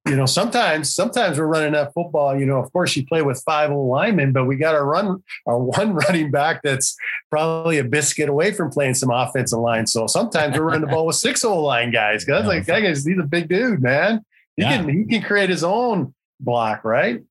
you 0.08 0.18
know 0.18 0.26
sometimes 0.26 0.94
sometimes 0.94 1.40
we're 1.40 1.48
running 1.48 1.72
that 1.72 1.94
football. 1.94 2.38
You 2.38 2.46
know, 2.46 2.58
of 2.58 2.72
course 2.74 2.98
you 2.98 3.06
play 3.06 3.22
with 3.22 3.42
five 3.46 3.72
old 3.72 3.90
linemen, 3.90 4.34
but 4.34 4.44
we 4.44 4.58
got 4.58 4.76
our 4.76 4.86
run 4.86 5.24
our 5.48 5.58
one 5.58 5.94
running 6.08 6.32
back 6.32 6.62
that's 6.64 6.98
probably 7.30 7.78
a 7.78 7.84
biscuit 7.86 8.28
away 8.28 8.52
from 8.52 8.72
playing 8.72 8.96
some 8.96 9.10
offensive 9.10 9.60
line. 9.60 9.88
So 9.88 10.06
sometimes 10.06 10.58
we're 10.58 10.66
running 10.66 10.82
the 10.82 10.88
ball 10.88 11.06
with 11.06 11.16
six 11.16 11.46
old 11.46 11.64
line 11.64 11.92
guys. 11.92 12.26
Cause 12.26 12.46
like 12.46 12.66
that 12.66 12.82
guy's 12.82 13.06
he's 13.06 13.18
a 13.18 13.24
big 13.24 13.48
dude, 13.48 13.82
man. 13.82 14.26
He 14.58 14.64
yeah. 14.64 14.78
can 14.78 14.90
he 14.90 15.06
can 15.06 15.22
create 15.22 15.50
his 15.50 15.64
own 15.64 16.14
block, 16.42 16.84
right? 16.84 17.22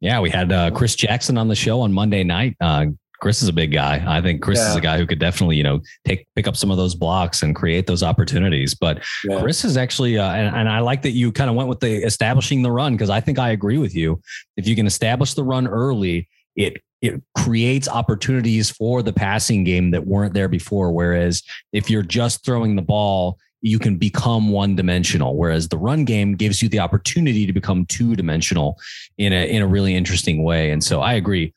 Yeah, 0.00 0.20
we 0.20 0.30
had 0.30 0.52
uh, 0.52 0.70
Chris 0.70 0.94
Jackson 0.94 1.38
on 1.38 1.48
the 1.48 1.54
show 1.54 1.80
on 1.80 1.92
Monday 1.92 2.22
night. 2.24 2.56
Uh, 2.60 2.86
Chris 3.20 3.42
is 3.42 3.48
a 3.48 3.52
big 3.52 3.72
guy. 3.72 4.02
I 4.06 4.20
think 4.20 4.42
Chris 4.42 4.58
yeah. 4.58 4.70
is 4.70 4.76
a 4.76 4.80
guy 4.80 4.96
who 4.96 5.06
could 5.06 5.18
definitely, 5.18 5.56
you 5.56 5.64
know, 5.64 5.80
take 6.04 6.26
pick 6.36 6.46
up 6.46 6.56
some 6.56 6.70
of 6.70 6.76
those 6.76 6.94
blocks 6.94 7.42
and 7.42 7.54
create 7.54 7.86
those 7.86 8.02
opportunities. 8.02 8.74
But 8.74 9.02
yeah. 9.24 9.40
Chris 9.40 9.64
is 9.64 9.76
actually, 9.76 10.18
uh, 10.18 10.30
and, 10.30 10.54
and 10.54 10.68
I 10.68 10.80
like 10.80 11.02
that 11.02 11.10
you 11.10 11.32
kind 11.32 11.50
of 11.50 11.56
went 11.56 11.68
with 11.68 11.80
the 11.80 12.04
establishing 12.04 12.62
the 12.62 12.70
run 12.70 12.94
because 12.94 13.10
I 13.10 13.20
think 13.20 13.38
I 13.38 13.50
agree 13.50 13.78
with 13.78 13.94
you. 13.94 14.20
If 14.56 14.68
you 14.68 14.76
can 14.76 14.86
establish 14.86 15.34
the 15.34 15.42
run 15.42 15.66
early, 15.66 16.28
it 16.54 16.76
it 17.00 17.22
creates 17.36 17.88
opportunities 17.88 18.70
for 18.70 19.02
the 19.02 19.12
passing 19.12 19.62
game 19.64 19.92
that 19.92 20.06
weren't 20.06 20.34
there 20.34 20.48
before. 20.48 20.92
Whereas 20.92 21.42
if 21.72 21.90
you're 21.90 22.02
just 22.02 22.44
throwing 22.44 22.76
the 22.76 22.82
ball, 22.82 23.38
you 23.60 23.78
can 23.78 23.96
become 23.96 24.50
one 24.50 24.76
dimensional. 24.76 25.36
Whereas 25.36 25.68
the 25.68 25.78
run 25.78 26.04
game 26.04 26.36
gives 26.36 26.62
you 26.62 26.68
the 26.68 26.78
opportunity 26.78 27.46
to 27.46 27.52
become 27.52 27.86
two 27.86 28.14
dimensional 28.14 28.78
in 29.16 29.32
a 29.32 29.48
in 29.50 29.62
a 29.62 29.66
really 29.66 29.94
interesting 29.94 30.44
way. 30.44 30.70
And 30.70 30.82
so 30.82 31.00
I 31.00 31.14
agree. 31.14 31.52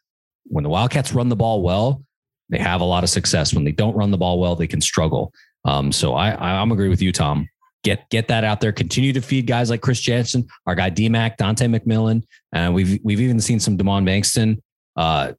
When 0.46 0.64
the 0.64 0.70
Wildcats 0.70 1.14
run 1.14 1.30
the 1.30 1.36
ball 1.36 1.62
well, 1.62 2.04
They 2.50 2.60
have 2.60 2.82
a 2.82 2.86
lot 2.86 3.04
of 3.04 3.10
success. 3.10 3.54
When 3.54 3.64
they 3.64 3.72
don't 3.72 3.96
run 3.96 4.12
the 4.12 4.18
ball 4.18 4.40
well, 4.40 4.56
they 4.56 4.68
can 4.68 4.82
struggle. 4.82 5.34
Um, 5.64 5.92
so 5.92 6.14
I, 6.16 6.36
I'm 6.62 6.72
agree 6.72 6.90
with 6.90 7.02
you, 7.02 7.12
Tom. 7.12 7.48
Get 7.84 8.08
get 8.10 8.28
that 8.28 8.44
out 8.44 8.62
there. 8.62 8.72
Continue 8.72 9.14
to 9.14 9.22
feed 9.22 9.48
guys 9.48 9.70
like 9.70 9.82
Chris 9.82 10.00
Jansen, 10.00 10.48
our 10.68 10.76
guy 10.76 10.92
DMAC, 10.92 11.38
Dontae 11.38 11.80
McMillan, 11.80 12.24
and 12.54 12.76
we've 12.76 13.00
we've 13.04 13.22
even 13.22 13.40
seen 13.40 13.60
some 13.60 13.78
Demond 13.78 14.08
Bankston. 14.08 14.62
Uh, 14.96 15.34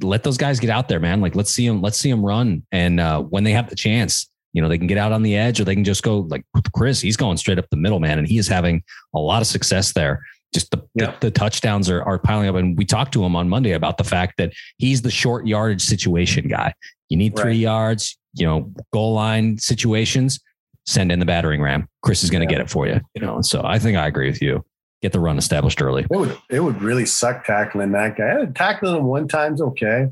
let 0.00 0.22
those 0.22 0.36
guys 0.36 0.58
get 0.58 0.70
out 0.70 0.88
there, 0.88 1.00
man. 1.00 1.20
Like 1.20 1.36
let's 1.36 1.52
see 1.52 1.66
them. 1.68 1.82
Let's 1.82 1.98
see 1.98 2.10
them 2.10 2.24
run. 2.24 2.64
And 2.72 2.98
uh, 2.98 3.22
when 3.22 3.44
they 3.44 3.52
have 3.52 3.68
the 3.70 3.76
chance, 3.76 4.28
you 4.56 4.62
know, 4.62 4.68
they 4.68 4.78
can 4.78 4.86
get 4.86 4.96
out 4.96 5.12
on 5.12 5.22
the 5.22 5.36
edge, 5.36 5.60
or 5.60 5.64
they 5.64 5.74
can 5.74 5.84
just 5.84 6.02
go 6.02 6.20
like 6.20 6.42
Chris. 6.74 7.00
He's 7.00 7.16
going 7.16 7.36
straight 7.36 7.58
up 7.58 7.68
the 7.70 7.76
middle, 7.76 8.00
man, 8.00 8.18
and 8.18 8.26
he 8.26 8.38
is 8.38 8.48
having 8.48 8.82
a 9.14 9.18
lot 9.18 9.42
of 9.42 9.46
success 9.46 9.92
there 9.92 10.22
just 10.54 10.70
the, 10.70 10.82
yeah. 10.94 11.10
the, 11.20 11.26
the, 11.26 11.30
touchdowns 11.30 11.90
are, 11.90 12.02
are 12.04 12.18
piling 12.18 12.48
up. 12.48 12.54
And 12.54 12.78
we 12.78 12.86
talked 12.86 13.12
to 13.12 13.22
him 13.22 13.36
on 13.36 13.48
Monday 13.48 13.72
about 13.72 13.98
the 13.98 14.04
fact 14.04 14.38
that 14.38 14.52
he's 14.78 15.02
the 15.02 15.10
short 15.10 15.46
yardage 15.46 15.82
situation 15.82 16.48
guy. 16.48 16.72
You 17.10 17.18
need 17.18 17.36
three 17.36 17.50
right. 17.50 17.56
yards, 17.56 18.16
you 18.34 18.46
know, 18.46 18.72
goal 18.92 19.12
line 19.12 19.58
situations, 19.58 20.40
send 20.86 21.12
in 21.12 21.18
the 21.18 21.26
battering 21.26 21.60
ram. 21.60 21.88
Chris 22.02 22.24
is 22.24 22.30
going 22.30 22.46
to 22.46 22.52
yeah. 22.52 22.58
get 22.58 22.66
it 22.66 22.70
for 22.70 22.86
you, 22.86 23.00
you 23.14 23.20
know. 23.20 23.42
So 23.42 23.62
I 23.64 23.78
think 23.78 23.98
I 23.98 24.06
agree 24.06 24.28
with 24.30 24.40
you. 24.40 24.64
Get 25.02 25.12
the 25.12 25.20
run 25.20 25.36
established 25.36 25.82
early. 25.82 26.04
It 26.04 26.16
would 26.16 26.38
it 26.48 26.60
would 26.60 26.80
really 26.80 27.04
suck 27.04 27.44
tackling 27.44 27.92
that 27.92 28.16
guy. 28.16 28.46
Tackling 28.54 28.96
him 28.96 29.04
one 29.04 29.28
time's 29.28 29.60
okay. 29.60 30.08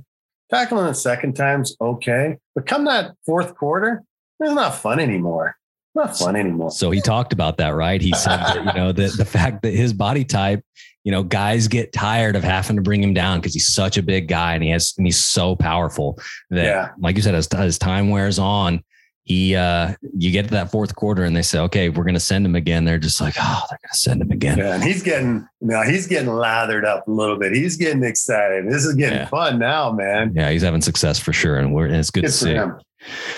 Tackling 0.51 0.87
the 0.87 0.95
second 0.95 1.35
time's 1.35 1.75
okay. 1.81 2.37
But 2.55 2.67
come 2.67 2.85
that 2.85 3.15
fourth 3.25 3.55
quarter, 3.57 4.03
it's 4.41 4.55
not 4.55 4.75
fun 4.75 5.01
anymore 5.01 5.57
not 5.95 6.17
fun 6.17 6.37
anymore. 6.37 6.71
So 6.71 6.91
he 6.91 7.01
talked 7.01 7.33
about 7.33 7.57
that, 7.59 7.71
right? 7.71 8.01
He 8.01 8.13
said 8.15 8.39
that, 8.39 8.57
you 8.57 8.73
know, 8.73 8.93
the, 8.93 9.07
the 9.17 9.25
fact 9.25 9.63
that 9.63 9.73
his 9.73 9.93
body 9.93 10.25
type, 10.25 10.65
you 11.05 11.13
know, 11.13 11.23
guys 11.23 11.69
get 11.69 11.93
tired 11.93 12.35
of 12.35 12.43
having 12.43 12.77
to 12.77 12.83
bring 12.83 13.03
him 13.03 13.15
down 13.15 13.39
because 13.39 13.55
he's 13.55 13.73
such 13.73 13.97
a 13.97 14.03
big 14.03 14.27
guy 14.27 14.55
and 14.55 14.65
he 14.65 14.71
has, 14.71 14.95
and 14.97 15.07
he's 15.07 15.25
so 15.25 15.55
powerful 15.55 16.19
that, 16.51 16.65
yeah. 16.65 16.89
like 16.99 17.17
you 17.17 17.23
said, 17.23 17.35
as, 17.35 17.47
as 17.49 17.79
time 17.79 18.11
wears 18.11 18.39
on, 18.39 18.83
he, 19.23 19.55
uh, 19.55 19.95
you 20.19 20.31
get 20.31 20.47
to 20.47 20.51
that 20.51 20.71
fourth 20.71 20.95
quarter 20.97 21.25
and 21.25 21.35
they 21.35 21.43
say, 21.43 21.59
okay, 21.61 21.89
we're 21.89 22.05
going 22.05 22.15
to 22.15 22.21
send 22.21 22.45
him 22.45 22.57
again. 22.57 22.85
They're 22.85 22.99
just 22.99 23.21
like, 23.21 23.35
oh, 23.39 23.63
they're 23.71 23.79
going 23.79 23.91
to 23.93 23.97
send 23.97 24.21
him 24.21 24.31
again. 24.31 24.59
Yeah. 24.59 24.75
And 24.75 24.83
he's 24.83 25.03
getting, 25.03 25.49
now 25.61 25.83
he's 25.83 26.07
getting 26.07 26.29
lathered 26.29 26.85
up 26.85 27.07
a 27.07 27.11
little 27.11 27.39
bit. 27.39 27.55
He's 27.55 27.77
getting 27.77 28.03
excited. 28.03 28.69
This 28.69 28.85
is 28.85 28.95
getting 28.95 29.21
yeah. 29.21 29.29
fun 29.29 29.59
now, 29.59 29.93
man. 29.93 30.33
Yeah. 30.35 30.51
He's 30.51 30.63
having 30.63 30.83
success 30.83 31.19
for 31.19 31.33
sure. 31.33 31.59
And 31.59 31.73
we're, 31.73 31.87
and 31.87 31.97
it's 31.97 32.11
good, 32.11 32.23
good 32.23 32.27
to 32.27 32.33
see. 32.33 32.53
Him. 32.53 32.81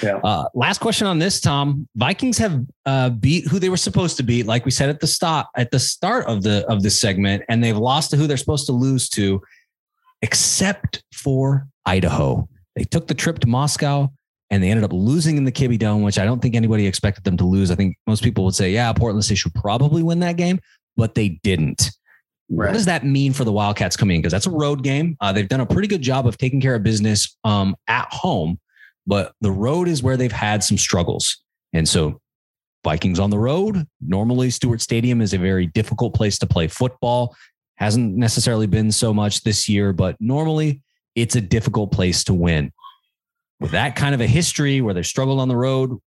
Yeah. 0.03 0.17
Uh, 0.19 0.49
last 0.55 0.79
question 0.79 1.07
on 1.07 1.19
this, 1.19 1.41
Tom. 1.41 1.89
Vikings 1.97 2.39
have 2.39 2.65
uh, 2.85 3.11
beat 3.11 3.47
who 3.47 3.59
they 3.59 3.69
were 3.69 3.77
supposed 3.77 4.17
to 4.19 4.23
beat, 4.23 4.47
like 4.47 4.65
we 4.65 4.71
said 4.71 4.89
at 4.89 5.01
the 5.01 5.07
start 5.07 5.47
at 5.57 5.71
the 5.71 5.79
start 5.79 6.27
of 6.27 6.43
the 6.43 6.67
of 6.69 6.83
this 6.83 7.01
segment, 7.01 7.43
and 7.49 7.63
they've 7.63 7.77
lost 7.77 8.11
to 8.11 8.17
who 8.17 8.27
they're 8.27 8.37
supposed 8.37 8.67
to 8.67 8.73
lose 8.73 9.09
to, 9.11 9.43
except 10.23 11.03
for 11.13 11.67
Idaho. 11.85 12.49
They 12.75 12.85
took 12.85 13.07
the 13.07 13.15
trip 13.15 13.39
to 13.41 13.49
Moscow 13.49 14.11
and 14.51 14.63
they 14.63 14.71
ended 14.71 14.85
up 14.85 14.93
losing 14.93 15.37
in 15.37 15.45
the 15.45 15.53
Kibbie 15.53 15.79
Dome, 15.79 16.03
which 16.03 16.19
I 16.19 16.25
don't 16.25 16.41
think 16.41 16.55
anybody 16.55 16.87
expected 16.87 17.25
them 17.25 17.37
to 17.39 17.45
lose. 17.45 17.71
I 17.71 17.75
think 17.75 17.97
most 18.07 18.23
people 18.23 18.45
would 18.45 18.55
say, 18.55 18.71
yeah, 18.71 18.93
Portland 18.93 19.25
State 19.25 19.39
should 19.39 19.55
probably 19.55 20.03
win 20.03 20.21
that 20.21 20.37
game, 20.37 20.61
but 20.97 21.15
they 21.15 21.41
didn't. 21.43 21.91
Right. 22.49 22.69
What 22.69 22.75
does 22.75 22.85
that 22.85 23.05
mean 23.05 23.33
for 23.33 23.45
the 23.45 23.51
Wildcats 23.51 23.97
coming 23.97 24.17
in? 24.17 24.23
Because 24.23 24.33
that's 24.33 24.47
a 24.47 24.51
road 24.51 24.85
game. 24.85 25.17
Uh, 25.21 25.33
they've 25.33 25.49
done 25.49 25.61
a 25.61 25.67
pretty 25.67 25.89
good 25.89 26.03
job 26.03 26.29
of 26.29 26.39
taking 26.39 26.61
care 26.61 26.77
of 26.77 26.85
business 26.85 27.37
um, 27.43 27.75
at 27.89 28.07
home 28.13 28.61
but 29.07 29.33
the 29.41 29.51
road 29.51 29.89
is 29.89 30.03
where 30.03 30.17
they've 30.17 30.33
had 30.33 30.65
some 30.65 30.79
struggles. 30.79 31.43
And 31.73 31.89
so 31.89 32.21
Vikings 32.85 33.19
on 33.19 33.31
the 33.31 33.39
road, 33.39 33.87
normally 34.01 34.51
Stewart 34.51 34.81
Stadium 34.81 35.21
is 35.21 35.35
a 35.35 35.39
very 35.39 35.67
difficult 35.67 36.15
place 36.15 36.39
to 36.39 36.47
play 36.47 36.69
football. 36.69 37.37
Hasn't 37.77 38.17
necessarily 38.17 38.67
been 38.67 38.91
so 38.91 39.13
much 39.13 39.43
this 39.43 39.69
year, 39.69 39.93
but 39.93 40.17
normally 40.21 40.83
it's 41.15 41.37
a 41.37 41.41
difficult 41.41 41.93
place 41.93 42.25
to 42.25 42.35
win. 42.35 42.73
With 43.61 43.71
that 43.73 43.97
kind 43.97 44.15
of 44.15 44.21
a 44.21 44.27
history 44.27 44.81
where 44.81 44.95
they've 44.95 45.07
struggled 45.07 45.41
on 45.41 45.49
the 45.49 45.57
road, 45.57 45.99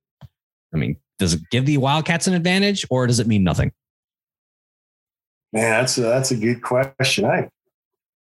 I 0.73 0.77
mean, 0.77 0.97
does 1.17 1.33
it 1.33 1.41
give 1.51 1.65
the 1.65 1.77
Wildcats 1.77 2.27
an 2.27 2.33
advantage 2.33 2.85
or 2.89 3.07
does 3.07 3.19
it 3.19 3.27
mean 3.27 3.43
nothing? 3.43 3.71
Man, 5.51 5.81
that's 5.81 5.97
a, 5.97 6.01
that's 6.01 6.31
a 6.31 6.35
good 6.35 6.61
question. 6.61 7.25
I 7.25 7.49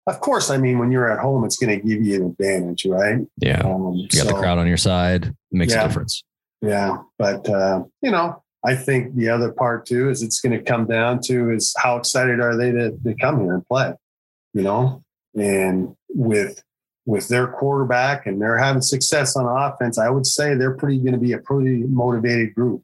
of 0.06 0.20
course, 0.20 0.50
I 0.50 0.58
mean, 0.58 0.78
when 0.78 0.92
you're 0.92 1.10
at 1.10 1.18
home, 1.18 1.44
it's 1.44 1.56
going 1.56 1.80
to 1.80 1.86
give 1.86 2.02
you 2.02 2.16
an 2.16 2.30
advantage, 2.30 2.84
right? 2.84 3.20
Yeah. 3.38 3.60
Um, 3.60 3.94
you 3.94 4.08
got 4.08 4.26
so, 4.26 4.26
the 4.26 4.34
crowd 4.34 4.58
on 4.58 4.66
your 4.66 4.76
side, 4.76 5.26
it 5.26 5.34
makes 5.50 5.72
yeah, 5.72 5.84
a 5.84 5.88
difference. 5.88 6.22
Yeah. 6.60 6.98
But, 7.18 7.48
uh, 7.48 7.84
you 8.02 8.10
know, 8.10 8.42
I 8.64 8.74
think 8.74 9.14
the 9.14 9.28
other 9.28 9.52
part 9.52 9.86
too 9.86 10.10
is 10.10 10.22
it's 10.22 10.40
going 10.40 10.56
to 10.58 10.62
come 10.62 10.86
down 10.86 11.20
to 11.24 11.50
is 11.50 11.74
how 11.78 11.96
excited 11.96 12.40
are 12.40 12.56
they 12.56 12.72
to, 12.72 12.90
to 12.90 13.14
come 13.14 13.40
here 13.42 13.54
and 13.54 13.66
play, 13.66 13.94
you 14.52 14.62
know? 14.62 15.02
And 15.34 15.96
with, 16.10 16.62
with 17.06 17.28
their 17.28 17.46
quarterback 17.46 18.26
and 18.26 18.40
they're 18.40 18.58
having 18.58 18.82
success 18.82 19.36
on 19.36 19.46
offense, 19.46 19.98
I 19.98 20.10
would 20.10 20.26
say 20.26 20.54
they're 20.54 20.76
pretty 20.76 20.98
going 20.98 21.12
to 21.12 21.18
be 21.18 21.32
a 21.32 21.38
pretty 21.38 21.84
motivated 21.84 22.54
group 22.54 22.82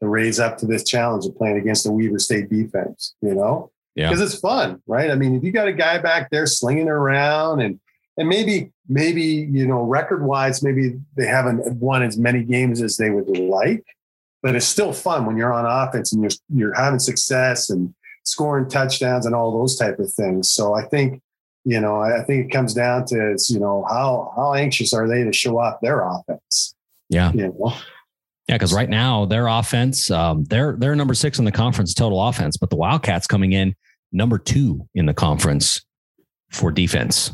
to 0.00 0.08
raise 0.08 0.40
up 0.40 0.58
to 0.58 0.66
this 0.66 0.84
challenge 0.84 1.26
of 1.26 1.36
playing 1.36 1.58
against 1.58 1.84
the 1.84 1.92
Weber 1.92 2.18
State 2.18 2.50
defense, 2.50 3.14
you 3.20 3.34
know? 3.34 3.71
Yeah. 3.94 4.08
Because 4.08 4.22
it's 4.22 4.40
fun, 4.40 4.80
right? 4.86 5.10
I 5.10 5.16
mean, 5.16 5.34
if 5.34 5.44
you 5.44 5.52
got 5.52 5.68
a 5.68 5.72
guy 5.72 5.98
back 5.98 6.30
there 6.30 6.46
slinging 6.46 6.88
around 6.88 7.60
and 7.60 7.78
and 8.16 8.28
maybe 8.28 8.70
maybe 8.88 9.22
you 9.22 9.66
know 9.66 9.82
record 9.82 10.24
wise 10.24 10.62
maybe 10.62 10.98
they 11.16 11.26
haven't 11.26 11.76
won 11.76 12.02
as 12.02 12.18
many 12.18 12.42
games 12.42 12.82
as 12.82 12.96
they 12.96 13.10
would 13.10 13.28
like 13.38 13.84
but 14.42 14.54
it's 14.54 14.66
still 14.66 14.92
fun 14.92 15.24
when 15.24 15.36
you're 15.36 15.52
on 15.52 15.64
offense 15.66 16.12
and 16.12 16.22
you're 16.22 16.30
you're 16.54 16.74
having 16.74 16.98
success 16.98 17.70
and 17.70 17.94
scoring 18.24 18.68
touchdowns 18.68 19.26
and 19.26 19.34
all 19.34 19.58
those 19.58 19.76
type 19.76 19.98
of 19.98 20.12
things 20.12 20.50
so 20.50 20.74
i 20.74 20.82
think 20.82 21.20
you 21.64 21.80
know 21.80 22.00
i 22.00 22.22
think 22.22 22.46
it 22.46 22.52
comes 22.52 22.74
down 22.74 23.04
to 23.04 23.36
you 23.48 23.58
know 23.58 23.84
how 23.88 24.32
how 24.36 24.54
anxious 24.54 24.92
are 24.92 25.08
they 25.08 25.24
to 25.24 25.32
show 25.32 25.58
off 25.58 25.80
their 25.80 26.06
offense 26.06 26.74
yeah 27.08 27.32
you 27.32 27.48
know? 27.48 27.74
Yeah, 28.48 28.56
because 28.56 28.74
right 28.74 28.88
now 28.88 29.24
their 29.24 29.46
offense, 29.46 30.10
um, 30.10 30.44
they're 30.44 30.76
they're 30.78 30.96
number 30.96 31.14
six 31.14 31.38
in 31.38 31.44
the 31.44 31.52
conference 31.52 31.94
total 31.94 32.20
offense, 32.20 32.56
but 32.56 32.70
the 32.70 32.76
Wildcats 32.76 33.26
coming 33.26 33.52
in 33.52 33.74
number 34.10 34.38
two 34.38 34.88
in 34.94 35.06
the 35.06 35.14
conference 35.14 35.84
for 36.50 36.70
defense. 36.70 37.32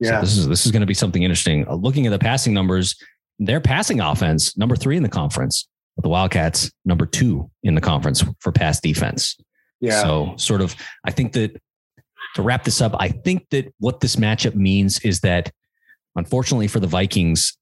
Yeah, 0.00 0.16
so 0.16 0.20
this 0.20 0.36
is 0.36 0.48
this 0.48 0.66
is 0.66 0.72
going 0.72 0.80
to 0.80 0.86
be 0.86 0.94
something 0.94 1.22
interesting. 1.22 1.68
Uh, 1.68 1.74
looking 1.74 2.06
at 2.06 2.10
the 2.10 2.18
passing 2.18 2.54
numbers, 2.54 2.96
their 3.38 3.60
passing 3.60 4.00
offense 4.00 4.56
number 4.56 4.74
three 4.74 4.96
in 4.96 5.02
the 5.02 5.08
conference, 5.08 5.68
but 5.96 6.02
the 6.02 6.08
Wildcats 6.08 6.70
number 6.84 7.04
two 7.04 7.50
in 7.62 7.74
the 7.74 7.80
conference 7.80 8.24
for 8.40 8.52
pass 8.52 8.80
defense. 8.80 9.36
Yeah. 9.80 10.02
So 10.02 10.34
sort 10.36 10.60
of, 10.60 10.74
I 11.04 11.10
think 11.10 11.32
that 11.32 11.60
to 12.36 12.42
wrap 12.42 12.64
this 12.64 12.80
up, 12.80 12.94
I 12.98 13.08
think 13.08 13.48
that 13.50 13.74
what 13.80 14.00
this 14.00 14.16
matchup 14.16 14.54
means 14.54 15.00
is 15.00 15.20
that, 15.20 15.50
unfortunately 16.16 16.68
for 16.68 16.80
the 16.80 16.86
Vikings, 16.86 17.57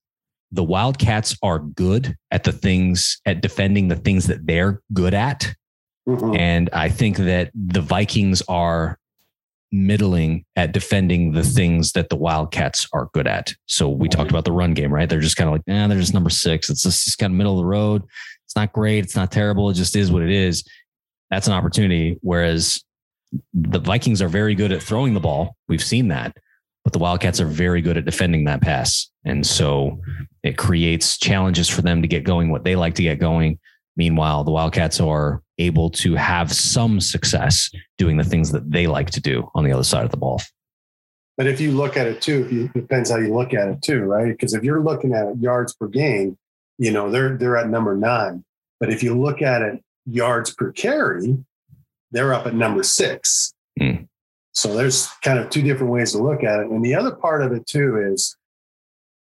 the 0.52 0.64
Wildcats 0.64 1.36
are 1.42 1.58
good 1.58 2.16
at 2.30 2.44
the 2.44 2.52
things 2.52 3.20
at 3.26 3.40
defending 3.40 3.88
the 3.88 3.96
things 3.96 4.26
that 4.26 4.46
they're 4.46 4.80
good 4.92 5.14
at. 5.14 5.54
Mm-hmm. 6.08 6.36
And 6.36 6.70
I 6.72 6.88
think 6.88 7.16
that 7.16 7.50
the 7.54 7.80
Vikings 7.80 8.42
are 8.48 8.98
middling 9.72 10.44
at 10.54 10.72
defending 10.72 11.32
the 11.32 11.42
things 11.42 11.92
that 11.92 12.08
the 12.08 12.16
Wildcats 12.16 12.88
are 12.92 13.08
good 13.12 13.26
at. 13.26 13.52
So 13.66 13.88
we 13.88 14.08
talked 14.08 14.30
about 14.30 14.44
the 14.44 14.52
run 14.52 14.74
game, 14.74 14.92
right? 14.92 15.08
They're 15.08 15.20
just 15.20 15.36
kind 15.36 15.48
of 15.48 15.54
like, 15.54 15.62
eh, 15.66 15.86
they're 15.88 15.98
just 15.98 16.14
number 16.14 16.30
six. 16.30 16.70
It's 16.70 16.82
just, 16.82 17.04
just 17.04 17.18
kind 17.18 17.32
of 17.32 17.36
middle 17.36 17.54
of 17.54 17.58
the 17.58 17.66
road. 17.66 18.02
It's 18.44 18.54
not 18.54 18.72
great. 18.72 19.04
It's 19.04 19.16
not 19.16 19.32
terrible. 19.32 19.68
It 19.70 19.74
just 19.74 19.96
is 19.96 20.12
what 20.12 20.22
it 20.22 20.30
is. 20.30 20.64
That's 21.30 21.48
an 21.48 21.52
opportunity. 21.52 22.18
Whereas 22.22 22.82
the 23.52 23.80
Vikings 23.80 24.22
are 24.22 24.28
very 24.28 24.54
good 24.54 24.70
at 24.70 24.82
throwing 24.82 25.14
the 25.14 25.20
ball. 25.20 25.56
We've 25.68 25.82
seen 25.82 26.08
that, 26.08 26.36
but 26.86 26.92
the 26.92 27.00
Wildcats 27.00 27.40
are 27.40 27.46
very 27.46 27.82
good 27.82 27.96
at 27.96 28.04
defending 28.04 28.44
that 28.44 28.60
pass. 28.60 29.10
And 29.24 29.44
so 29.44 30.00
it 30.44 30.56
creates 30.56 31.18
challenges 31.18 31.68
for 31.68 31.82
them 31.82 32.00
to 32.00 32.06
get 32.06 32.22
going 32.22 32.48
what 32.48 32.62
they 32.62 32.76
like 32.76 32.94
to 32.94 33.02
get 33.02 33.18
going. 33.18 33.58
Meanwhile, 33.96 34.44
the 34.44 34.52
Wildcats 34.52 35.00
are 35.00 35.42
able 35.58 35.90
to 35.90 36.14
have 36.14 36.52
some 36.52 37.00
success 37.00 37.72
doing 37.98 38.18
the 38.18 38.22
things 38.22 38.52
that 38.52 38.70
they 38.70 38.86
like 38.86 39.10
to 39.10 39.20
do 39.20 39.50
on 39.56 39.64
the 39.64 39.72
other 39.72 39.82
side 39.82 40.04
of 40.04 40.12
the 40.12 40.16
ball. 40.16 40.40
But 41.36 41.48
if 41.48 41.60
you 41.60 41.72
look 41.72 41.96
at 41.96 42.06
it 42.06 42.22
too, 42.22 42.70
it 42.72 42.80
depends 42.80 43.10
how 43.10 43.16
you 43.16 43.34
look 43.34 43.52
at 43.52 43.66
it 43.66 43.82
too, 43.82 44.04
right? 44.04 44.28
Because 44.28 44.54
if 44.54 44.62
you're 44.62 44.80
looking 44.80 45.12
at 45.12 45.36
yards 45.40 45.74
per 45.74 45.88
game, 45.88 46.38
you 46.78 46.92
know 46.92 47.10
they're 47.10 47.36
they're 47.36 47.56
at 47.56 47.68
number 47.68 47.96
nine. 47.96 48.44
But 48.78 48.90
if 48.90 49.02
you 49.02 49.20
look 49.20 49.42
at 49.42 49.60
it 49.60 49.82
yards 50.04 50.54
per 50.54 50.70
carry, 50.70 51.36
they're 52.12 52.32
up 52.32 52.46
at 52.46 52.54
number 52.54 52.84
six. 52.84 53.52
Mm. 53.80 54.06
So 54.56 54.74
there's 54.74 55.06
kind 55.22 55.38
of 55.38 55.50
two 55.50 55.60
different 55.60 55.92
ways 55.92 56.12
to 56.12 56.18
look 56.18 56.42
at 56.42 56.60
it. 56.60 56.68
And 56.68 56.82
the 56.82 56.94
other 56.94 57.14
part 57.14 57.42
of 57.42 57.52
it 57.52 57.66
too 57.66 58.02
is 58.10 58.34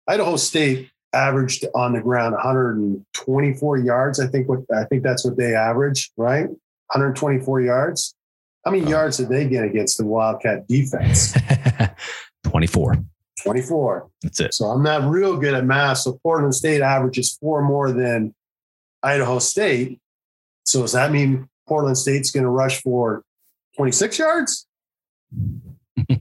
Idaho 0.08 0.38
State 0.38 0.90
averaged 1.12 1.66
on 1.76 1.92
the 1.92 2.00
ground 2.00 2.34
124 2.36 3.78
yards. 3.80 4.22
I 4.22 4.28
think 4.28 4.48
what 4.48 4.60
I 4.74 4.86
think 4.86 5.04
that's 5.04 5.26
what 5.26 5.36
they 5.36 5.54
average, 5.54 6.10
right? 6.16 6.48
124 6.48 7.62
yards. 7.62 8.16
How 8.64 8.72
many 8.72 8.86
oh. 8.86 8.90
yards 8.90 9.18
did 9.18 9.28
they 9.28 9.46
get 9.46 9.66
against 9.66 9.98
the 9.98 10.06
Wildcat 10.06 10.70
defense? 10.70 11.36
24. 12.46 12.96
24. 13.44 14.10
That's 14.22 14.40
it. 14.40 14.54
So 14.54 14.68
I'm 14.68 14.84
not 14.84 15.10
real 15.10 15.36
good 15.36 15.54
at 15.54 15.66
math. 15.66 15.98
So 15.98 16.18
Portland 16.24 16.56
State 16.56 16.82
averages 16.82 17.38
four 17.42 17.62
more 17.62 17.92
than 17.92 18.34
Idaho 19.04 19.40
State. 19.40 20.00
So 20.64 20.84
does 20.84 20.94
that 20.94 21.12
mean 21.12 21.50
Portland 21.68 21.98
State's 21.98 22.32
going 22.32 22.46
to 22.46 22.50
rush 22.50 22.82
for 22.82 23.24
26 23.76 24.18
yards? 24.18 24.66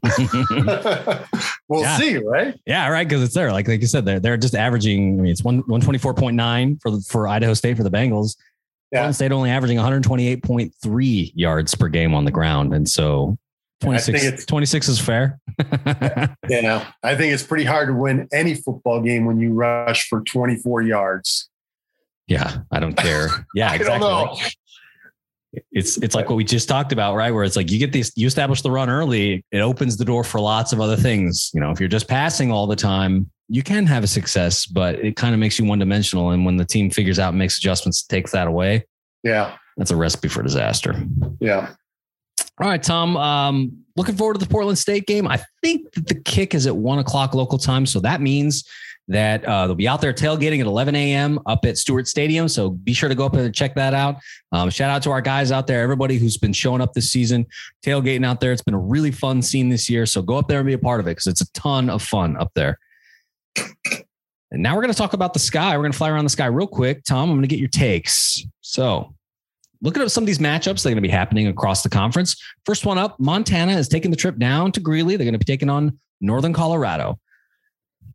we'll 1.69 1.83
Yeah. 1.83 1.97
see, 1.99 2.17
right? 2.19 2.59
Yeah, 2.67 2.89
right. 2.89 3.07
Because 3.09 3.23
it's 3.23 3.35
there. 3.35 3.53
Like 3.53 3.69
like 3.69 3.81
you 3.81 3.87
said, 3.87 4.05
they're 4.05 4.21
they're 4.21 4.37
just 4.37 4.55
averaging. 4.55 5.19
I 5.19 5.23
mean, 5.23 5.33
it's 5.33 5.43
one 5.45 5.59
one 5.67 5.81
twenty 5.81 5.99
four 5.99 6.15
point 6.15 6.37
nine 6.37 6.79
for 6.81 6.91
the, 6.91 7.01
for 7.09 7.29
Idaho 7.29 7.55
State 7.55 7.77
for 7.77 7.83
the 7.83 7.91
Bengals. 7.91 8.37
Yeah. 8.93 9.01
Golden 9.01 9.15
State 9.15 9.33
only 9.33 9.51
averaging 9.51 9.77
one 9.79 9.85
hundred 9.85 10.05
twenty 10.05 10.29
eight 10.29 10.43
point 10.43 10.73
three 10.83 11.33
yards 11.35 11.75
per 11.75 11.89
game 11.89 12.15
on 12.15 12.25
the 12.25 12.31
ground, 12.31 12.73
and 12.75 12.89
so 12.89 13.37
I 13.83 13.87
26, 13.87 14.47
26 14.47 14.89
is 14.89 15.01
fair. 15.01 15.39
Yeah. 16.49 16.87
I 17.03 17.15
think 17.17 17.35
it's 17.35 17.43
pretty 17.43 17.65
hard 17.65 17.89
to 17.89 17.95
win 17.95 18.29
any 18.33 18.55
football 18.55 19.01
game 19.03 19.25
when 19.27 19.39
you 19.41 19.53
rush 19.53 20.09
for 20.09 20.21
24 20.23 20.83
yards. 20.83 21.51
yeah, 22.27 22.59
I 22.71 22.81
don't 22.81 22.97
care. 22.97 23.29
Yeah, 23.55 23.75
exactly. 23.75 24.09
know. 24.09 24.37
It's 25.73 25.97
it's 25.99 26.15
like 26.15 26.29
what 26.29 26.37
we 26.37 26.45
just 26.45 26.69
talked 26.69 26.93
about, 26.93 27.15
right? 27.15 27.31
Where 27.33 27.45
it's 27.45 27.57
like 27.57 27.71
you 27.71 27.79
get 27.79 27.93
these, 27.93 28.13
you 28.17 28.27
establish 28.27 28.63
the 28.63 28.71
run 28.71 28.89
early, 28.89 29.45
it 29.53 29.59
opens 29.61 29.97
the 29.97 30.05
door 30.05 30.25
for 30.25 30.41
lots 30.41 30.73
of 30.73 30.81
other 30.81 30.97
things. 30.97 31.51
You 31.55 31.61
know, 31.61 31.71
if 31.71 31.81
you're 31.81 31.89
just 31.89 32.09
passing 32.09 32.51
all 32.51 32.67
the 32.67 32.77
time, 32.77 33.31
you 33.49 33.63
can 33.63 33.87
have 33.87 34.03
a 34.05 34.07
success, 34.07 34.67
but 34.67 34.95
it 34.97 35.17
kind 35.17 35.35
of 35.35 35.41
makes 35.41 35.59
you 35.59 35.65
one 35.65 35.79
dimensional. 35.79 36.31
And 36.31 36.45
when 36.47 36.57
the 36.57 36.65
team 36.65 36.91
figures 36.91 37.19
out 37.19 37.31
and 37.31 37.39
makes 37.39 37.59
adjustments, 37.59 38.03
takes 38.03 38.33
that 38.33 38.47
away, 38.47 38.87
Yeah. 39.23 39.57
that's 39.77 39.91
a 39.91 39.97
recipe 39.97 40.29
for 40.29 40.43
disaster. 40.43 40.95
Yeah. 41.41 41.75
All 42.61 42.69
right, 42.69 42.83
Tom. 42.83 43.17
Um, 43.17 43.85
looking 43.97 44.17
forward 44.17 44.35
to 44.35 44.39
the 44.39 44.47
Portland 44.51 44.79
State 44.79 45.07
game. 45.07 45.27
I 45.27 45.43
think 45.63 45.93
that 45.93 46.07
the 46.07 46.15
kick 46.15 46.55
is 46.55 46.67
at 46.67 46.77
one 46.77 46.99
o'clock 47.01 47.35
local 47.35 47.59
time, 47.59 47.85
so 47.85 48.01
that 48.01 48.21
means 48.21 48.65
that 49.09 49.45
uh, 49.45 49.67
they'll 49.67 49.75
be 49.75 49.89
out 49.89 50.01
there 50.01 50.13
tailgating 50.13 50.61
at 50.61 50.67
11 50.67 50.95
a.m. 50.95 51.39
up 51.47 51.65
at 51.65 51.77
Stewart 51.77 52.09
Stadium. 52.09 52.49
So 52.49 52.71
be 52.71 52.93
sure 52.93 53.09
to 53.09 53.15
go 53.15 53.27
up 53.27 53.35
and 53.35 53.55
check 53.55 53.75
that 53.75 53.93
out. 53.93 54.17
Um, 54.53 54.71
shout 54.71 54.91
out 54.91 55.03
to 55.03 55.11
our 55.11 55.21
guys 55.21 55.53
out 55.53 55.67
there, 55.67 55.83
everybody 55.83 56.17
who's 56.17 56.39
been 56.39 56.53
showing 56.53 56.81
up 56.81 56.95
this 56.95 57.11
season, 57.11 57.47
tailgating 57.85 58.25
out 58.25 58.41
there. 58.41 58.53
It's 58.53 58.63
been 58.63 58.75
a 58.75 58.79
really 58.79 59.11
fun 59.11 59.43
scene 59.43 59.69
this 59.69 59.91
year. 59.91 60.07
So 60.07 60.23
go 60.23 60.37
up 60.37 60.49
there 60.49 60.61
and 60.61 60.67
be 60.67 60.73
a 60.73 60.79
part 60.79 61.01
of 61.01 61.07
it 61.07 61.13
because 61.13 61.27
it's 61.27 61.43
a 61.43 61.53
ton 61.53 61.91
of 61.91 62.03
fun 62.03 62.37
up 62.37 62.53
there. 62.55 62.79
And 64.51 64.63
now 64.63 64.75
we're 64.77 64.83
going 64.83 64.93
to 64.93 64.99
talk 64.99 65.15
about 65.15 65.33
the 65.33 65.41
sky. 65.41 65.77
We're 65.77 65.83
going 65.83 65.93
to 65.93 65.99
fly 65.99 66.11
around 66.11 66.25
the 66.25 66.31
sky 66.31 66.47
real 66.47 66.69
quick. 66.69 67.05
Tom, 67.05 67.29
I'm 67.29 67.37
going 67.37 67.43
to 67.43 67.49
get 67.49 67.59
your 67.59 67.69
takes. 67.69 68.43
So 68.61 69.15
looking 69.83 70.03
at 70.03 70.11
some 70.13 70.23
of 70.23 70.27
these 70.27 70.39
matchups 70.39 70.83
that 70.83 70.87
are 70.87 70.91
going 70.91 70.97
to 70.97 71.03
be 71.03 71.09
happening 71.09 71.49
across 71.49 71.83
the 71.83 71.91
conference. 71.91 72.41
First 72.65 72.87
one 72.87 72.97
up, 72.97 73.19
Montana 73.19 73.73
is 73.73 73.89
taking 73.89 74.11
the 74.11 74.17
trip 74.17 74.39
down 74.39 74.73
to 74.73 74.81
Greeley. 74.81 75.17
They're 75.17 75.25
going 75.25 75.35
to 75.35 75.39
be 75.39 75.45
taking 75.45 75.69
on 75.69 75.99
Northern 76.21 76.53
Colorado. 76.53 77.19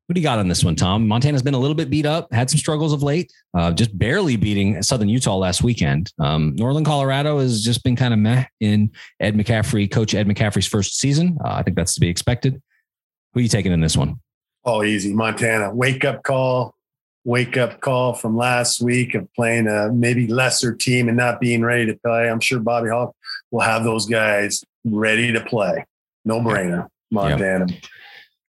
What 0.09 0.15
do 0.15 0.21
you 0.21 0.25
got 0.25 0.39
on 0.39 0.47
this 0.47 0.63
one, 0.63 0.75
Tom? 0.75 1.07
Montana's 1.07 1.43
been 1.43 1.53
a 1.53 1.59
little 1.59 1.75
bit 1.75 1.91
beat 1.91 2.07
up, 2.07 2.33
had 2.33 2.49
some 2.49 2.57
struggles 2.57 2.93
of 2.93 3.03
late, 3.03 3.31
uh, 3.53 3.71
just 3.71 3.95
barely 3.95 4.37
beating 4.37 4.81
Southern 4.81 5.07
Utah 5.07 5.37
last 5.37 5.61
weekend. 5.61 6.11
Um, 6.17 6.55
Northern 6.55 6.83
Colorado 6.83 7.37
has 7.37 7.63
just 7.63 7.83
been 7.83 7.95
kind 7.95 8.11
of 8.11 8.19
meh 8.19 8.45
in 8.59 8.89
Ed 9.19 9.35
McCaffrey, 9.35 9.89
Coach 9.91 10.15
Ed 10.15 10.27
McCaffrey's 10.27 10.65
first 10.65 10.97
season. 10.97 11.37
Uh, 11.45 11.49
I 11.49 11.61
think 11.61 11.77
that's 11.77 11.93
to 11.93 11.99
be 11.99 12.07
expected. 12.07 12.59
Who 13.33 13.39
are 13.39 13.43
you 13.43 13.49
taking 13.49 13.71
in 13.71 13.81
this 13.81 13.95
one? 13.95 14.19
Oh, 14.65 14.81
easy. 14.81 15.13
Montana. 15.13 15.71
Wake 15.75 16.03
up 16.03 16.23
call. 16.23 16.73
Wake 17.23 17.55
up 17.55 17.79
call 17.79 18.13
from 18.13 18.35
last 18.35 18.81
week 18.81 19.13
of 19.13 19.31
playing 19.35 19.67
a 19.67 19.91
maybe 19.93 20.25
lesser 20.25 20.73
team 20.73 21.07
and 21.07 21.17
not 21.17 21.39
being 21.39 21.61
ready 21.61 21.85
to 21.85 21.93
play. 22.03 22.31
I'm 22.31 22.39
sure 22.39 22.59
Bobby 22.59 22.89
Hauck 22.89 23.15
will 23.51 23.61
have 23.61 23.83
those 23.83 24.07
guys 24.07 24.63
ready 24.83 25.31
to 25.33 25.41
play. 25.45 25.85
No 26.25 26.39
brainer. 26.39 26.87
Montana. 27.11 27.67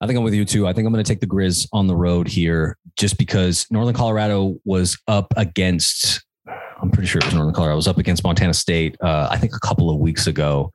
I 0.03 0.05
think 0.05 0.17
I'm 0.17 0.23
with 0.25 0.33
you 0.33 0.43
too. 0.43 0.67
I 0.67 0.73
think 0.73 0.85
I'm 0.85 0.91
going 0.91 1.01
to 1.01 1.09
take 1.09 1.21
the 1.21 1.27
Grizz 1.27 1.65
on 1.71 1.87
the 1.87 1.95
road 1.95 2.27
here 2.27 2.77
just 2.97 3.17
because 3.17 3.65
Northern 3.71 3.93
Colorado 3.93 4.57
was 4.65 4.97
up 5.07 5.33
against, 5.37 6.21
I'm 6.45 6.91
pretty 6.91 7.07
sure 7.07 7.19
it 7.19 7.25
was 7.25 7.33
Northern 7.33 7.53
Colorado, 7.53 7.77
was 7.77 7.87
up 7.87 7.97
against 7.97 8.21
Montana 8.21 8.53
State, 8.53 8.97
uh, 9.01 9.29
I 9.31 9.37
think 9.37 9.55
a 9.55 9.59
couple 9.61 9.89
of 9.89 9.99
weeks 9.99 10.27
ago. 10.27 10.73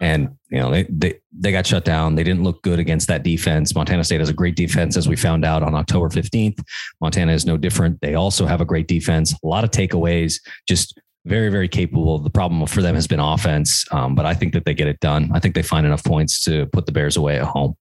And, 0.00 0.30
you 0.50 0.58
know, 0.58 0.70
they, 0.70 0.84
they, 0.84 1.20
they 1.30 1.52
got 1.52 1.66
shut 1.66 1.84
down. 1.84 2.14
They 2.14 2.24
didn't 2.24 2.42
look 2.42 2.62
good 2.62 2.78
against 2.78 3.06
that 3.08 3.22
defense. 3.22 3.74
Montana 3.74 4.02
State 4.02 4.20
has 4.20 4.30
a 4.30 4.32
great 4.32 4.56
defense, 4.56 4.96
as 4.96 5.06
we 5.06 5.14
found 5.14 5.44
out 5.44 5.62
on 5.62 5.74
October 5.74 6.08
15th. 6.08 6.58
Montana 7.02 7.32
is 7.32 7.44
no 7.44 7.58
different. 7.58 8.00
They 8.00 8.14
also 8.14 8.46
have 8.46 8.62
a 8.62 8.64
great 8.64 8.88
defense, 8.88 9.34
a 9.44 9.46
lot 9.46 9.62
of 9.62 9.72
takeaways, 9.72 10.40
just 10.66 10.98
very, 11.26 11.50
very 11.50 11.68
capable. 11.68 12.18
The 12.18 12.30
problem 12.30 12.66
for 12.66 12.80
them 12.80 12.94
has 12.94 13.06
been 13.06 13.20
offense, 13.20 13.84
um, 13.92 14.14
but 14.14 14.24
I 14.24 14.32
think 14.32 14.54
that 14.54 14.64
they 14.64 14.72
get 14.72 14.88
it 14.88 15.00
done. 15.00 15.30
I 15.34 15.38
think 15.38 15.54
they 15.54 15.62
find 15.62 15.84
enough 15.84 16.02
points 16.02 16.42
to 16.44 16.64
put 16.72 16.86
the 16.86 16.92
Bears 16.92 17.18
away 17.18 17.36
at 17.36 17.44
home. 17.44 17.76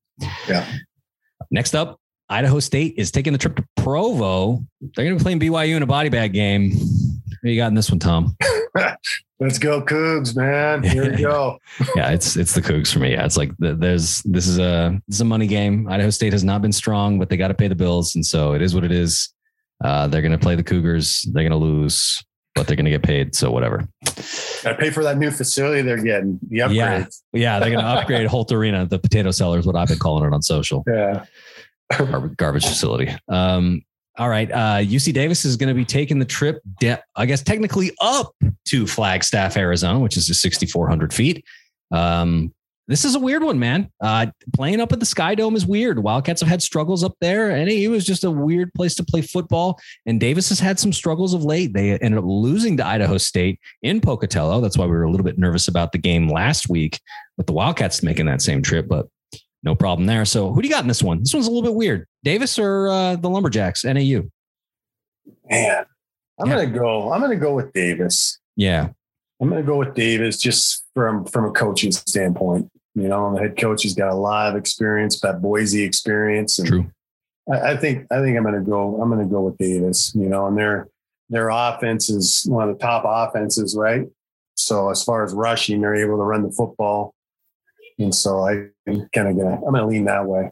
Yeah. 0.49 0.69
Next 1.51 1.75
up, 1.75 1.99
Idaho 2.29 2.59
State 2.59 2.93
is 2.97 3.11
taking 3.11 3.33
the 3.33 3.39
trip 3.39 3.55
to 3.55 3.65
Provo. 3.77 4.63
They're 4.81 5.05
going 5.05 5.17
to 5.17 5.23
be 5.23 5.23
playing 5.23 5.39
BYU 5.39 5.75
in 5.75 5.83
a 5.83 5.87
body 5.87 6.09
bag 6.09 6.33
game. 6.33 6.71
What 6.71 7.49
you 7.49 7.57
got 7.57 7.67
in 7.67 7.73
this 7.73 7.89
one, 7.89 7.99
Tom? 7.99 8.37
Let's 9.39 9.57
go, 9.57 9.81
Cougs, 9.81 10.35
man. 10.35 10.83
Here 10.83 11.09
we 11.09 11.17
go. 11.17 11.57
yeah, 11.95 12.11
it's 12.11 12.35
it's 12.35 12.53
the 12.53 12.61
Cougs 12.61 12.91
for 12.91 12.99
me. 12.99 13.13
Yeah, 13.13 13.25
it's 13.25 13.37
like 13.37 13.51
the, 13.57 13.73
there's 13.73 14.21
this 14.23 14.47
is 14.47 14.59
a 14.59 14.99
this 15.07 15.15
is 15.15 15.21
a 15.21 15.25
money 15.25 15.47
game. 15.47 15.87
Idaho 15.87 16.09
State 16.09 16.33
has 16.33 16.43
not 16.43 16.61
been 16.61 16.73
strong, 16.73 17.17
but 17.17 17.29
they 17.29 17.37
got 17.37 17.47
to 17.47 17.53
pay 17.53 17.69
the 17.69 17.75
bills, 17.75 18.15
and 18.15 18.25
so 18.25 18.53
it 18.53 18.61
is 18.61 18.75
what 18.75 18.83
it 18.83 18.91
is. 18.91 19.33
Uh, 19.81 20.07
they're 20.07 20.21
going 20.21 20.33
to 20.33 20.37
play 20.37 20.55
the 20.55 20.63
Cougars. 20.63 21.25
They're 21.31 21.47
going 21.47 21.51
to 21.51 21.65
lose, 21.65 22.21
but 22.59 22.67
they're 22.67 22.75
going 22.75 22.83
to 22.83 22.91
get 22.91 23.03
paid. 23.03 23.33
So 23.33 23.51
whatever. 23.51 23.87
Got 24.63 24.71
to 24.71 24.75
pay 24.77 24.89
for 24.89 25.01
that 25.01 25.17
new 25.17 25.31
facility 25.31 25.81
they're 25.81 25.95
getting. 25.95 26.41
The 26.49 26.59
upgrades. 26.59 27.21
Yeah. 27.31 27.55
Yeah, 27.55 27.59
they're 27.59 27.69
going 27.69 27.79
to 27.85 27.89
upgrade 27.89 28.27
Holt 28.27 28.51
Arena, 28.51 28.85
the 28.85 28.99
potato 28.99 29.31
cellar 29.31 29.59
is 29.59 29.65
what 29.65 29.77
I've 29.77 29.87
been 29.87 29.97
calling 29.97 30.25
it 30.25 30.33
on 30.33 30.41
social. 30.41 30.83
Yeah. 30.85 31.23
Garbage, 31.97 32.35
garbage 32.35 32.65
facility. 32.65 33.15
Um, 33.29 33.81
all 34.17 34.27
right. 34.27 34.51
Uh, 34.51 34.79
UC 34.79 35.13
Davis 35.13 35.45
is 35.45 35.55
going 35.55 35.69
to 35.69 35.73
be 35.73 35.85
taking 35.85 36.19
the 36.19 36.25
trip, 36.25 36.59
de- 36.81 37.01
I 37.15 37.25
guess, 37.25 37.41
technically 37.41 37.91
up 38.01 38.35
to 38.65 38.85
Flagstaff, 38.85 39.55
Arizona, 39.55 39.97
which 39.99 40.17
is 40.17 40.27
just 40.27 40.41
6,400 40.41 41.13
feet. 41.13 41.45
Um, 41.91 42.53
this 42.89 43.05
is 43.05 43.13
a 43.13 43.19
weird 43.19 43.43
one, 43.43 43.59
man. 43.59 43.91
Uh, 44.01 44.25
playing 44.55 44.81
up 44.81 44.91
at 44.91 44.99
the 44.99 45.05
Sky 45.05 45.35
Dome 45.35 45.55
is 45.55 45.63
weird. 45.65 45.99
Wildcats 46.01 46.41
have 46.41 46.49
had 46.49 46.61
struggles 46.63 47.03
up 47.03 47.13
there, 47.21 47.51
and 47.51 47.69
it 47.69 47.87
was 47.87 48.03
just 48.03 48.23
a 48.23 48.31
weird 48.31 48.73
place 48.73 48.95
to 48.95 49.03
play 49.03 49.21
football. 49.21 49.79
And 50.07 50.19
Davis 50.19 50.49
has 50.49 50.59
had 50.59 50.79
some 50.79 50.91
struggles 50.91 51.35
of 51.35 51.43
late. 51.43 51.71
They 51.73 51.91
ended 51.91 52.17
up 52.17 52.25
losing 52.25 52.75
to 52.77 52.85
Idaho 52.85 53.19
State 53.19 53.59
in 53.83 54.01
Pocatello. 54.01 54.59
That's 54.59 54.75
why 54.75 54.85
we 54.85 54.91
were 54.91 55.03
a 55.03 55.11
little 55.11 55.23
bit 55.23 55.37
nervous 55.37 55.67
about 55.67 55.91
the 55.91 55.99
game 55.99 56.27
last 56.27 56.67
week 56.67 56.99
with 57.37 57.45
the 57.45 57.53
Wildcats 57.53 58.01
making 58.01 58.25
that 58.25 58.41
same 58.41 58.63
trip, 58.63 58.87
but 58.89 59.05
no 59.61 59.75
problem 59.75 60.07
there. 60.07 60.25
So, 60.25 60.51
who 60.51 60.61
do 60.61 60.67
you 60.67 60.73
got 60.73 60.83
in 60.83 60.87
this 60.87 61.03
one? 61.03 61.19
This 61.19 61.33
one's 61.33 61.45
a 61.45 61.51
little 61.51 61.61
bit 61.69 61.75
weird. 61.75 62.07
Davis 62.23 62.57
or 62.57 62.89
uh, 62.89 63.15
the 63.17 63.29
Lumberjacks, 63.29 63.85
NAU? 63.85 64.23
Man. 65.49 65.85
I'm 66.39 66.47
Yeah. 66.49 66.55
gonna 66.65 66.67
go. 66.67 67.11
I'm 67.13 67.21
gonna 67.21 67.35
go 67.35 67.53
with 67.53 67.71
Davis. 67.73 68.39
Yeah. 68.55 68.89
I'm 69.41 69.49
gonna 69.49 69.61
go 69.63 69.77
with 69.77 69.93
Davis 69.93 70.37
just 70.39 70.85
from 70.95 71.25
from 71.25 71.45
a 71.45 71.51
coaching 71.51 71.91
standpoint. 71.91 72.69
You 72.99 73.07
know, 73.07 73.33
the 73.33 73.41
head 73.41 73.57
coach 73.57 73.83
has 73.83 73.93
got 73.93 74.11
a 74.11 74.15
lot 74.15 74.51
of 74.51 74.57
experience, 74.57 75.19
that 75.21 75.41
Boise 75.41 75.83
experience, 75.83 76.59
and 76.59 76.67
True. 76.67 76.91
I, 77.51 77.71
I 77.71 77.77
think 77.77 78.07
I 78.11 78.21
think 78.21 78.37
I'm 78.37 78.43
gonna 78.43 78.61
go. 78.61 79.01
I'm 79.01 79.09
gonna 79.09 79.25
go 79.25 79.41
with 79.41 79.57
Davis. 79.57 80.13
You 80.15 80.27
know, 80.29 80.47
and 80.47 80.57
their 80.57 80.87
their 81.29 81.49
offense 81.49 82.09
is 82.09 82.45
one 82.47 82.67
of 82.67 82.77
the 82.77 82.81
top 82.81 83.03
offenses, 83.05 83.75
right? 83.77 84.05
So 84.55 84.89
as 84.89 85.03
far 85.03 85.23
as 85.23 85.33
rushing, 85.33 85.81
they're 85.81 85.95
able 85.95 86.17
to 86.17 86.23
run 86.23 86.43
the 86.43 86.51
football, 86.51 87.13
and 87.97 88.13
so 88.13 88.47
I'm 88.47 88.71
kind 88.87 89.29
of 89.29 89.37
gonna 89.37 89.55
I'm 89.55 89.73
gonna 89.73 89.87
lean 89.87 90.05
that 90.05 90.25
way. 90.25 90.49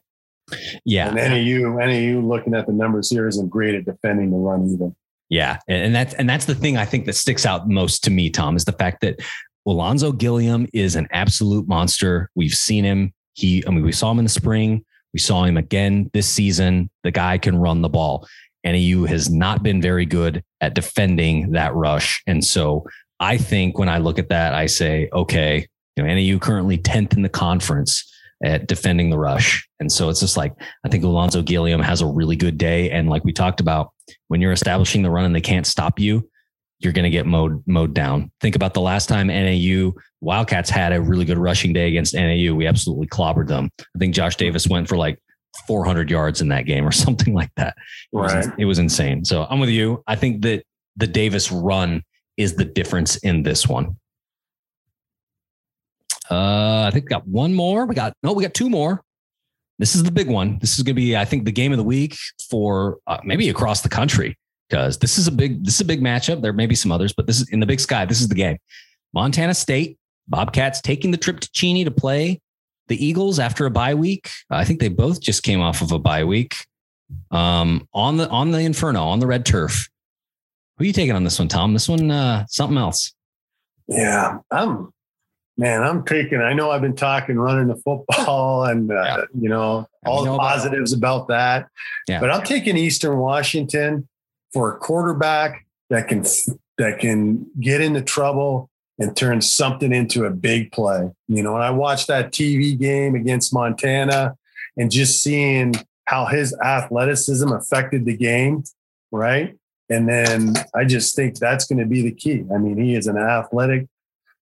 Yeah. 0.85 1.09
And 1.09 1.19
any 1.19 1.41
you 1.41 1.69
NAU 1.69 1.85
NAU 1.85 2.21
looking 2.21 2.53
at 2.53 2.67
the 2.67 2.73
numbers 2.73 3.09
here 3.09 3.27
isn't 3.27 3.49
great 3.49 3.75
at 3.75 3.85
defending 3.85 4.31
the 4.31 4.37
run 4.37 4.69
either. 4.69 4.91
Yeah, 5.29 5.59
and 5.67 5.93
that's 5.93 6.13
and 6.13 6.29
that's 6.29 6.45
the 6.45 6.55
thing 6.55 6.77
I 6.77 6.85
think 6.85 7.05
that 7.05 7.13
sticks 7.13 7.45
out 7.45 7.67
most 7.67 8.03
to 8.05 8.09
me, 8.09 8.29
Tom, 8.29 8.55
is 8.55 8.63
the 8.63 8.71
fact 8.71 9.01
that 9.01 9.19
Ulonzo 9.67 10.17
Gilliam 10.17 10.65
is 10.73 10.95
an 10.95 11.07
absolute 11.11 11.67
monster. 11.67 12.31
We've 12.35 12.53
seen 12.53 12.85
him. 12.85 13.13
He, 13.33 13.63
I 13.67 13.71
mean, 13.71 13.83
we 13.83 13.91
saw 13.91 14.09
him 14.11 14.19
in 14.19 14.25
the 14.25 14.29
spring. 14.29 14.85
We 15.13 15.19
saw 15.19 15.43
him 15.43 15.57
again 15.57 16.09
this 16.13 16.27
season. 16.27 16.89
The 17.03 17.11
guy 17.11 17.37
can 17.37 17.57
run 17.57 17.81
the 17.81 17.89
ball. 17.89 18.27
NAU 18.63 19.05
has 19.05 19.29
not 19.29 19.63
been 19.63 19.81
very 19.81 20.05
good 20.05 20.43
at 20.61 20.73
defending 20.73 21.51
that 21.51 21.75
rush, 21.75 22.21
and 22.27 22.43
so 22.43 22.85
I 23.19 23.37
think 23.37 23.77
when 23.77 23.89
I 23.89 23.97
look 23.97 24.19
at 24.19 24.29
that, 24.29 24.53
I 24.53 24.65
say, 24.65 25.09
okay, 25.13 25.67
you 25.95 26.03
know, 26.03 26.13
NAU 26.13 26.39
currently 26.39 26.77
tenth 26.77 27.13
in 27.13 27.21
the 27.21 27.29
conference 27.29 28.03
at 28.43 28.67
defending 28.67 29.09
the 29.09 29.17
rush, 29.17 29.67
and 29.79 29.91
so 29.91 30.09
it's 30.09 30.19
just 30.19 30.37
like 30.37 30.53
I 30.85 30.89
think 30.89 31.03
Ulonzo 31.03 31.45
Gilliam 31.45 31.81
has 31.81 32.01
a 32.01 32.07
really 32.07 32.35
good 32.35 32.57
day, 32.57 32.89
and 32.91 33.09
like 33.09 33.23
we 33.23 33.33
talked 33.33 33.61
about 33.61 33.91
when 34.27 34.41
you're 34.41 34.51
establishing 34.51 35.01
the 35.01 35.11
run 35.11 35.25
and 35.25 35.35
they 35.35 35.41
can't 35.41 35.67
stop 35.67 35.99
you, 35.99 36.29
you're 36.79 36.93
going 36.93 37.03
to 37.03 37.09
get 37.09 37.25
mowed 37.25 37.63
mowed 37.65 37.93
down. 37.93 38.31
Think 38.41 38.55
about 38.55 38.73
the 38.73 38.81
last 38.81 39.07
time 39.09 39.27
NAU 39.27 39.91
Wildcats 40.21 40.69
had 40.69 40.93
a 40.93 41.01
really 41.01 41.25
good 41.25 41.37
rushing 41.37 41.73
day 41.73 41.87
against 41.87 42.13
NAU. 42.13 42.53
We 42.53 42.67
absolutely 42.67 43.07
clobbered 43.07 43.47
them. 43.47 43.69
I 43.79 43.99
think 43.99 44.13
Josh 44.13 44.35
Davis 44.35 44.67
went 44.67 44.87
for 44.87 44.97
like 44.97 45.19
400 45.67 46.09
yards 46.09 46.41
in 46.41 46.49
that 46.49 46.65
game 46.65 46.87
or 46.87 46.91
something 47.05 47.33
like 47.33 47.51
that. 47.55 47.75
It 48.13 48.15
was, 48.17 48.33
Right. 48.33 48.47
it 48.59 48.65
was 48.65 48.79
insane. 48.79 49.25
So 49.25 49.45
I'm 49.49 49.59
with 49.59 49.69
you. 49.69 50.03
I 50.07 50.15
think 50.15 50.41
that 50.43 50.63
the 50.95 51.07
Davis 51.07 51.51
run 51.51 52.03
is 52.37 52.55
the 52.55 52.65
difference 52.65 53.17
in 53.17 53.41
this 53.43 53.67
one. 53.67 53.97
Uh, 56.29 56.83
I 56.87 56.91
think 56.91 57.05
we 57.05 57.09
got 57.09 57.27
one 57.27 57.53
more. 57.53 57.85
We 57.85 57.95
got 57.95 58.13
no, 58.21 58.33
we 58.33 58.43
got 58.43 58.53
two 58.53 58.69
more. 58.69 59.01
This 59.79 59.95
is 59.95 60.03
the 60.03 60.11
big 60.11 60.27
one. 60.27 60.57
This 60.59 60.77
is 60.77 60.83
going 60.83 60.95
to 60.95 61.01
be, 61.01 61.15
I 61.15 61.23
think, 61.23 61.45
the 61.45 61.51
game 61.51 61.71
of 61.71 61.77
the 61.77 61.83
week 61.83 62.15
for 62.49 62.97
uh, 63.07 63.19
maybe 63.23 63.47
across 63.49 63.81
the 63.81 63.89
country 63.89 64.35
because 64.69 64.97
this 64.97 65.17
is 65.17 65.27
a 65.27 65.31
big 65.31 65.63
this 65.63 65.75
is 65.75 65.81
a 65.81 65.85
big 65.85 66.01
matchup. 66.01 66.41
There 66.41 66.53
may 66.53 66.65
be 66.65 66.75
some 66.75 66.91
others, 66.91 67.13
but 67.13 67.27
this 67.27 67.39
is 67.41 67.49
in 67.49 67.59
the 67.59 67.65
Big 67.65 67.79
Sky. 67.79 68.05
This 68.05 68.21
is 68.21 68.27
the 68.27 68.35
game. 68.35 68.57
Montana 69.13 69.53
State 69.53 69.97
Bobcats 70.27 70.81
taking 70.81 71.11
the 71.11 71.17
trip 71.17 71.39
to 71.39 71.51
Cheney 71.51 71.83
to 71.83 71.91
play 71.91 72.41
the 72.87 73.03
Eagles 73.03 73.39
after 73.39 73.65
a 73.65 73.71
bye 73.71 73.93
week. 73.93 74.29
I 74.49 74.65
think 74.65 74.79
they 74.79 74.89
both 74.89 75.21
just 75.21 75.43
came 75.43 75.61
off 75.61 75.81
of 75.81 75.91
a 75.91 75.99
bye 75.99 76.23
week. 76.23 76.55
Um, 77.31 77.87
on 77.93 78.17
the 78.17 78.29
on 78.29 78.51
the 78.51 78.59
Inferno 78.59 79.03
on 79.03 79.19
the 79.19 79.27
red 79.27 79.45
turf. 79.45 79.87
Who 80.77 80.83
are 80.83 80.87
you 80.87 80.93
taking 80.93 81.15
on 81.15 81.23
this 81.23 81.39
one, 81.39 81.47
Tom? 81.47 81.73
This 81.73 81.89
one, 81.89 82.11
uh, 82.11 82.45
something 82.49 82.77
else. 82.77 83.13
Yeah, 83.87 84.39
I'm 84.51 84.93
man. 85.57 85.83
I'm 85.83 86.03
taking. 86.03 86.41
I 86.41 86.53
know 86.53 86.69
I've 86.69 86.81
been 86.81 86.95
talking 86.95 87.37
running 87.37 87.67
the 87.67 87.77
football 87.77 88.63
and 88.65 88.91
uh, 88.91 88.95
yeah. 88.95 89.21
you 89.39 89.49
know 89.49 89.87
all 90.05 90.25
the 90.25 90.37
positives 90.37 90.91
about 90.91 91.29
that. 91.29 91.67
Yeah. 92.07 92.19
But 92.19 92.31
I'm 92.31 92.43
taking 92.43 92.75
Eastern 92.75 93.17
Washington 93.17 94.07
for 94.57 94.73
a 94.73 94.77
quarterback 94.79 95.67
that 95.91 96.07
can 96.07 96.23
that 96.79 96.97
can 96.97 97.45
get 97.59 97.79
into 97.79 98.01
trouble 98.01 98.71
and 98.97 99.15
turn 99.15 99.39
something 99.39 99.93
into 99.93 100.25
a 100.25 100.31
big 100.31 100.71
play. 100.71 101.11
You 101.27 101.43
know, 101.43 101.53
when 101.53 101.61
I 101.61 101.69
watched 101.69 102.07
that 102.07 102.31
TV 102.31 102.75
game 102.75 103.13
against 103.13 103.53
Montana 103.53 104.35
and 104.75 104.89
just 104.89 105.21
seeing 105.21 105.75
how 106.05 106.25
his 106.25 106.57
athleticism 106.59 107.51
affected 107.51 108.05
the 108.05 108.17
game, 108.17 108.63
right? 109.11 109.55
And 109.91 110.09
then 110.09 110.55
I 110.73 110.85
just 110.85 111.15
think 111.15 111.37
that's 111.37 111.65
going 111.65 111.77
to 111.77 111.85
be 111.85 112.01
the 112.01 112.11
key. 112.11 112.43
I 112.51 112.57
mean, 112.57 112.77
he 112.77 112.95
is 112.95 113.05
an 113.05 113.17
athletic, 113.17 113.85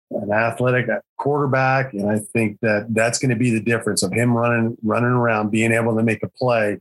an 0.09 0.31
athletic 0.31 0.87
quarterback, 1.17 1.93
and 1.93 2.09
I 2.09 2.17
think 2.17 2.57
that 2.61 2.87
that's 2.89 3.19
going 3.19 3.29
to 3.29 3.37
be 3.37 3.51
the 3.51 3.61
difference 3.61 4.01
of 4.01 4.11
him 4.11 4.35
running, 4.35 4.77
running 4.81 5.11
around, 5.11 5.51
being 5.51 5.71
able 5.71 5.95
to 5.95 6.01
make 6.01 6.23
a 6.23 6.27
play 6.27 6.79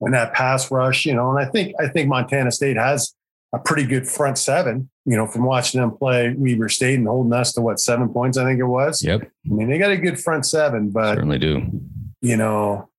when 0.00 0.12
that 0.12 0.34
pass 0.34 0.70
rush. 0.70 1.06
You 1.06 1.14
know, 1.14 1.30
and 1.30 1.38
I 1.38 1.48
think 1.48 1.74
I 1.78 1.86
think 1.86 2.08
Montana 2.08 2.50
State 2.50 2.76
has 2.76 3.14
a 3.52 3.58
pretty 3.58 3.84
good 3.84 4.08
front 4.08 4.36
seven. 4.36 4.90
You 5.06 5.16
know, 5.16 5.26
from 5.26 5.44
watching 5.44 5.80
them 5.80 5.96
play 5.96 6.34
Weber 6.36 6.68
State 6.68 6.98
and 6.98 7.06
holding 7.06 7.32
us 7.32 7.52
to 7.52 7.60
what 7.60 7.78
seven 7.78 8.08
points, 8.08 8.36
I 8.36 8.44
think 8.44 8.58
it 8.58 8.64
was. 8.64 9.02
Yep. 9.02 9.22
I 9.22 9.48
mean, 9.48 9.70
they 9.70 9.78
got 9.78 9.92
a 9.92 9.96
good 9.96 10.20
front 10.20 10.44
seven, 10.44 10.90
but 10.90 11.14
certainly 11.14 11.38
do. 11.38 11.80
You 12.20 12.36
know, 12.36 12.90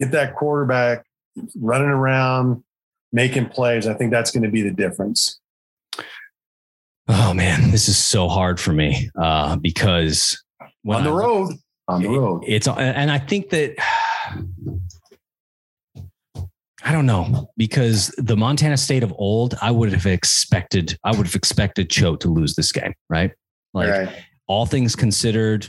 get 0.00 0.10
that 0.10 0.34
quarterback 0.34 1.04
running 1.58 1.88
around, 1.88 2.62
making 3.12 3.46
plays. 3.48 3.86
I 3.86 3.94
think 3.94 4.10
that's 4.10 4.30
going 4.30 4.42
to 4.42 4.50
be 4.50 4.62
the 4.62 4.70
difference. 4.70 5.40
Oh 7.08 7.34
man, 7.34 7.72
this 7.72 7.88
is 7.88 7.98
so 7.98 8.28
hard 8.28 8.60
for 8.60 8.72
me 8.72 9.10
uh, 9.20 9.56
because 9.56 10.40
on 10.86 11.02
the 11.02 11.12
road, 11.12 11.54
on 11.88 12.02
the 12.02 12.08
road, 12.08 12.44
it's 12.46 12.68
and 12.68 13.10
I 13.10 13.18
think 13.18 13.50
that 13.50 13.74
I 16.82 16.92
don't 16.92 17.06
know 17.06 17.50
because 17.56 18.08
the 18.16 18.36
Montana 18.36 18.76
State 18.76 19.02
of 19.02 19.12
old, 19.18 19.54
I 19.60 19.70
would 19.70 19.92
have 19.92 20.06
expected, 20.06 20.98
I 21.04 21.10
would 21.14 21.26
have 21.26 21.34
expected 21.34 21.90
Choate 21.90 22.20
to 22.20 22.28
lose 22.28 22.54
this 22.54 22.72
game, 22.72 22.94
right? 23.08 23.32
Like 23.74 23.90
right. 23.90 24.24
all 24.46 24.66
things 24.66 24.96
considered, 24.96 25.68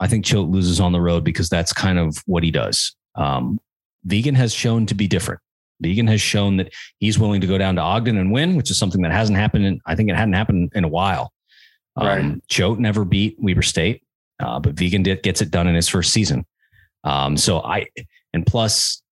I 0.00 0.08
think 0.08 0.24
Choate 0.24 0.48
loses 0.48 0.80
on 0.80 0.92
the 0.92 1.00
road 1.00 1.24
because 1.24 1.48
that's 1.48 1.72
kind 1.72 1.98
of 1.98 2.22
what 2.26 2.42
he 2.42 2.50
does. 2.50 2.96
Um, 3.14 3.60
Vigen 4.06 4.34
has 4.34 4.52
shown 4.52 4.86
to 4.86 4.94
be 4.94 5.06
different. 5.06 5.40
Vigen 5.82 6.08
has 6.08 6.20
shown 6.20 6.56
that 6.56 6.72
he's 6.98 7.18
willing 7.18 7.40
to 7.40 7.46
go 7.46 7.58
down 7.58 7.76
to 7.76 7.80
Ogden 7.80 8.18
and 8.18 8.32
win, 8.32 8.56
which 8.56 8.70
is 8.70 8.78
something 8.78 9.02
that 9.02 9.12
hasn't 9.12 9.38
happened. 9.38 9.64
In, 9.64 9.80
I 9.86 9.94
think 9.94 10.10
it 10.10 10.16
hadn't 10.16 10.34
happened 10.34 10.72
in 10.74 10.84
a 10.84 10.88
while. 10.88 11.32
Um, 11.96 12.06
right. 12.06 12.48
Choate 12.48 12.80
never 12.80 13.04
beat 13.04 13.36
Weber 13.38 13.62
State, 13.62 14.02
uh, 14.40 14.58
but 14.58 14.74
Vigen 14.74 15.04
did, 15.04 15.22
gets 15.22 15.40
it 15.40 15.50
done 15.50 15.68
in 15.68 15.74
his 15.74 15.88
first 15.88 16.12
season. 16.12 16.44
Um, 17.04 17.36
so 17.36 17.60
I, 17.60 17.86
and 18.32 18.44
plus, 18.44 19.02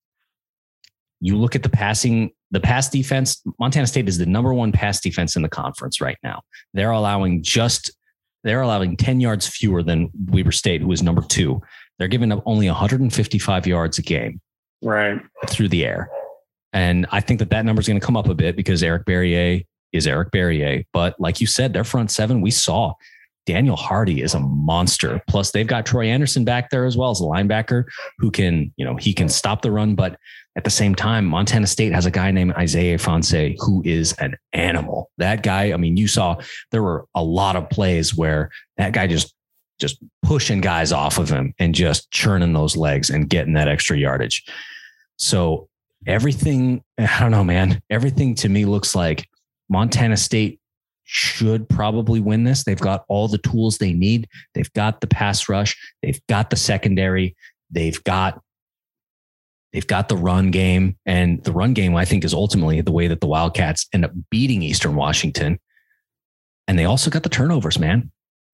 you 1.23 1.37
look 1.37 1.55
at 1.55 1.63
the 1.63 1.69
passing, 1.69 2.31
the 2.51 2.59
pass 2.59 2.89
defense. 2.89 3.41
Montana 3.57 3.87
State 3.87 4.09
is 4.09 4.17
the 4.17 4.25
number 4.25 4.53
one 4.53 4.73
pass 4.73 4.99
defense 4.99 5.37
in 5.37 5.41
the 5.41 5.47
conference 5.47 6.01
right 6.01 6.17
now. 6.21 6.41
They're 6.73 6.91
allowing 6.91 7.41
just 7.41 7.91
they're 8.43 8.61
allowing 8.61 8.97
10 8.97 9.21
yards 9.21 9.47
fewer 9.47 9.81
than 9.81 10.09
Weber 10.25 10.51
State, 10.51 10.81
who 10.81 10.91
is 10.91 11.01
number 11.01 11.21
two. 11.21 11.61
They're 11.97 12.09
giving 12.09 12.33
up 12.33 12.43
only 12.45 12.67
155 12.67 13.65
yards 13.65 13.97
a 13.97 14.01
game, 14.01 14.41
right, 14.81 15.17
through 15.47 15.69
the 15.69 15.85
air. 15.85 16.09
And 16.73 17.05
I 17.09 17.21
think 17.21 17.39
that 17.39 17.51
that 17.51 17.63
number 17.63 17.79
is 17.79 17.87
going 17.87 18.01
to 18.01 18.05
come 18.05 18.17
up 18.17 18.27
a 18.27 18.35
bit 18.35 18.57
because 18.57 18.83
Eric 18.83 19.05
Barriere 19.05 19.65
is 19.93 20.07
Eric 20.07 20.31
Barriere. 20.31 20.83
But 20.91 21.17
like 21.21 21.39
you 21.39 21.47
said, 21.47 21.71
their 21.71 21.85
front 21.85 22.11
seven, 22.11 22.41
we 22.41 22.51
saw 22.51 22.95
Daniel 23.45 23.75
Hardy 23.75 24.21
is 24.21 24.33
a 24.33 24.39
monster. 24.39 25.21
Plus, 25.27 25.51
they've 25.51 25.67
got 25.67 25.85
Troy 25.85 26.07
Andersen 26.07 26.45
back 26.45 26.69
there 26.69 26.85
as 26.85 26.95
well 26.95 27.11
as 27.11 27.19
a 27.19 27.25
linebacker 27.25 27.85
who 28.19 28.31
can, 28.31 28.73
you 28.77 28.85
know, 28.85 28.95
he 28.95 29.13
can 29.13 29.27
stop 29.27 29.61
the 29.61 29.71
run. 29.71 29.95
But 29.95 30.17
at 30.55 30.63
the 30.63 30.69
same 30.69 30.95
time, 30.95 31.25
Montana 31.25 31.67
State 31.67 31.93
has 31.93 32.05
a 32.05 32.11
guy 32.11 32.31
named 32.31 32.53
Isaiah 32.53 32.97
Ifanse 32.97 33.55
who 33.59 33.81
is 33.85 34.13
an 34.13 34.37
animal. 34.53 35.09
That 35.17 35.43
guy, 35.43 35.73
I 35.73 35.77
mean, 35.77 35.97
you 35.97 36.07
saw 36.07 36.37
there 36.71 36.83
were 36.83 37.05
a 37.15 37.23
lot 37.23 37.55
of 37.55 37.69
plays 37.69 38.15
where 38.15 38.49
that 38.77 38.93
guy 38.93 39.07
just 39.07 39.33
just 39.79 39.97
pushing 40.21 40.61
guys 40.61 40.91
off 40.91 41.17
of 41.17 41.29
him 41.29 41.53
and 41.59 41.75
just 41.75 42.09
churning 42.11 42.53
those 42.53 42.77
legs 42.77 43.09
and 43.09 43.27
getting 43.29 43.53
that 43.53 43.67
extra 43.67 43.97
yardage. 43.97 44.45
So 45.17 45.67
everything, 46.07 46.83
I 46.97 47.19
don't 47.19 47.31
know, 47.31 47.43
man. 47.43 47.81
Everything 47.89 48.35
to 48.35 48.49
me 48.49 48.65
looks 48.65 48.95
like 48.95 49.27
Montana 49.69 50.15
State 50.15 50.59
should 51.03 51.67
probably 51.69 52.19
win 52.19 52.43
this. 52.43 52.63
They've 52.63 52.79
got 52.79 53.05
all 53.07 53.27
the 53.27 53.37
tools 53.39 53.77
they 53.77 53.93
need. 53.93 54.27
They've 54.53 54.71
got 54.73 55.01
the 55.01 55.07
pass 55.07 55.49
rush. 55.49 55.77
They've 56.01 56.19
got 56.27 56.49
the 56.49 56.55
secondary. 56.55 57.35
They've 57.69 58.01
got 58.03 58.41
they've 59.73 59.87
got 59.87 60.07
the 60.07 60.17
run 60.17 60.51
game, 60.51 60.97
and 61.05 61.43
the 61.43 61.51
run 61.51 61.73
game 61.73 61.95
I 61.95 62.05
think 62.05 62.23
is 62.23 62.33
ultimately 62.33 62.81
the 62.81 62.91
way 62.91 63.07
that 63.07 63.21
the 63.21 63.27
Wildcats 63.27 63.87
end 63.93 64.05
up 64.05 64.11
beating 64.29 64.61
Eastern 64.61 64.95
Washington. 64.95 65.59
And 66.67 66.79
they 66.79 66.85
also 66.85 67.09
got 67.09 67.23
the 67.23 67.29
turnovers, 67.29 67.77
man. 67.77 68.11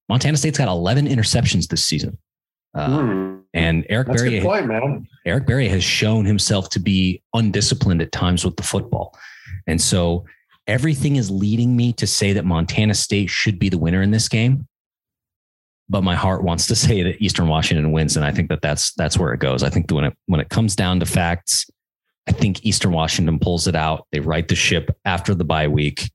Montana 0.08 0.38
State's 0.38 0.58
got 0.58 0.68
11 0.68 1.08
interceptions 1.08 1.68
this 1.68 1.86
season. 1.86 2.18
Uh, 2.74 2.88
mm. 2.88 3.42
And 3.54 3.86
Eric 3.90 4.08
That's 4.08 4.24
Barriere, 4.24 4.42
point, 4.42 4.68
man. 4.68 5.08
Eric 5.26 5.46
Barriere 5.46 5.70
has 5.70 5.84
shown 5.84 6.26
himself 6.26 6.70
to 6.70 6.80
be 6.80 7.22
undisciplined 7.36 8.02
at 8.02 8.12
times 8.12 8.44
with 8.44 8.56
the 8.58 8.64
football, 8.64 9.18
and 9.68 9.80
so 9.80 10.26
everything 10.70 11.16
is 11.16 11.32
leading 11.32 11.76
me 11.76 11.92
to 11.94 12.06
say 12.06 12.32
that 12.34 12.46
Montana 12.46 12.94
State 12.94 13.30
should 13.30 13.58
be 13.58 13.70
the 13.70 13.78
winner 13.78 14.04
in 14.04 14.12
this 14.12 14.30
game. 14.30 14.68
But 15.90 16.04
my 16.04 16.16
heart 16.16 16.44
wants 16.44 16.68
to 16.68 16.76
say 16.86 17.02
that 17.04 17.22
Eastern 17.22 17.48
Washington 17.48 17.92
wins, 17.92 18.16
and 18.16 18.26
I 18.26 18.32
think 18.32 18.50
that 18.50 18.62
that's 18.62 18.94
that's 18.94 19.18
where 19.18 19.34
it 19.34 19.40
goes. 19.40 19.64
I 19.64 19.70
think 19.70 19.92
when 19.92 20.06
it 20.06 20.14
when 20.28 20.40
it 20.40 20.50
comes 20.50 20.76
down 20.76 21.00
to 21.02 21.06
facts, 21.06 21.66
I 22.28 22.32
think 22.32 22.64
Eastern 22.64 22.92
Washington 22.92 23.40
pulls 23.40 23.68
it 23.68 23.76
out. 23.76 24.08
They 24.12 24.20
right 24.20 24.48
the 24.48 24.56
ship 24.56 24.96
after 25.04 25.34
the 25.34 25.44
bye 25.44 25.68
week. 25.68 26.12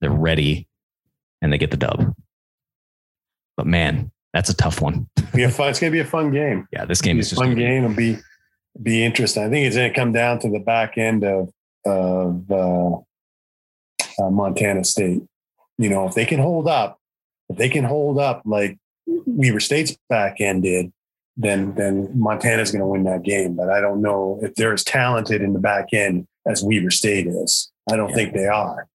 They're 0.00 0.10
ready, 0.10 0.66
and 1.40 1.52
they 1.52 1.58
get 1.58 1.70
the 1.70 1.76
dub. 1.76 2.12
But 3.56 3.66
man, 3.68 4.10
that's 4.32 4.50
a 4.50 4.56
tough 4.56 4.80
one. 4.80 5.08
fun, 5.50 5.68
it's 5.68 5.78
going 5.78 5.92
to 5.92 5.96
be 5.96 6.00
a 6.00 6.04
fun 6.04 6.32
game. 6.32 6.66
Yeah, 6.72 6.84
this 6.86 7.00
game 7.00 7.20
is 7.20 7.32
a 7.32 7.36
fun 7.36 7.54
game 7.54 7.84
and 7.84 7.94
be 7.94 8.18
be 8.82 9.04
interesting. 9.04 9.44
I 9.44 9.50
think 9.50 9.66
it's 9.66 9.76
going 9.76 9.92
to 9.92 9.96
come 9.96 10.10
down 10.10 10.40
to 10.40 10.50
the 10.50 10.58
back 10.58 10.98
end 10.98 11.22
of 11.22 11.50
of 11.84 12.50
uh, 12.50 12.98
uh, 14.18 14.30
Montana 14.30 14.84
State. 14.84 15.22
You 15.78 15.88
know, 15.88 16.06
if 16.06 16.14
they 16.14 16.24
can 16.24 16.40
hold 16.40 16.68
up, 16.68 16.98
if 17.48 17.56
they 17.56 17.68
can 17.68 17.84
hold 17.84 18.18
up 18.18 18.42
like 18.44 18.78
Weber 19.06 19.60
State's 19.60 19.96
back 20.08 20.40
end 20.40 20.62
did, 20.62 20.92
then 21.36 21.74
then 21.74 22.10
Montana's 22.18 22.70
going 22.70 22.80
to 22.80 22.86
win 22.86 23.04
that 23.04 23.22
game. 23.22 23.56
But 23.56 23.70
I 23.70 23.80
don't 23.80 24.02
know 24.02 24.38
if 24.42 24.54
they're 24.54 24.72
as 24.72 24.84
talented 24.84 25.42
in 25.42 25.52
the 25.52 25.58
back 25.58 25.88
end 25.92 26.26
as 26.46 26.62
Weber 26.62 26.90
State 26.90 27.26
is. 27.26 27.70
I 27.90 27.96
don't 27.96 28.10
yeah. 28.10 28.14
think 28.14 28.34
they 28.34 28.46
are. 28.46 28.86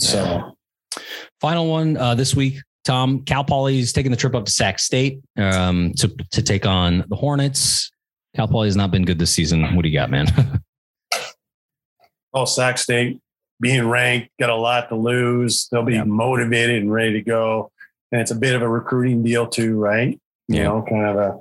So, 0.00 0.56
final 1.40 1.68
one 1.68 1.96
uh, 1.96 2.14
this 2.14 2.34
week. 2.34 2.58
Tom 2.84 3.22
Cal 3.24 3.44
Poly 3.44 3.78
is 3.78 3.92
taking 3.92 4.10
the 4.10 4.16
trip 4.16 4.34
up 4.34 4.44
to 4.44 4.52
Sac 4.52 4.78
State 4.78 5.20
um, 5.36 5.92
to 5.96 6.08
to 6.32 6.42
take 6.42 6.66
on 6.66 7.04
the 7.08 7.16
Hornets. 7.16 7.90
Cal 8.36 8.48
Poly 8.48 8.68
has 8.68 8.76
not 8.76 8.90
been 8.90 9.04
good 9.04 9.18
this 9.18 9.30
season. 9.30 9.74
What 9.74 9.82
do 9.82 9.88
you 9.88 9.98
got, 9.98 10.10
man? 10.10 10.26
oh, 12.34 12.44
Sac 12.44 12.78
State 12.78 13.20
being 13.64 13.88
ranked, 13.88 14.28
got 14.38 14.50
a 14.50 14.54
lot 14.54 14.90
to 14.90 14.94
lose. 14.94 15.68
They'll 15.72 15.82
be 15.82 15.94
yeah. 15.94 16.04
motivated 16.04 16.82
and 16.82 16.92
ready 16.92 17.14
to 17.14 17.22
go. 17.22 17.72
And 18.12 18.20
it's 18.20 18.30
a 18.30 18.36
bit 18.36 18.54
of 18.54 18.60
a 18.62 18.68
recruiting 18.68 19.22
deal 19.22 19.48
too, 19.48 19.76
right? 19.76 20.20
You 20.48 20.56
yeah. 20.56 20.64
know, 20.64 20.84
kind 20.88 21.06
of 21.06 21.16
a 21.16 21.40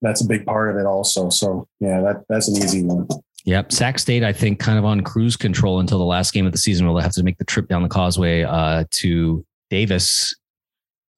that's 0.00 0.22
a 0.22 0.26
big 0.26 0.46
part 0.46 0.70
of 0.70 0.76
it 0.76 0.86
also. 0.86 1.28
So 1.28 1.68
yeah, 1.78 2.00
that 2.00 2.24
that's 2.28 2.48
an 2.48 2.56
easy 2.56 2.82
one. 2.82 3.06
Yep. 3.44 3.72
Sac 3.72 3.98
State, 3.98 4.24
I 4.24 4.32
think, 4.32 4.58
kind 4.58 4.78
of 4.78 4.84
on 4.84 5.02
cruise 5.02 5.36
control 5.36 5.80
until 5.80 5.98
the 5.98 6.04
last 6.04 6.32
game 6.32 6.46
of 6.46 6.52
the 6.52 6.58
season. 6.58 6.86
We'll 6.86 6.98
have 6.98 7.12
to 7.12 7.22
make 7.22 7.38
the 7.38 7.44
trip 7.44 7.68
down 7.68 7.82
the 7.82 7.88
causeway 7.88 8.42
uh, 8.42 8.84
to 8.90 9.44
Davis. 9.70 10.34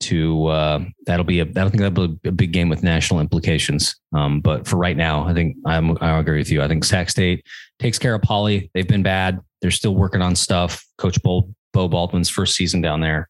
To 0.05 0.47
uh, 0.47 0.85
that'll 1.05 1.27
be 1.27 1.41
a 1.41 1.43
I 1.43 1.47
don't 1.47 1.71
think 1.71 1.83
that'll 1.83 2.09
be 2.09 2.29
a 2.29 2.33
big 2.33 2.53
game 2.53 2.71
with 2.71 2.83
national 2.83 3.21
implications. 3.21 3.97
Um, 4.15 4.41
but 4.41 4.67
for 4.67 4.77
right 4.77 4.97
now, 4.97 5.25
I 5.25 5.35
think 5.35 5.57
I'm, 5.67 5.99
I 6.01 6.19
agree 6.19 6.39
with 6.39 6.51
you. 6.51 6.63
I 6.63 6.69
think 6.69 6.85
Sac 6.85 7.11
State 7.11 7.45
takes 7.79 7.99
care 7.99 8.15
of 8.15 8.23
Poly. 8.23 8.71
They've 8.73 8.89
been 8.89 9.03
bad. 9.03 9.41
They're 9.63 9.71
still 9.71 9.95
working 9.95 10.23
on 10.23 10.35
stuff. 10.37 10.85
Coach 10.99 11.23
Beau, 11.23 11.53
Beau 11.73 11.89
Baldwin's 11.89 12.31
first 12.31 12.57
season 12.57 12.81
down 12.81 13.01
there. 13.01 13.29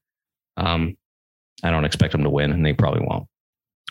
Um, 0.57 0.97
I 1.63 1.71
don't 1.71 1.85
expect 1.85 2.13
them 2.13 2.23
to 2.23 2.31
win, 2.31 2.53
and 2.53 2.65
they 2.65 2.73
probably 2.73 3.05
won't. 3.07 3.27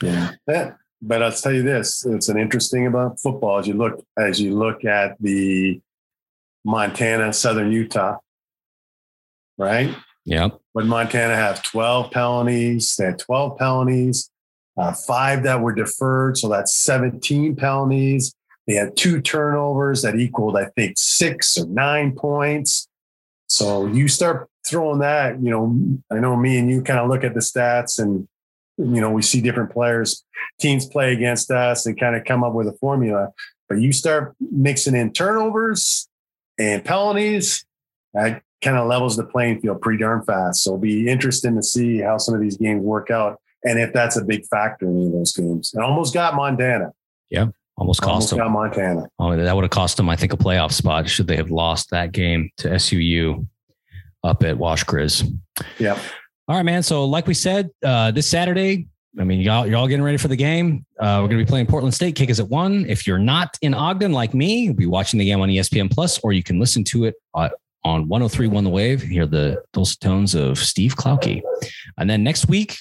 Yeah, 0.02 0.32
yeah. 0.48 0.74
But 1.02 1.22
I'll 1.24 1.32
tell 1.32 1.52
you 1.54 1.64
this: 1.64 2.06
it's 2.06 2.30
an 2.30 2.38
interesting 2.38 2.88
about 2.88 3.20
football 3.20 3.60
as 3.60 3.68
you 3.68 3.74
look 3.74 4.04
as 4.18 4.40
you 4.42 4.58
look 4.58 4.86
at 4.86 5.16
the 5.22 5.80
Montana, 6.66 7.32
Southern 7.34 7.72
Utah, 7.72 8.18
right? 9.58 9.94
Yep. 10.26 10.60
But 10.74 10.86
Montana 10.86 11.36
have 11.36 11.64
12 11.64 12.12
penalties. 12.12 12.96
They 12.98 13.06
had 13.06 13.20
12 13.20 13.58
penalties. 13.58 14.30
uh, 14.78 14.94
five 14.94 15.44
that 15.44 15.62
were 15.62 15.74
deferred. 15.74 16.38
So 16.38 16.48
that's 16.48 16.76
17 16.78 17.56
penalties. 17.56 18.34
They 18.70 18.76
had 18.76 18.96
two 18.96 19.20
turnovers 19.20 20.04
that 20.04 20.16
equaled, 20.16 20.56
I 20.56 20.66
think, 20.66 20.94
six 20.96 21.58
or 21.58 21.66
nine 21.66 22.12
points. 22.16 22.88
So 23.48 23.88
you 23.88 24.08
start 24.08 24.48
throwing 24.64 25.00
that, 25.00 25.42
you 25.42 25.50
know, 25.50 25.76
I 26.12 26.20
know 26.20 26.36
me 26.36 26.60
and 26.60 26.70
you 26.70 26.84
kind 26.84 27.00
of 27.00 27.10
look 27.10 27.24
at 27.24 27.34
the 27.34 27.40
stats 27.40 27.98
and, 27.98 28.28
you 28.78 29.02
know, 29.02 29.10
we 29.10 29.24
see 29.24 29.42
different 29.42 29.72
players, 29.72 30.24
teams 30.60 30.86
play 30.86 31.14
against 31.14 31.50
us 31.50 31.88
and 31.88 32.00
kind 32.00 32.16
of 32.16 32.26
come 32.26 32.44
up 32.44 32.54
with 32.54 32.68
a 32.68 32.74
formula. 32.74 33.30
But 33.68 33.82
you 33.82 33.92
start 33.92 34.36
mixing 34.40 34.96
in 34.96 35.14
turnovers 35.14 36.08
and 36.60 36.86
penalties, 36.86 37.66
that 38.14 38.44
kind 38.62 38.78
of 38.78 38.88
levels 38.88 39.18
the 39.18 39.26
playing 39.26 39.62
field 39.62 39.82
pretty 39.82 39.98
darn 39.98 40.24
fast. 40.26 40.62
So 40.62 40.74
it'll 40.74 40.82
be 40.82 41.10
interesting 41.10 41.56
to 41.56 41.64
see 41.64 42.02
how 42.02 42.20
some 42.20 42.36
of 42.36 42.42
these 42.42 42.58
games 42.58 42.84
work 42.84 43.10
out 43.10 43.42
and 43.64 43.80
if 43.80 43.94
that's 43.94 44.16
a 44.16 44.24
big 44.24 44.46
factor 44.46 44.86
in 44.86 44.96
any 44.96 45.06
of 45.08 45.14
those 45.14 45.34
games. 45.34 45.74
And 45.74 45.84
almost 45.84 46.14
got 46.14 46.36
Montana. 46.36 46.92
Yeah. 47.32 47.48
Almost 47.80 48.02
cost 48.02 48.34
almost 48.34 48.44
them. 48.44 48.52
Montana. 48.52 49.10
Oh, 49.20 49.36
that 49.36 49.56
would 49.56 49.64
have 49.64 49.72
cost 49.72 49.98
them, 49.98 50.10
I 50.10 50.16
think, 50.18 50.34
a 50.34 50.38
playoff 50.38 50.74
spot 50.74 51.10
should 51.10 51.28
they 51.28 51.38
have 51.38 51.50
lost 51.50 51.90
that 51.92 52.12
game 52.12 52.52
to 52.58 52.70
SUU 52.70 53.48
up 54.24 54.44
at 54.44 54.58
Wash 54.58 54.84
Grizz. 54.84 55.34
Yeah. 55.78 55.98
All 56.50 56.56
right, 56.58 56.64
man. 56.64 56.84
So, 56.84 57.06
like 57.06 57.26
we 57.26 57.34
said, 57.34 57.70
uh, 57.84 58.12
this 58.12 58.28
Saturday, 58.28 58.88
I 59.18 59.24
mean, 59.24 59.40
y'all, 59.40 59.66
you're 59.66 59.78
all 59.78 59.88
getting 59.88 60.04
ready 60.04 60.18
for 60.18 60.28
the 60.28 60.36
game. 60.36 60.86
Uh, 61.00 61.20
we're 61.22 61.30
going 61.30 61.40
to 61.40 61.46
be 61.46 61.50
playing 61.50 61.68
Portland 61.68 61.94
State. 61.94 62.16
Kick 62.16 62.30
is 62.30 62.40
at 62.40 62.50
one. 62.50 62.86
If 62.88 63.08
you're 63.08 63.18
not 63.18 63.58
in 63.62 63.74
Ogden 63.74 64.12
like 64.12 64.34
me, 64.34 64.64
you'll 64.64 64.74
be 64.74 64.86
watching 64.86 65.18
the 65.18 65.26
game 65.26 65.40
on 65.40 65.48
ESPN 65.50 65.90
Plus, 65.90 66.20
or 66.20 66.34
you 66.34 66.44
can 66.44 66.60
listen 66.60 66.84
to 66.86 67.06
it 67.06 67.16
uh, 67.34 67.50
on 67.86 68.08
103.1 68.08 68.64
The 68.64 68.70
Wave. 68.70 69.02
Hear 69.02 69.26
the 69.26 69.64
dulcet 69.74 70.02
tones 70.02 70.36
of 70.36 70.58
Steve 70.58 70.96
Klauck. 70.96 71.42
And 71.98 72.10
then 72.10 72.24
next 72.24 72.50
week, 72.50 72.78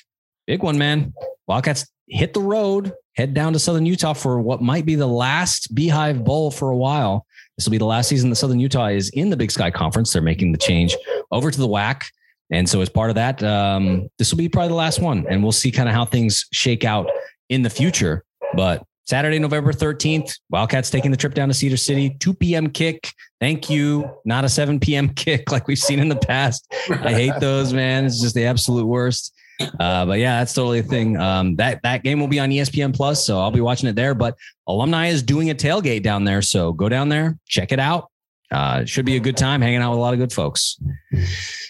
big 0.46 0.62
one, 0.62 0.76
man. 0.76 1.14
Wildcats 1.46 1.86
hit 2.08 2.34
the 2.34 2.40
road, 2.40 2.92
head 3.16 3.34
down 3.34 3.52
to 3.52 3.58
Southern 3.58 3.86
Utah 3.86 4.12
for 4.12 4.40
what 4.40 4.62
might 4.62 4.86
be 4.86 4.94
the 4.94 5.06
last 5.06 5.74
Beehive 5.74 6.24
Bowl 6.24 6.50
for 6.50 6.70
a 6.70 6.76
while. 6.76 7.26
This 7.56 7.66
will 7.66 7.72
be 7.72 7.78
the 7.78 7.84
last 7.84 8.08
season 8.08 8.30
that 8.30 8.36
Southern 8.36 8.60
Utah 8.60 8.86
is 8.86 9.10
in 9.10 9.30
the 9.30 9.36
Big 9.36 9.50
Sky 9.50 9.70
Conference. 9.70 10.12
They're 10.12 10.22
making 10.22 10.52
the 10.52 10.58
change 10.58 10.96
over 11.30 11.50
to 11.50 11.58
the 11.58 11.68
WAC. 11.68 12.04
And 12.50 12.68
so, 12.68 12.80
as 12.80 12.88
part 12.88 13.10
of 13.10 13.16
that, 13.16 13.42
um, 13.42 14.08
this 14.18 14.30
will 14.30 14.38
be 14.38 14.48
probably 14.48 14.68
the 14.68 14.74
last 14.74 15.00
one. 15.00 15.26
And 15.28 15.42
we'll 15.42 15.52
see 15.52 15.70
kind 15.70 15.88
of 15.88 15.94
how 15.94 16.04
things 16.04 16.46
shake 16.52 16.84
out 16.84 17.10
in 17.48 17.62
the 17.62 17.70
future. 17.70 18.24
But 18.54 18.84
Saturday, 19.08 19.38
November 19.38 19.72
13th, 19.72 20.38
Wildcats 20.50 20.90
taking 20.90 21.10
the 21.10 21.16
trip 21.16 21.34
down 21.34 21.48
to 21.48 21.54
Cedar 21.54 21.76
City, 21.76 22.10
2 22.20 22.34
p.m. 22.34 22.70
kick. 22.70 23.10
Thank 23.40 23.70
you. 23.70 24.08
Not 24.24 24.44
a 24.44 24.48
7 24.48 24.78
p.m. 24.80 25.08
kick 25.14 25.50
like 25.50 25.66
we've 25.66 25.78
seen 25.78 25.98
in 25.98 26.08
the 26.08 26.16
past. 26.16 26.66
I 26.90 27.12
hate 27.12 27.40
those, 27.40 27.72
man. 27.72 28.04
It's 28.04 28.20
just 28.20 28.34
the 28.34 28.44
absolute 28.44 28.86
worst. 28.86 29.34
Uh, 29.60 30.06
but 30.06 30.18
yeah, 30.18 30.38
that's 30.38 30.52
totally 30.52 30.78
a 30.78 30.82
thing. 30.82 31.16
Um, 31.16 31.56
that 31.56 31.82
that 31.82 32.02
game 32.02 32.20
will 32.20 32.28
be 32.28 32.38
on 32.38 32.50
ESPN 32.50 32.94
Plus, 32.94 33.24
so 33.24 33.40
I'll 33.40 33.50
be 33.50 33.60
watching 33.60 33.88
it 33.88 33.96
there. 33.96 34.14
But 34.14 34.36
alumni 34.66 35.08
is 35.08 35.22
doing 35.22 35.50
a 35.50 35.54
tailgate 35.54 36.02
down 36.02 36.24
there, 36.24 36.42
so 36.42 36.72
go 36.72 36.88
down 36.88 37.08
there, 37.08 37.38
check 37.46 37.72
it 37.72 37.80
out. 37.80 38.10
Uh, 38.50 38.84
should 38.84 39.04
be 39.04 39.16
a 39.16 39.20
good 39.20 39.36
time 39.36 39.60
hanging 39.60 39.80
out 39.80 39.90
with 39.90 39.98
a 39.98 40.00
lot 40.00 40.14
of 40.14 40.18
good 40.18 40.32
folks. 40.32 40.78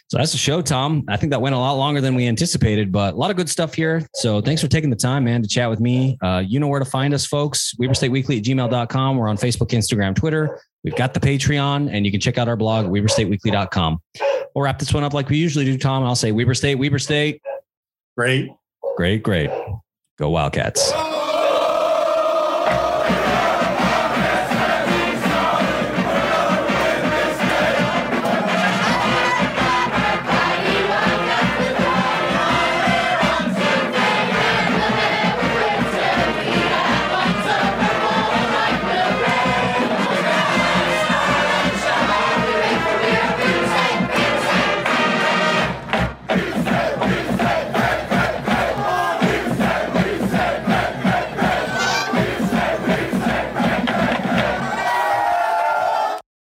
So 0.08 0.16
that's 0.16 0.32
the 0.32 0.38
show, 0.38 0.62
Tom. 0.62 1.04
I 1.08 1.16
think 1.16 1.30
that 1.30 1.40
went 1.40 1.54
a 1.54 1.58
lot 1.58 1.72
longer 1.72 2.00
than 2.00 2.14
we 2.14 2.26
anticipated, 2.26 2.92
but 2.92 3.14
a 3.14 3.16
lot 3.16 3.30
of 3.30 3.36
good 3.36 3.48
stuff 3.48 3.74
here. 3.74 4.06
So 4.14 4.40
thanks 4.40 4.62
for 4.62 4.68
taking 4.68 4.88
the 4.88 4.96
time, 4.96 5.24
man, 5.24 5.42
to 5.42 5.48
chat 5.48 5.68
with 5.68 5.80
me. 5.80 6.16
Uh, 6.22 6.42
you 6.46 6.60
know 6.60 6.68
where 6.68 6.78
to 6.78 6.86
find 6.86 7.12
us, 7.12 7.26
folks. 7.26 7.74
Weber 7.78 7.94
State 7.94 8.10
Weekly 8.10 8.38
at 8.38 8.44
gmail.com. 8.44 9.16
We're 9.16 9.28
on 9.28 9.36
Facebook, 9.36 9.68
Instagram, 9.70 10.14
Twitter. 10.14 10.60
We've 10.84 10.96
got 10.96 11.14
the 11.14 11.20
Patreon, 11.20 11.90
and 11.92 12.06
you 12.06 12.12
can 12.12 12.20
check 12.20 12.38
out 12.38 12.48
our 12.48 12.56
blog 12.56 12.86
at 12.86 12.92
weberstateweekly.com. 12.92 13.98
We'll 14.54 14.64
wrap 14.64 14.78
this 14.78 14.94
one 14.94 15.04
up 15.04 15.12
like 15.12 15.28
we 15.28 15.36
usually 15.36 15.64
do, 15.64 15.76
Tom. 15.76 16.04
I'll 16.04 16.14
say 16.14 16.32
Weber 16.32 16.54
State, 16.54 16.76
Weber 16.76 16.98
State. 16.98 17.42
Great. 18.18 18.50
Great, 18.96 19.22
great. 19.22 19.48
Go 20.18 20.30
Wildcats. 20.30 20.92